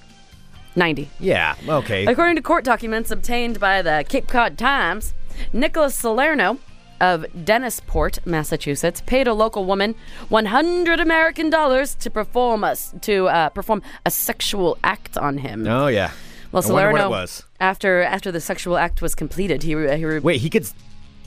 90. 0.76 1.10
Yeah. 1.20 1.56
Okay. 1.68 2.06
According 2.06 2.36
to 2.36 2.42
court 2.42 2.64
documents 2.64 3.10
obtained 3.12 3.60
by 3.60 3.82
the 3.82 4.06
Cape 4.08 4.28
Cod 4.28 4.58
Times, 4.58 5.14
Nicholas 5.52 5.96
Salerno 5.96 6.60
of 7.02 7.26
Dennisport, 7.36 8.24
Massachusetts, 8.26 9.02
paid 9.06 9.28
a 9.28 9.34
local 9.34 9.66
woman 9.66 9.96
100 10.30 11.00
American 11.00 11.50
dollars 11.50 11.96
to 11.96 12.10
perform 12.12 12.64
a, 12.64 12.72
s- 12.72 12.94
to 13.02 13.28
uh, 13.28 13.50
perform 13.50 13.82
a 14.06 14.12
sexual 14.12 14.78
act 14.84 15.18
on 15.18 15.40
him. 15.40 15.66
Oh 15.68 15.88
yeah. 15.88 16.12
Well, 16.52 16.64
I 16.64 16.68
wonder 16.72 16.92
what 16.92 16.98
Salerno, 17.00 17.06
it 17.06 17.10
was. 17.10 17.44
after 17.60 18.02
after 18.04 18.32
the 18.32 18.42
sexual 18.42 18.78
act 18.78 19.02
was 19.02 19.16
completed, 19.16 19.64
he, 19.64 19.76
re- 19.76 19.98
he 19.98 20.06
re- 20.06 20.20
Wait, 20.20 20.42
he 20.42 20.50
could. 20.50 20.68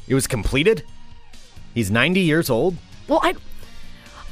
It 0.08 0.14
was 0.14 0.26
completed. 0.26 0.82
He's 1.74 1.90
90 1.90 2.20
years 2.20 2.50
old. 2.50 2.76
well, 3.08 3.20
I. 3.22 3.34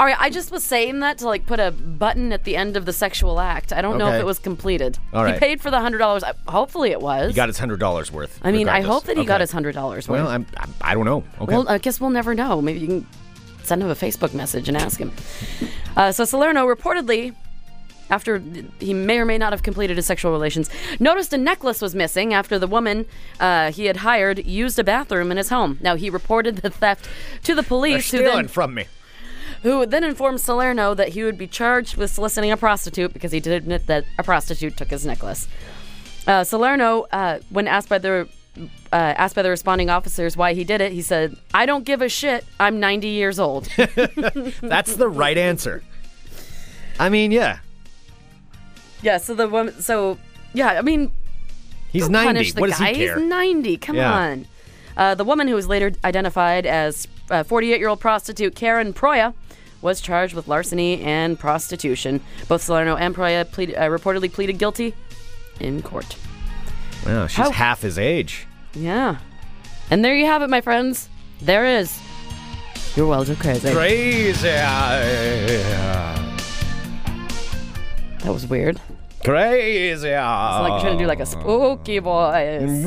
All 0.01 0.07
right, 0.07 0.17
I 0.21 0.31
just 0.31 0.53
was 0.53 0.63
saying 0.63 1.01
that 1.01 1.19
to 1.19 1.27
like 1.27 1.45
put 1.45 1.59
a 1.59 1.73
button 1.73 2.33
at 2.33 2.45
the 2.45 2.55
end 2.55 2.77
of 2.77 2.85
the 2.87 2.93
sexual 2.93 3.41
act. 3.41 3.73
I 3.73 3.81
don't 3.83 3.99
know 3.99 4.07
if 4.07 4.13
Okay. 4.15 4.21
it 4.21 4.27
was 4.27 4.39
completed. 4.39 4.97
All 5.13 5.25
He 5.25 5.33
paid 5.33 5.61
for 5.61 5.73
the 5.73 5.81
hundred 5.81 5.99
dollars. 5.99 6.23
Hopefully, 6.47 6.93
it 6.93 7.01
was. 7.01 7.31
He 7.31 7.35
got 7.35 7.49
his 7.49 7.59
hundred 7.59 7.81
dollars 7.81 8.13
worth. 8.13 8.39
I 8.45 8.53
mean, 8.53 8.69
I 8.69 8.79
regardless. 8.79 8.95
hope 8.95 9.05
that 9.07 9.17
he 9.17 9.25
got 9.25 9.35
Okay. 9.37 9.43
his 9.43 9.51
hundred 9.53 9.75
dollars 9.75 10.09
worth. 10.09 10.21
Well, 10.21 10.29
I'm, 10.29 10.47
I'm. 10.57 10.73
I 10.81 10.95
don't 10.95 11.05
know. 11.05 11.25
Okay. 11.41 11.53
Well, 11.53 11.69
I 11.69 11.79
guess 11.79 12.01
we'll 12.01 12.11
never 12.11 12.33
know. 12.33 12.63
Maybe 12.63 12.79
you 12.79 12.87
can 12.87 13.07
send 13.65 13.83
him 13.83 13.89
a 13.91 13.97
Facebook 13.97 14.35
message 14.35 14.69
and 14.69 14.77
ask 14.77 15.01
him. 15.01 15.11
Uh, 15.97 16.13
so 16.13 16.25
Salerno 16.25 16.65
reportedly, 16.73 17.35
after 18.11 18.43
he 18.79 18.95
may 18.95 19.19
or 19.19 19.25
may 19.25 19.39
not 19.39 19.53
have 19.53 19.63
completed 19.63 19.97
his 19.97 20.07
sexual 20.07 20.33
relations, 20.33 20.71
noticed 20.99 21.33
a 21.33 21.39
necklace 21.39 21.81
was 21.81 21.95
missing 21.95 22.33
after 22.35 22.59
the 22.59 22.67
woman 22.67 23.07
uh, 23.41 23.71
he 23.71 23.87
had 23.87 23.99
hired 23.99 24.45
used 24.47 24.79
a 24.79 24.85
bathroom 24.85 25.31
in 25.31 25.37
his 25.37 25.49
home. 25.51 25.79
Now 25.81 25.97
he 25.97 26.11
reported 26.11 26.57
the 26.59 26.71
theft 26.71 27.09
to 27.45 27.55
the 27.55 27.63
They're 27.63 27.69
police, 27.69 28.11
who 28.11 28.19
stealing 28.19 28.37
then 28.37 28.49
from 28.49 28.75
me. 28.75 28.87
who 29.63 29.87
then 29.87 30.05
informed 30.05 30.41
Salerno 30.41 30.95
that 30.95 31.11
he 31.11 31.23
would 31.25 31.39
be 31.39 31.47
charged 31.47 31.97
with 31.97 32.11
soliciting 32.11 32.51
a 32.51 32.57
prostitute 32.57 33.13
because 33.13 33.33
he 33.33 33.41
did 33.41 33.53
admit 33.53 33.87
that 33.87 34.05
a 34.19 34.23
prostitute 34.23 34.77
took 34.77 34.89
his 34.89 35.05
necklace. 35.05 35.49
Uh, 36.27 36.45
Salerno, 36.45 37.07
uh, 37.13 37.39
when 37.51 37.67
asked 37.67 37.89
by 37.89 37.99
the 37.99 38.29
uh, 38.93 38.97
asked 39.17 39.35
by 39.37 39.43
the 39.43 39.51
responding 39.51 39.89
officers 39.89 40.37
why 40.37 40.53
he 40.53 40.65
did 40.65 40.81
it, 40.81 40.93
he 40.93 41.03
said, 41.03 41.37
"I 41.55 41.65
don't 41.67 41.85
give 41.85 42.03
a 42.03 42.09
shit. 42.09 42.45
I'm 42.59 42.81
90 42.81 43.09
years 43.09 43.39
old." 43.39 43.69
That's 44.63 44.97
the 44.97 45.09
right 45.09 45.39
answer. 45.39 45.83
I 46.99 47.09
mean, 47.09 47.31
yeah. 47.31 47.61
Yeah. 49.03 49.19
So 49.19 49.35
the 49.35 49.49
woman. 49.49 49.81
So 49.81 50.19
yeah. 50.55 50.69
I 50.79 50.83
mean, 50.83 51.11
He's 51.93 52.03
don't 52.05 52.13
90. 52.13 52.27
punish 52.29 52.53
the 52.53 52.61
What 52.61 52.71
does 52.71 52.79
guy. 52.79 52.93
he 52.93 52.95
care? 53.07 53.19
He's 53.19 53.29
90. 53.29 53.77
Come 53.79 53.97
Yeah. 53.97 54.13
on. 54.13 54.47
Uh, 54.97 55.15
the 55.15 55.25
woman 55.25 55.47
who 55.49 55.55
was 55.55 55.67
later 55.69 55.93
identified 56.05 56.67
as 56.67 57.07
48 57.47 57.79
year 57.79 57.89
old 57.89 58.01
prostitute 58.01 58.55
Karen 58.55 58.93
Proya 58.93 59.33
was 59.81 60.01
charged 60.01 60.35
with 60.35 60.49
larceny 60.49 61.01
and 61.03 61.39
prostitution. 61.39 62.21
Both 62.49 62.63
Salerno 62.63 62.97
and 62.97 63.15
Proya 63.15 63.51
plead, 63.51 63.75
uh, 63.77 63.83
reportedly 63.89 64.33
pleaded 64.33 64.59
guilty 64.59 64.95
in 65.61 65.83
court. 65.83 66.17
Wow, 67.07 67.29
she's 67.29 67.37
How- 67.37 67.51
half 67.53 67.83
his 67.83 67.97
age. 67.99 68.47
Yeah. 68.75 69.17
And 69.91 70.05
there 70.05 70.17
you 70.17 70.27
have 70.27 70.43
it, 70.43 70.51
my 70.51 70.61
friends. 70.61 71.09
There 71.41 71.65
is. 71.65 71.97
Your 72.97 73.07
world 73.07 73.31
of 73.31 73.39
crazy. 73.39 73.71
Crazy. 73.73 74.49
That 78.25 78.33
was 78.33 78.47
weird. 78.47 78.81
Crazy. 79.25 80.09
It's 80.09 80.23
like 80.23 80.71
you're 80.71 80.81
trying 80.81 80.97
to 80.99 81.05
do 81.05 81.07
like 81.07 81.21
a 81.21 81.27
spooky 81.27 81.99
voice. 81.99 82.85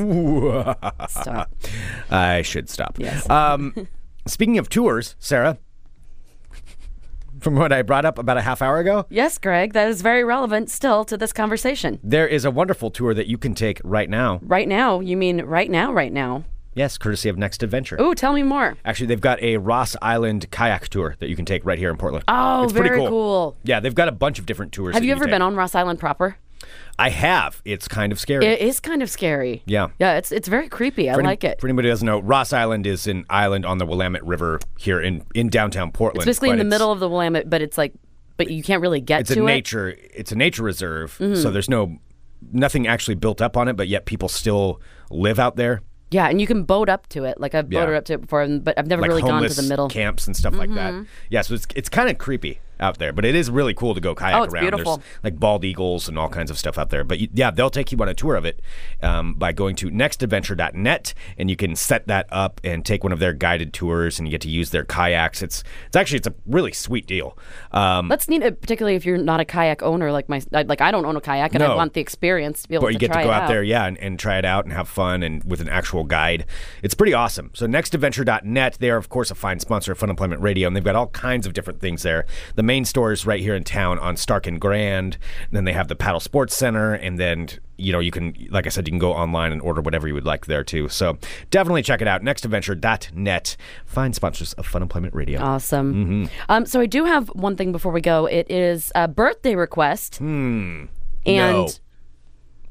Stop. 1.09 1.51
I 2.11 2.41
should 2.41 2.69
stop. 2.69 2.97
Yes. 2.99 3.29
Um, 3.29 3.87
speaking 4.27 4.57
of 4.57 4.69
tours, 4.69 5.15
Sarah, 5.19 5.57
from 7.39 7.55
what 7.55 7.73
I 7.73 7.81
brought 7.81 8.05
up 8.05 8.17
about 8.17 8.37
a 8.37 8.41
half 8.41 8.61
hour 8.61 8.79
ago, 8.79 9.05
Yes, 9.09 9.37
Greg, 9.37 9.73
that 9.73 9.87
is 9.89 10.01
very 10.01 10.23
relevant 10.23 10.69
still 10.69 11.03
to 11.05 11.17
this 11.17 11.33
conversation. 11.33 11.99
there 12.03 12.27
is 12.27 12.45
a 12.45 12.51
wonderful 12.51 12.91
tour 12.91 13.13
that 13.13 13.27
you 13.27 13.37
can 13.37 13.53
take 13.55 13.81
right 13.83 14.09
now. 14.09 14.39
Right 14.43 14.67
now, 14.67 14.99
you 14.99 15.17
mean 15.17 15.41
right 15.41 15.69
now, 15.69 15.91
right 15.91 16.13
now. 16.13 16.43
Yes, 16.73 16.97
courtesy 16.97 17.27
of 17.27 17.37
Next 17.37 17.63
Adventure. 17.63 18.01
Ooh, 18.01 18.15
tell 18.15 18.31
me 18.33 18.43
more. 18.43 18.77
Actually, 18.85 19.07
they've 19.07 19.19
got 19.21 19.41
a 19.41 19.57
Ross 19.57 19.95
Island 20.01 20.49
kayak 20.51 20.87
tour 20.87 21.15
that 21.19 21.27
you 21.29 21.35
can 21.35 21.45
take 21.45 21.65
right 21.65 21.77
here 21.77 21.89
in 21.89 21.97
Portland. 21.97 22.23
Oh, 22.29 22.63
it's 22.63 22.73
pretty 22.73 22.89
very 22.89 22.99
cool. 23.01 23.09
cool. 23.09 23.57
Yeah, 23.63 23.79
they've 23.81 23.93
got 23.95 24.07
a 24.07 24.11
bunch 24.13 24.39
of 24.39 24.45
different 24.45 24.71
tours. 24.71 24.95
Have 24.95 25.03
you 25.03 25.11
ever 25.11 25.25
take. 25.25 25.31
been 25.31 25.41
on 25.41 25.55
Ross 25.55 25.75
Island 25.75 25.99
proper? 25.99 26.37
I 26.97 27.09
have. 27.09 27.61
It's 27.65 27.87
kind 27.87 28.11
of 28.11 28.19
scary. 28.19 28.45
It 28.45 28.59
is 28.61 28.79
kind 28.79 29.01
of 29.01 29.09
scary. 29.09 29.63
Yeah. 29.65 29.87
Yeah, 29.99 30.17
it's 30.17 30.31
it's 30.31 30.47
very 30.47 30.69
creepy. 30.69 31.09
I 31.09 31.13
For 31.15 31.19
any- 31.21 31.27
like 31.27 31.43
it. 31.43 31.59
For 31.59 31.67
anybody 31.67 31.87
who 31.89 31.91
doesn't 31.91 32.05
know, 32.05 32.19
Ross 32.21 32.53
Island 32.53 32.85
is 32.87 33.07
an 33.07 33.25
island 33.29 33.65
on 33.65 33.77
the 33.79 33.85
Willamette 33.85 34.25
River 34.25 34.59
here 34.77 35.01
in, 35.01 35.25
in 35.33 35.49
downtown 35.49 35.91
Portland. 35.91 36.19
It's 36.21 36.25
basically 36.25 36.51
in 36.51 36.57
the 36.59 36.63
middle 36.63 36.91
of 36.91 36.99
the 36.99 37.09
Willamette, 37.09 37.49
but 37.49 37.61
it's 37.61 37.77
like, 37.77 37.93
but 38.37 38.49
you 38.51 38.61
can't 38.63 38.81
really 38.81 39.01
get 39.01 39.21
It's 39.21 39.33
to 39.33 39.39
a 39.41 39.43
it. 39.43 39.47
nature. 39.47 39.95
It's 40.13 40.31
a 40.31 40.35
nature 40.35 40.63
reserve, 40.63 41.17
Mm-hmm. 41.19 41.41
so 41.41 41.49
there's 41.51 41.69
no 41.69 41.97
nothing 42.51 42.87
actually 42.87 43.15
built 43.15 43.41
up 43.41 43.57
on 43.57 43.67
it, 43.67 43.73
but 43.75 43.87
yet 43.87 44.05
people 44.05 44.29
still 44.29 44.79
live 45.09 45.39
out 45.39 45.55
there, 45.55 45.81
Yeah, 46.11 46.27
and 46.27 46.39
you 46.41 46.45
can 46.47 46.63
boat 46.63 46.89
up 46.89 47.07
to 47.09 47.23
it. 47.23 47.39
Like 47.39 47.55
I've 47.55 47.71
Yeah. 47.71 47.79
boated 47.81 47.95
up 47.95 48.05
to 48.05 48.13
it 48.13 48.21
before, 48.21 48.41
and- 48.41 48.63
but 48.63 48.77
I've 48.77 48.87
never 48.87 49.01
like 49.01 49.09
really 49.09 49.21
gone 49.21 49.29
to 49.29 49.35
homeless 49.35 49.55
the 49.55 49.63
middle. 49.63 49.87
Mm-hmm. 49.87 49.93
camps 49.99 50.27
and 50.27 50.35
stuff 50.35 50.55
like 50.55 50.73
that. 50.75 50.93
Yeah, 51.29 51.41
so 51.41 51.53
it's 51.53 51.65
it's 51.75 51.89
kind 51.89 52.09
of 52.09 52.17
creepy 52.17 52.59
out 52.81 52.97
there, 52.97 53.13
but 53.13 53.23
it 53.25 53.35
is 53.35 53.49
really 53.49 53.73
cool 53.73 53.93
to 53.93 54.01
go 54.01 54.13
kayak 54.15 54.35
Oh, 54.35 54.43
it's 54.43 54.53
around. 54.53 54.63
beautiful. 54.63 54.97
There's 54.97 55.23
like 55.23 55.39
bald 55.39 55.63
eagles 55.63 56.09
and 56.09 56.17
all 56.17 56.29
kinds 56.29 56.49
of 56.51 56.57
stuff 56.57 56.77
out 56.77 56.89
there. 56.89 57.03
But 57.03 57.19
you, 57.19 57.27
yeah, 57.33 57.51
they'll 57.51 57.69
take 57.69 57.91
you 57.91 57.97
on 57.99 58.09
a 58.09 58.13
tour 58.13 58.35
of 58.35 58.45
it 58.45 58.61
um, 59.01 59.33
by 59.35 59.51
going 59.51 59.75
to 59.77 59.89
nextadventure.net, 59.89 61.13
and 61.37 61.49
you 61.49 61.55
can 61.55 61.75
set 61.75 62.07
that 62.07 62.27
up 62.31 62.59
and 62.63 62.85
take 62.85 63.03
one 63.03 63.11
of 63.13 63.19
their 63.19 63.33
guided 63.33 63.73
tours, 63.73 64.17
and 64.19 64.27
you 64.27 64.31
get 64.31 64.41
to 64.41 64.49
use 64.49 64.71
their 64.71 64.83
kayaks. 64.83 65.41
It's 65.41 65.63
it's 65.87 65.95
actually 65.95 66.17
it's 66.17 66.27
a 66.27 66.33
really 66.45 66.71
sweet 66.71 67.05
deal. 67.07 67.37
Um, 67.71 68.07
That's 68.07 68.27
neat, 68.27 68.43
uh, 68.43 68.51
particularly 68.51 68.95
if 68.95 69.05
you're 69.05 69.17
not 69.17 69.39
a 69.39 69.45
kayak 69.45 69.83
owner 69.83 70.11
like 70.11 70.27
my. 70.29 70.41
I- 70.53 70.61
Like 70.71 70.79
I 70.81 70.91
don't 70.91 71.05
own 71.05 71.17
a 71.17 71.21
kayak, 71.21 71.53
and 71.53 71.63
I 71.63 71.75
want 71.75 71.93
the 71.93 72.01
experience 72.01 72.61
to 72.63 72.69
be 72.69 72.75
able 72.75 72.87
but 72.87 72.93
you 72.93 72.99
get 72.99 73.11
to 73.11 73.23
go 73.23 73.29
it 73.29 73.33
out, 73.33 73.47
there, 73.49 73.61
yeah, 73.63 73.85
and, 73.85 73.97
and 73.97 74.17
try 74.17 74.37
it 74.37 74.45
out 74.45 74.63
and 74.63 74.71
have 74.73 74.87
fun 74.87 75.21
and 75.21 75.43
with 75.43 75.59
an 75.59 75.67
actual 75.69 76.03
guide. 76.05 76.45
It's 76.81 76.93
pretty 76.93 77.13
awesome. 77.13 77.51
So 77.53 77.67
nextadventure.net, 77.67 78.77
they 78.79 78.89
are 78.89 78.97
of 78.97 79.09
course 79.09 79.31
a 79.31 79.35
fine 79.35 79.59
sponsor 79.59 79.91
of 79.91 79.97
Fun 79.97 80.09
Employment 80.09 80.41
Radio, 80.41 80.67
and 80.67 80.75
they've 80.75 80.83
got 80.83 80.95
all 80.95 81.07
kinds 81.07 81.45
of 81.45 81.53
different 81.53 81.79
things 81.81 82.03
there. 82.03 82.25
The 82.55 82.63
main 82.71 82.85
stores 82.85 83.25
right 83.25 83.41
here 83.41 83.53
in 83.53 83.65
town 83.65 83.99
on 83.99 84.15
Stark 84.15 84.47
and 84.47 84.57
Grand. 84.61 85.17
And 85.47 85.51
then 85.57 85.65
they 85.65 85.73
have 85.73 85.89
the 85.89 85.95
Paddle 85.95 86.21
Sports 86.21 86.55
Center, 86.55 86.93
and 86.93 87.19
then 87.19 87.49
you 87.77 87.91
know 87.91 87.99
you 87.99 88.11
can, 88.11 88.33
like 88.49 88.65
I 88.65 88.69
said, 88.69 88.87
you 88.87 88.91
can 88.93 88.99
go 88.99 89.11
online 89.11 89.51
and 89.51 89.61
order 89.61 89.81
whatever 89.81 90.07
you 90.07 90.13
would 90.13 90.25
like 90.25 90.45
there 90.45 90.63
too. 90.63 90.87
So 90.87 91.17
definitely 91.49 91.81
check 91.83 92.01
it 92.01 92.07
out. 92.07 92.21
Nextadventure.net, 92.21 93.57
Find 93.85 94.15
sponsors 94.15 94.53
of 94.53 94.65
Fun 94.65 94.81
Employment 94.81 95.13
Radio. 95.13 95.41
Awesome. 95.41 95.93
Mm-hmm. 95.93 96.25
Um, 96.47 96.65
so 96.65 96.79
I 96.79 96.85
do 96.85 97.03
have 97.03 97.27
one 97.29 97.57
thing 97.57 97.73
before 97.73 97.91
we 97.91 97.99
go. 98.01 98.25
It 98.25 98.49
is 98.49 98.89
a 98.95 99.07
birthday 99.09 99.55
request. 99.55 100.19
And 100.21 100.89
Hmm. 101.25 101.33
no. 101.35 101.67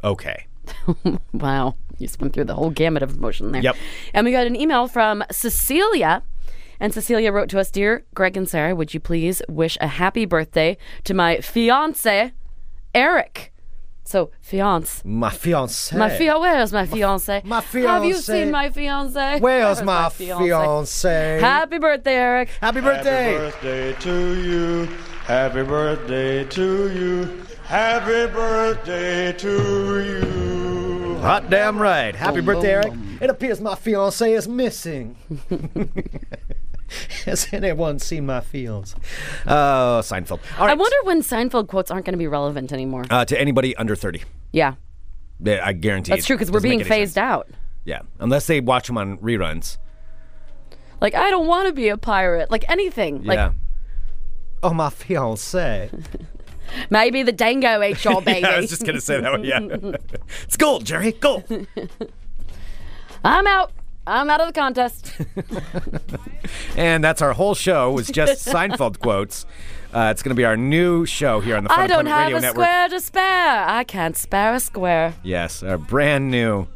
Okay. 0.03 0.47
wow, 1.35 1.75
you 1.99 2.07
just 2.07 2.21
went 2.23 2.33
through 2.33 2.45
the 2.45 2.55
whole 2.55 2.71
gamut 2.71 3.03
of 3.03 3.17
emotion 3.17 3.53
there. 3.53 3.61
Yep. 3.63 3.77
And 4.15 4.25
we 4.25 4.33
got 4.33 4.47
an 4.47 4.57
email 4.57 4.89
from 4.89 5.23
Cecilia. 5.31 6.23
And 6.81 6.95
Cecilia 6.95 7.31
wrote 7.31 7.51
to 7.51 7.61
us, 7.61 7.71
Dear 7.71 8.05
Greg 8.15 8.39
and 8.39 8.49
Sarah, 8.49 8.75
would 8.75 8.95
you 8.95 9.01
please 9.01 9.43
wish 9.49 9.77
a 9.83 9.87
happy 9.87 10.25
birthday 10.25 10.79
to 11.05 11.13
my 11.13 11.41
fiance, 11.41 12.33
Eric? 12.95 13.53
So, 14.05 14.31
fiance. 14.41 15.03
My 15.05 15.31
fiance. 15.31 15.97
My 15.97 16.09
fiance. 16.09 16.41
Where's 16.41 16.73
my 16.73 16.87
fiance? 16.87 17.43
My 17.45 17.61
fiance. 17.61 17.93
Have 17.93 18.05
you 18.05 18.15
seen 18.15 18.51
my 18.51 18.71
fiance? 18.71 19.39
Where's 19.39 19.83
my 19.83 20.09
fiance? 20.09 20.43
fiance? 20.43 21.39
Happy 21.41 21.79
birthday, 21.79 22.15
Eric. 22.15 22.49
Happy 22.61 22.81
birthday. 22.81 23.35
Happy 23.35 23.39
birthday 23.39 23.93
to 24.01 24.43
you. 24.43 24.87
Happy 25.27 25.63
birthday 25.63 26.45
to 26.45 26.91
you. 26.93 27.45
Happy 27.65 28.33
birthday 28.33 29.33
to 29.35 30.01
you. 30.01 31.17
Hot 31.19 31.51
damn 31.51 31.79
right. 31.79 32.17
Happy 32.17 32.41
birthday, 32.41 32.73
Eric. 32.73 32.93
It 33.21 33.29
appears 33.29 33.61
my 33.61 33.75
fiance 33.75 34.33
is 34.33 34.49
missing. 34.49 35.15
Has 37.25 37.49
anyone 37.53 37.99
seen 37.99 38.27
my 38.27 38.41
fields? 38.41 38.95
Oh, 39.47 40.01
Seinfeld. 40.03 40.41
All 40.59 40.67
right. 40.67 40.73
I 40.73 40.75
wonder 40.75 40.97
when 41.05 41.23
Seinfeld 41.23 41.69
quotes 41.69 41.91
aren't 41.91 42.05
going 42.07 42.15
to 42.15 42.19
be 42.19 42.27
relevant 42.27 42.73
anymore. 42.73 43.05
Uh, 43.11 43.25
to 43.25 43.41
anybody 43.41 43.77
under 43.77 43.95
30. 43.97 44.23
yeah, 44.53 44.75
Yeah, 45.41 45.61
I 45.65 45.73
guarantee 45.73 46.11
that's 46.11 46.25
it 46.25 46.27
true 46.27 46.37
because 46.37 46.51
we're 46.51 46.61
being 46.61 46.85
phased 46.85 47.15
sense. 47.15 47.23
out. 47.23 47.49
Yeah, 47.85 48.01
unless 48.19 48.47
they 48.47 48.61
watch 48.61 48.87
them 48.89 48.99
on 48.99 49.19
reruns. 49.19 49.79
Like 51.01 51.15
I 51.15 51.31
don't 51.31 51.47
want 51.47 51.67
to 51.69 51.73
be 51.73 51.89
a 51.89 51.97
pirate. 51.97 52.51
Like 52.51 52.69
anything. 52.69 53.25
Like 53.25 53.37
yeah. 53.37 53.53
Oh, 54.63 54.75
my 54.75 54.91
fiance. 54.91 55.91
maybe 56.91 57.23
the 57.23 57.33
dingo 57.33 57.81
ate 57.81 58.05
your 58.05 58.21
baby. 58.21 58.45
I 58.45 58.61
was 58.61 58.69
just 58.69 58.85
gonna 58.85 59.01
say 59.01 59.19
that 59.21 59.33
one. 59.33 59.45
Yeah. 59.45 59.61
it's 60.45 60.59
gold, 60.59 60.85
Jerry. 60.85 61.13
Gold. 61.13 61.45
I'm 63.25 63.47
out. 63.47 63.73
I'm 64.11 64.29
out 64.31 64.41
of 64.41 64.47
the 64.49 64.53
contest. 64.53 65.13
And 66.77 67.03
that's 67.05 67.21
our 67.23 67.33
whole 67.33 67.55
show. 67.55 67.93
Was 67.93 68.09
just 68.09 68.47
Seinfeld 68.53 68.99
quotes. 69.01 69.45
Uh, 69.93 70.09
it's 70.11 70.23
going 70.23 70.31
to 70.31 70.35
be 70.37 70.45
our 70.45 70.57
new 70.57 71.05
show 71.05 71.41
here 71.41 71.57
on 71.57 71.65
the 71.65 71.69
Fun 71.69 71.81
I 71.81 71.87
don't 71.87 72.07
Employment 72.07 72.09
have 72.17 72.25
Radio 72.27 72.39
a 72.39 72.41
Network. 72.41 72.65
square 72.65 72.89
to 72.89 73.01
spare. 73.01 73.65
I 73.69 73.85
can't 73.85 74.17
spare 74.17 74.55
a 74.55 74.61
square. 74.61 75.15
Yes, 75.23 75.63
our 75.63 75.79
brand 75.79 76.31
new, 76.31 76.67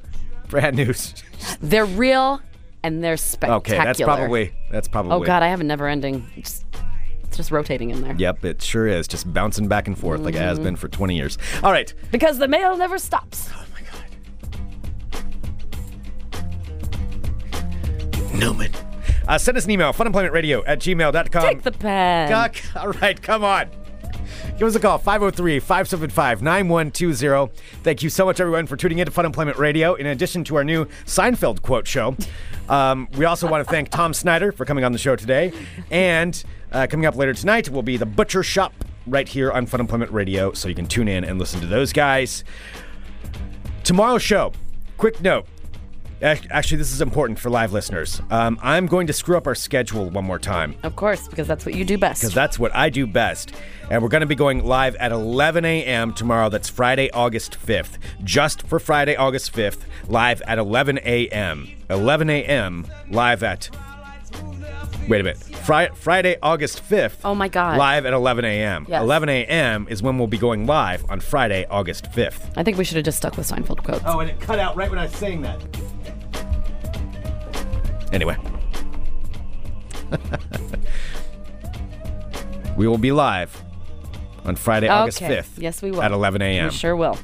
brand 0.48 0.76
new. 0.76 0.92
They're 1.60 1.84
real 1.86 2.40
and 2.82 3.02
they're 3.02 3.16
spectacular. 3.16 3.56
Okay, 3.78 3.84
that's 3.84 4.00
probably 4.00 4.52
that's 4.70 4.88
probably. 4.88 5.12
Oh 5.12 5.20
God, 5.20 5.42
I 5.42 5.48
have 5.48 5.60
a 5.60 5.64
never 5.64 5.88
ending. 5.88 6.26
It's, 6.36 6.64
it's 7.22 7.36
just 7.36 7.50
rotating 7.50 7.90
in 7.90 8.02
there. 8.02 8.14
Yep, 8.16 8.44
it 8.44 8.62
sure 8.62 8.86
is. 8.86 9.08
Just 9.08 9.32
bouncing 9.32 9.68
back 9.68 9.86
and 9.86 9.98
forth 9.98 10.20
like 10.20 10.34
it 10.34 10.38
Mm-hmm. 10.38 10.46
has 10.48 10.58
been 10.58 10.76
for 10.76 10.88
20 10.88 11.16
years. 11.16 11.38
All 11.62 11.72
right. 11.72 11.92
Because 12.10 12.38
the 12.38 12.48
mail 12.48 12.76
never 12.76 12.98
stops. 12.98 13.48
Newman. 18.34 18.72
Uh, 19.26 19.38
send 19.38 19.56
us 19.56 19.64
an 19.64 19.70
email, 19.70 19.92
funemploymentradio 19.92 20.62
at 20.66 20.80
gmail.com. 20.80 21.42
Take 21.42 21.62
the 21.62 21.72
pen. 21.72 22.28
Guck. 22.28 22.56
All 22.76 22.88
right, 22.90 23.20
come 23.20 23.44
on. 23.44 23.68
Give 24.58 24.68
us 24.68 24.74
a 24.74 24.80
call, 24.80 24.98
503 24.98 25.58
575 25.58 26.42
9120. 26.42 27.52
Thank 27.82 28.02
you 28.02 28.08
so 28.08 28.24
much, 28.24 28.40
everyone, 28.40 28.66
for 28.66 28.76
tuning 28.76 28.98
in 28.98 29.06
to 29.06 29.10
Fun 29.10 29.26
Employment 29.26 29.58
Radio. 29.58 29.94
In 29.94 30.06
addition 30.06 30.44
to 30.44 30.56
our 30.56 30.64
new 30.64 30.84
Seinfeld 31.06 31.62
quote 31.62 31.86
show, 31.88 32.16
um, 32.68 33.08
we 33.16 33.24
also 33.24 33.48
want 33.50 33.66
to 33.66 33.70
thank 33.70 33.88
Tom 33.90 34.14
Snyder 34.14 34.52
for 34.52 34.64
coming 34.64 34.84
on 34.84 34.92
the 34.92 34.98
show 34.98 35.16
today. 35.16 35.52
And 35.90 36.42
uh, 36.72 36.86
coming 36.88 37.06
up 37.06 37.16
later 37.16 37.34
tonight 37.34 37.68
will 37.68 37.82
be 37.82 37.96
The 37.96 38.06
Butcher 38.06 38.42
Shop 38.42 38.72
right 39.06 39.28
here 39.28 39.50
on 39.50 39.66
Fun 39.66 39.80
Employment 39.80 40.12
Radio. 40.12 40.52
So 40.52 40.68
you 40.68 40.74
can 40.74 40.86
tune 40.86 41.08
in 41.08 41.24
and 41.24 41.38
listen 41.38 41.60
to 41.60 41.66
those 41.66 41.92
guys. 41.92 42.44
Tomorrow's 43.82 44.22
show, 44.22 44.52
quick 44.96 45.20
note. 45.20 45.46
Ac- 46.22 46.46
Actually, 46.50 46.78
this 46.78 46.92
is 46.92 47.00
important 47.00 47.38
for 47.38 47.50
live 47.50 47.72
listeners. 47.72 48.22
Um, 48.30 48.58
I'm 48.62 48.86
going 48.86 49.06
to 49.08 49.12
screw 49.12 49.36
up 49.36 49.46
our 49.46 49.54
schedule 49.54 50.08
one 50.10 50.24
more 50.24 50.38
time 50.38 50.74
Of 50.82 50.96
course, 50.96 51.28
because 51.28 51.46
that's 51.46 51.66
what 51.66 51.74
you 51.74 51.84
do 51.84 51.98
best. 51.98 52.22
because 52.22 52.34
that's 52.34 52.58
what 52.58 52.74
I 52.74 52.88
do 52.88 53.06
best. 53.06 53.52
And 53.90 54.02
we're 54.02 54.08
going 54.08 54.22
to 54.22 54.26
be 54.26 54.34
going 54.34 54.64
live 54.64 54.94
at 54.96 55.12
11 55.12 55.64
a.m. 55.64 56.14
tomorrow. 56.14 56.48
That's 56.48 56.68
Friday, 56.70 57.10
August 57.10 57.58
5th. 57.66 57.98
Just 58.22 58.66
for 58.66 58.78
Friday, 58.78 59.16
August 59.16 59.52
5th, 59.52 59.80
live 60.08 60.40
at 60.42 60.58
11 60.58 61.00
a.m. 61.04 61.68
11 61.90 62.30
a.m. 62.30 62.86
live 63.10 63.42
at. 63.42 63.68
Wait 65.06 65.20
a 65.20 65.24
minute. 65.24 65.36
Fri- 65.38 65.90
Friday, 65.94 66.36
August 66.42 66.82
5th. 66.88 67.16
Oh 67.24 67.34
my 67.34 67.48
God. 67.48 67.76
Live 67.76 68.06
at 68.06 68.14
11 68.14 68.44
a.m. 68.46 68.86
Yes. 68.88 69.02
11 69.02 69.28
a.m. 69.28 69.86
is 69.90 70.02
when 70.02 70.16
we'll 70.16 70.26
be 70.28 70.38
going 70.38 70.64
live 70.66 71.04
on 71.10 71.20
Friday, 71.20 71.66
August 71.68 72.10
5th. 72.12 72.52
I 72.56 72.62
think 72.62 72.78
we 72.78 72.84
should 72.84 72.96
have 72.96 73.04
just 73.04 73.18
stuck 73.18 73.36
with 73.36 73.46
Seinfeld 73.46 73.84
quotes. 73.84 74.02
Oh, 74.06 74.20
and 74.20 74.30
it 74.30 74.40
cut 74.40 74.58
out 74.58 74.76
right 74.76 74.88
when 74.88 74.98
I 74.98 75.04
was 75.04 75.12
saying 75.16 75.42
that. 75.42 75.60
Anyway. 78.14 78.36
we 82.76 82.86
will 82.86 82.98
be 82.98 83.10
live 83.10 83.60
on 84.44 84.54
Friday, 84.54 84.88
August 84.88 85.20
5th. 85.20 85.58
Yes, 85.58 85.82
we 85.82 85.90
will. 85.90 86.00
At 86.00 86.12
11 86.12 86.40
a.m. 86.40 86.66
We 86.66 86.70
sure 86.72 86.94
will. 86.94 87.18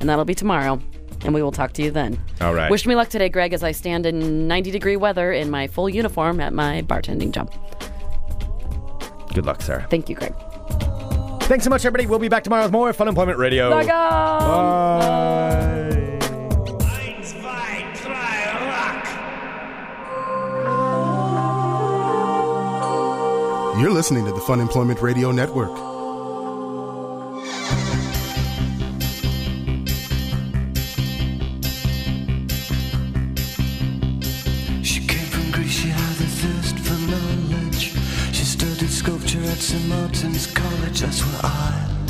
And 0.00 0.08
that'll 0.08 0.24
be 0.24 0.34
tomorrow. 0.34 0.80
And 1.24 1.32
we 1.32 1.42
will 1.42 1.52
talk 1.52 1.72
to 1.74 1.82
you 1.82 1.92
then. 1.92 2.18
All 2.40 2.52
right. 2.52 2.68
Wish 2.68 2.84
me 2.86 2.96
luck 2.96 3.08
today, 3.08 3.28
Greg, 3.28 3.52
as 3.52 3.62
I 3.62 3.70
stand 3.70 4.04
in 4.04 4.48
90 4.48 4.72
degree 4.72 4.96
weather 4.96 5.30
in 5.32 5.48
my 5.48 5.68
full 5.68 5.88
uniform 5.88 6.40
at 6.40 6.52
my 6.52 6.82
bartending 6.82 7.30
job. 7.30 7.54
Good 9.32 9.46
luck, 9.46 9.62
Sarah. 9.62 9.86
Thank 9.88 10.08
you, 10.08 10.16
Greg. 10.16 10.34
Thanks 11.42 11.62
so 11.62 11.70
much, 11.70 11.84
everybody. 11.84 12.06
We'll 12.06 12.18
be 12.18 12.28
back 12.28 12.42
tomorrow 12.42 12.64
with 12.64 12.72
more 12.72 12.92
Fun 12.92 13.06
Employment 13.06 13.38
Radio. 13.38 13.70
Bye. 13.70 13.86
Bye. 13.86 15.12
You're 23.82 23.90
listening 23.90 24.24
to 24.26 24.30
the 24.30 24.40
Fun 24.40 24.60
Employment 24.60 25.02
Radio 25.02 25.32
Network. 25.32 25.76
She 34.84 35.04
came 35.04 35.26
from 35.26 35.50
Greece, 35.50 35.72
she 35.72 35.88
had 35.88 36.20
a 36.20 36.28
thirst 36.30 36.78
for 36.78 36.94
knowledge. 37.10 37.92
She 38.32 38.44
studied 38.44 38.88
sculpture 38.88 39.42
at 39.42 39.58
St. 39.58 39.84
Martin's 39.88 40.46
College, 40.46 41.00
that's 41.00 41.20
where 41.24 41.40
I 41.42 42.01